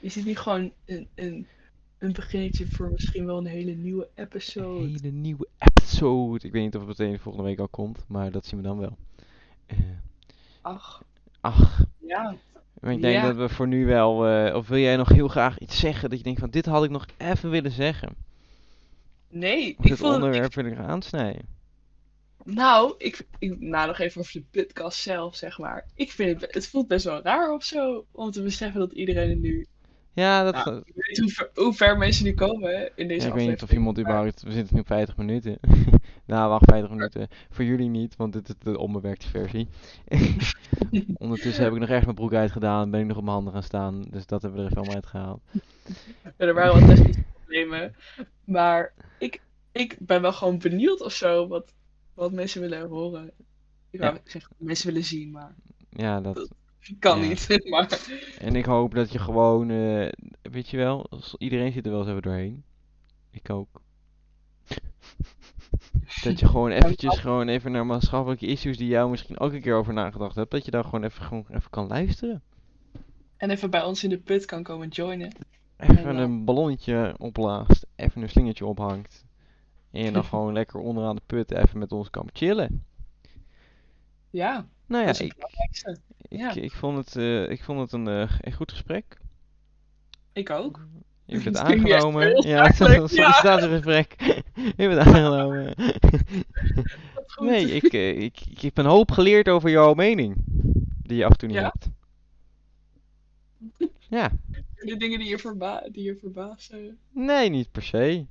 Is 0.00 0.14
dit 0.14 0.24
niet 0.24 0.38
gewoon 0.38 0.72
een, 0.84 1.08
een, 1.14 1.46
een 1.98 2.12
beginnetje 2.12 2.66
voor 2.66 2.90
misschien 2.90 3.26
wel 3.26 3.38
een 3.38 3.46
hele 3.46 3.72
nieuwe 3.74 4.08
Een 4.14 4.24
episode? 4.24 4.86
hele 4.86 5.10
nieuwe 5.10 5.48
episode. 5.58 6.46
Ik 6.46 6.52
weet 6.52 6.62
niet 6.62 6.74
of 6.76 6.86
het 6.86 6.98
meteen 6.98 7.18
volgende 7.18 7.46
week 7.48 7.58
al 7.58 7.68
komt, 7.68 8.04
maar 8.08 8.30
dat 8.30 8.46
zien 8.46 8.58
we 8.60 8.64
dan 8.66 8.78
wel. 8.78 8.96
Eh, 9.66 9.78
Ach, 10.60 11.02
ach, 11.40 11.84
ja. 12.06 12.34
maar 12.80 12.92
ik 12.92 13.00
denk 13.00 13.14
Ja. 13.14 13.26
dat 13.26 13.36
we 13.36 13.48
voor 13.48 13.68
nu 13.68 13.86
wel. 13.86 14.26
eh, 14.26 14.54
of 14.54 14.68
wil 14.68 14.78
jij 14.78 14.96
nog 14.96 15.08
heel 15.08 15.28
graag 15.28 15.58
iets 15.58 15.78
zeggen 15.78 16.08
dat 16.08 16.18
je 16.18 16.24
denkt 16.24 16.40
van 16.40 16.50
dit 16.50 16.66
had 16.66 16.84
ik 16.84 16.90
nog 16.90 17.06
even 17.18 17.50
willen 17.50 17.70
zeggen? 17.70 18.14
Nee, 19.28 19.78
Of 19.78 19.84
ik 19.84 19.90
dit 19.90 19.98
vond 19.98 20.12
het, 20.14 20.22
onderwerp 20.22 20.54
wil 20.54 20.64
ik 20.64 20.78
aansnijden? 20.78 21.42
Nou, 22.44 22.94
ik, 22.98 23.26
ik, 23.38 23.60
nou, 23.60 23.86
nog 23.86 23.98
even 23.98 24.20
over 24.20 24.32
de 24.32 24.62
podcast 24.62 24.98
zelf, 24.98 25.36
zeg 25.36 25.58
maar. 25.58 25.86
Ik 25.94 26.12
vind 26.12 26.40
het, 26.40 26.54
het 26.54 26.68
voelt 26.68 26.88
best 26.88 27.04
wel 27.04 27.22
raar 27.22 27.52
of 27.52 27.64
zo, 27.64 28.06
om 28.10 28.30
te 28.30 28.42
beseffen 28.42 28.80
dat 28.80 28.92
iedereen 28.92 29.28
het 29.28 29.40
nu... 29.40 29.66
Ja, 30.14 30.44
dat. 30.44 30.64
Nou, 30.64 30.82
ik 30.84 30.94
weet 30.94 31.08
niet 31.08 31.18
hoe 31.18 31.30
ver, 31.30 31.50
hoe 31.54 31.74
ver 31.74 31.98
mensen 31.98 32.24
nu 32.24 32.34
komen 32.34 32.90
in 32.94 33.08
deze 33.08 33.20
Ja, 33.20 33.26
ik 33.26 33.38
weet 33.38 33.48
niet 33.48 33.62
of 33.62 33.72
iemand 33.72 33.98
überhaupt. 33.98 34.42
We 34.42 34.52
zitten 34.52 34.74
nu 34.74 34.80
op 34.80 34.86
50 34.86 35.16
minuten. 35.16 35.58
nou, 36.26 36.48
wacht, 36.48 36.64
50 36.64 36.90
minuten. 36.90 37.28
Voor 37.50 37.64
jullie 37.64 37.88
niet, 37.88 38.16
want 38.16 38.32
dit 38.32 38.48
is 38.48 38.54
de 38.58 38.78
onbewerkte 38.78 39.28
versie. 39.28 39.68
Ondertussen 41.14 41.64
heb 41.64 41.72
ik 41.72 41.78
nog 41.78 41.88
erg 41.88 42.04
mijn 42.04 42.16
broek 42.16 42.34
uitgedaan. 42.34 42.90
Ben 42.90 43.00
ik 43.00 43.06
nog 43.06 43.16
op 43.16 43.22
mijn 43.22 43.34
handen 43.34 43.52
gaan 43.52 43.62
staan. 43.62 44.02
Dus 44.10 44.26
dat 44.26 44.42
hebben 44.42 44.60
we 44.60 44.66
er 44.66 44.70
even 44.70 44.76
allemaal 44.76 45.02
uitgehaald. 45.02 45.40
Ja, 46.38 46.46
er 46.46 46.54
waren 46.54 46.80
wat 46.80 46.96
technische 46.96 47.22
problemen. 47.34 47.94
Maar 48.44 48.92
ik, 49.18 49.40
ik 49.72 49.96
ben 49.98 50.22
wel 50.22 50.32
gewoon 50.32 50.58
benieuwd 50.58 51.02
of 51.02 51.12
zo 51.12 51.48
wat, 51.48 51.72
wat 52.14 52.32
mensen 52.32 52.60
willen 52.60 52.88
horen. 52.88 53.30
Ik 53.90 54.00
wou 54.00 54.14
Ja. 54.14 54.20
zeggen, 54.24 54.54
mensen 54.58 54.86
willen 54.86 55.04
zien, 55.04 55.30
maar 55.30 55.54
Ja, 55.90 56.20
dat. 56.20 56.48
kan 56.98 57.20
Ja. 57.20 57.28
niet. 57.28 57.46
Maar 57.70 58.00
En 58.38 58.56
ik 58.56 58.64
hoop 58.64 58.94
dat 58.94 59.12
je 59.12 59.18
gewoon. 59.18 59.70
eh, 59.70 60.08
weet 60.42 60.68
je 60.68 60.76
wel, 60.76 61.08
iedereen 61.38 61.72
zit 61.72 61.84
er 61.84 61.90
wel 61.90 62.00
eens 62.00 62.08
even 62.10 62.22
doorheen. 62.22 62.64
Ik 63.30 63.50
ook. 63.50 63.80
Dat 66.22 66.40
je 66.40 66.46
gewoon 66.46 66.70
eventjes 66.70 67.18
gewoon 67.18 67.48
even 67.48 67.72
naar 67.72 67.86
maatschappelijke 67.86 68.46
issues 68.46 68.76
die 68.76 68.88
jou 68.88 69.10
misschien 69.10 69.38
ook 69.40 69.52
een 69.52 69.60
keer 69.60 69.74
over 69.76 69.92
nagedacht 69.92 70.34
hebt. 70.34 70.50
Dat 70.50 70.64
je 70.64 70.70
daar 70.70 70.84
gewoon 70.84 71.04
even, 71.04 71.22
gewoon 71.24 71.46
even 71.50 71.70
kan 71.70 71.86
luisteren. 71.86 72.42
En 73.36 73.50
even 73.50 73.70
bij 73.70 73.82
ons 73.84 74.04
in 74.04 74.10
de 74.10 74.18
put 74.18 74.44
kan 74.44 74.62
komen 74.62 74.88
joinen. 74.88 75.32
Even 75.76 75.96
En, 75.96 76.16
eh, 76.16 76.22
een 76.22 76.44
ballonnetje 76.44 77.14
opblaast, 77.18 77.86
even 77.96 78.22
een 78.22 78.28
slingertje 78.28 78.66
ophangt. 78.66 79.24
En 79.92 80.04
je 80.04 80.10
dan 80.12 80.24
gewoon 80.34 80.52
lekker 80.52 80.80
onderaan 80.80 81.16
de 81.16 81.22
put 81.26 81.50
even 81.50 81.78
met 81.78 81.92
ons 81.92 82.10
kan 82.10 82.28
chillen. 82.32 82.84
Ja, 84.30 84.66
Nou 84.86 85.00
ja, 85.00 85.06
dat 85.06 85.14
is 85.14 85.18
het 85.18 85.28
ik, 85.30 85.34
belangrijkste. 85.34 85.96
ik, 86.28 86.38
ja. 86.38 86.52
ik 86.54 86.72
vond 86.72 86.96
het, 86.96 87.16
eh, 87.16 87.50
ik 87.50 87.62
vond 87.62 87.80
het 87.80 87.92
een, 87.92 88.08
eh, 88.08 88.30
een 88.40 88.52
goed 88.52 88.70
gesprek. 88.70 89.20
Ik 90.32 90.50
ook. 90.50 90.86
Je 91.24 91.42
bent 91.42 91.56
aangenomen. 91.66 92.46
Ja, 92.48 92.62
het 92.66 92.72
is 92.80 92.80
een 92.80 92.92
ja. 92.92 93.06
sollicitatiegesprek. 93.06 94.14
Je 94.54 94.72
bent 94.88 94.98
aangenomen. 94.98 95.74
Nee, 97.40 97.70
ik, 97.70 97.82
eh, 97.92 98.20
ik, 98.20 98.40
ik 98.50 98.60
heb 98.60 98.78
een 98.78 98.84
hoop 98.86 99.10
geleerd 99.10 99.48
over 99.48 99.70
jouw 99.70 99.94
mening. 99.94 100.34
Die 101.02 101.16
je 101.16 101.24
af 101.24 101.30
en 101.30 101.38
toe 101.38 101.48
niet 101.48 101.56
Ja? 101.56 101.72
hebt. 101.72 101.90
Ja, 103.98 104.30
De 104.74 104.96
dingen 104.96 105.18
die 105.18 105.28
je, 105.28 105.38
verba 105.38 105.88
die 105.92 106.02
je 106.04 106.16
verbazen. 106.16 106.98
nee, 107.10 107.48
niet 107.50 107.70
per 107.72 107.82
se. 107.82 108.26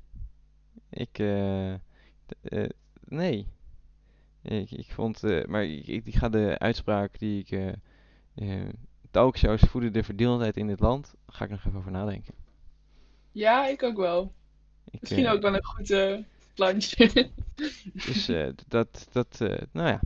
Ik, 0.91 1.19
eh, 1.19 1.73
eh, 1.73 2.69
nee. 3.05 3.47
Ik, 4.41 4.71
ik 4.71 4.91
vond, 4.91 5.23
eh, 5.23 5.45
maar 5.45 5.65
ik, 5.65 6.05
ik, 6.05 6.15
ga 6.15 6.29
de 6.29 6.59
uitspraak 6.59 7.19
die 7.19 7.45
ik, 7.45 7.75
talkshows 9.11 9.61
voeden 9.61 9.93
de 9.93 10.03
verdeeldheid 10.03 10.57
in 10.57 10.67
dit 10.67 10.79
land, 10.79 11.15
ga 11.27 11.43
ik 11.43 11.49
nog 11.49 11.65
even 11.65 11.77
over 11.77 11.91
nadenken. 11.91 12.33
Ja, 13.31 13.67
ik 13.67 13.83
ook 13.83 13.97
wel. 13.97 14.33
Ik, 14.91 15.01
Misschien 15.01 15.27
ook 15.27 15.41
wel 15.41 15.55
een 15.55 15.65
goed 15.65 15.89
plantje. 16.53 17.29
Dus 18.05 18.27
eh, 18.27 18.47
dat, 18.67 19.07
dat, 19.11 19.41
eh, 19.41 19.61
nou 19.71 19.87
ja, 19.87 19.99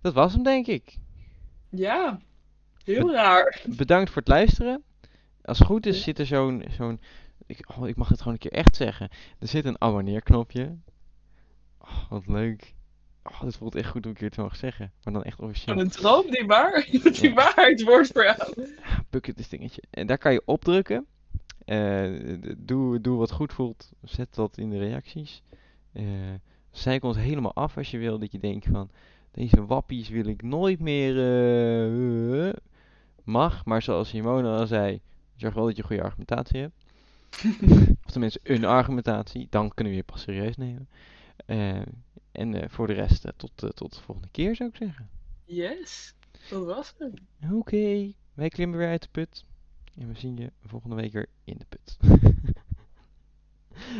dat 0.00 0.14
was 0.14 0.32
hem 0.32 0.42
denk 0.42 0.66
ik. 0.66 0.96
ja, 1.68 2.20
heel 2.84 3.12
raar. 3.12 3.62
Bedankt 3.76 4.10
voor 4.10 4.22
het 4.22 4.30
luisteren. 4.30 4.82
Als 5.42 5.58
het 5.58 5.66
goed 5.66 5.86
is 5.86 6.02
zit 6.02 6.18
er 6.18 6.26
zo'n, 6.26 6.64
zo'n, 6.70 7.00
ik, 7.50 7.68
oh, 7.78 7.88
ik 7.88 7.96
mag 7.96 8.08
het 8.08 8.18
gewoon 8.18 8.32
een 8.32 8.38
keer 8.38 8.52
echt 8.52 8.76
zeggen. 8.76 9.08
Er 9.38 9.48
zit 9.48 9.64
een 9.64 9.80
abonneerknopje. 9.80 10.76
Oh, 11.78 12.10
wat 12.10 12.26
leuk. 12.26 12.74
Oh, 13.22 13.40
dit 13.40 13.56
voelt 13.56 13.74
echt 13.74 13.88
goed 13.90 14.04
om 14.04 14.10
een 14.10 14.16
keer 14.16 14.30
te 14.30 14.40
mogen 14.40 14.56
zeggen. 14.58 14.92
Maar 15.04 15.12
dan 15.12 15.22
echt 15.24 15.40
officieel. 15.40 15.78
Een 15.78 15.88
droom 15.90 16.30
die 16.30 16.46
waar, 16.46 16.86
die 16.90 17.22
Ja. 17.28 17.34
waarheid 17.34 17.82
wordt 17.82 18.10
voor 18.12 18.24
jou. 18.24 18.66
Bucket 19.10 19.38
is 19.38 19.48
dingetje. 19.48 19.82
En 19.90 20.06
daar 20.06 20.18
kan 20.18 20.32
je 20.32 20.42
op 20.44 20.64
drukken. 20.64 21.06
Eh, 21.64 22.36
doe, 22.58 23.00
doe 23.00 23.18
wat 23.18 23.30
goed 23.30 23.52
voelt. 23.52 23.92
Zet 24.02 24.34
dat 24.34 24.58
in 24.58 24.70
de 24.70 24.78
reacties. 24.78 25.42
Eh 25.92 26.04
zeik 26.70 27.04
ons 27.04 27.16
helemaal 27.16 27.54
af 27.54 27.76
als 27.76 27.90
je 27.90 27.98
wil. 27.98 28.18
Dat 28.18 28.32
je 28.32 28.38
denkt 28.38 28.66
van, 28.70 28.90
deze 29.30 29.66
wappies 29.66 30.08
wil 30.08 30.26
ik 30.26 30.42
nooit 30.42 30.80
meer. 30.80 31.16
eh, 32.46 32.52
mag, 33.24 33.64
maar 33.64 33.82
zoals 33.82 34.08
Simone 34.08 34.48
al 34.58 34.66
zei, 34.66 35.00
zorg 35.36 35.54
wel 35.54 35.64
dat 35.64 35.76
je 35.76 35.82
goede 35.82 36.02
argumentatie 36.02 36.60
hebt. 36.60 36.79
of 38.04 38.10
tenminste 38.10 38.40
een 38.42 38.64
argumentatie. 38.64 39.46
Dan 39.50 39.74
kunnen 39.74 39.92
we 39.92 39.98
je 39.98 40.04
pas 40.04 40.22
serieus 40.22 40.56
nemen. 40.56 40.88
Eh, 41.46 41.82
en 42.32 42.54
eh, 42.54 42.68
voor 42.68 42.86
de 42.86 42.92
rest, 42.92 43.24
eh, 43.24 43.32
tot, 43.36 43.52
tot 43.56 43.94
de 43.94 44.00
volgende 44.00 44.30
keer 44.30 44.56
zou 44.56 44.68
ik 44.68 44.76
zeggen. 44.76 45.08
Yes, 45.44 46.14
dat 46.48 46.64
was 46.64 46.94
het. 46.98 47.20
Oké, 47.52 48.12
wij 48.34 48.48
klimmen 48.48 48.78
weer 48.78 48.88
uit 48.88 49.02
de 49.02 49.08
put. 49.10 49.44
En 49.94 50.08
we 50.08 50.18
zien 50.18 50.36
je 50.36 50.52
volgende 50.64 50.96
week 50.96 51.12
weer 51.12 51.28
in 51.44 51.58
de 51.58 51.66
put. 51.68 51.98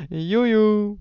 Joejoe! 0.28 0.97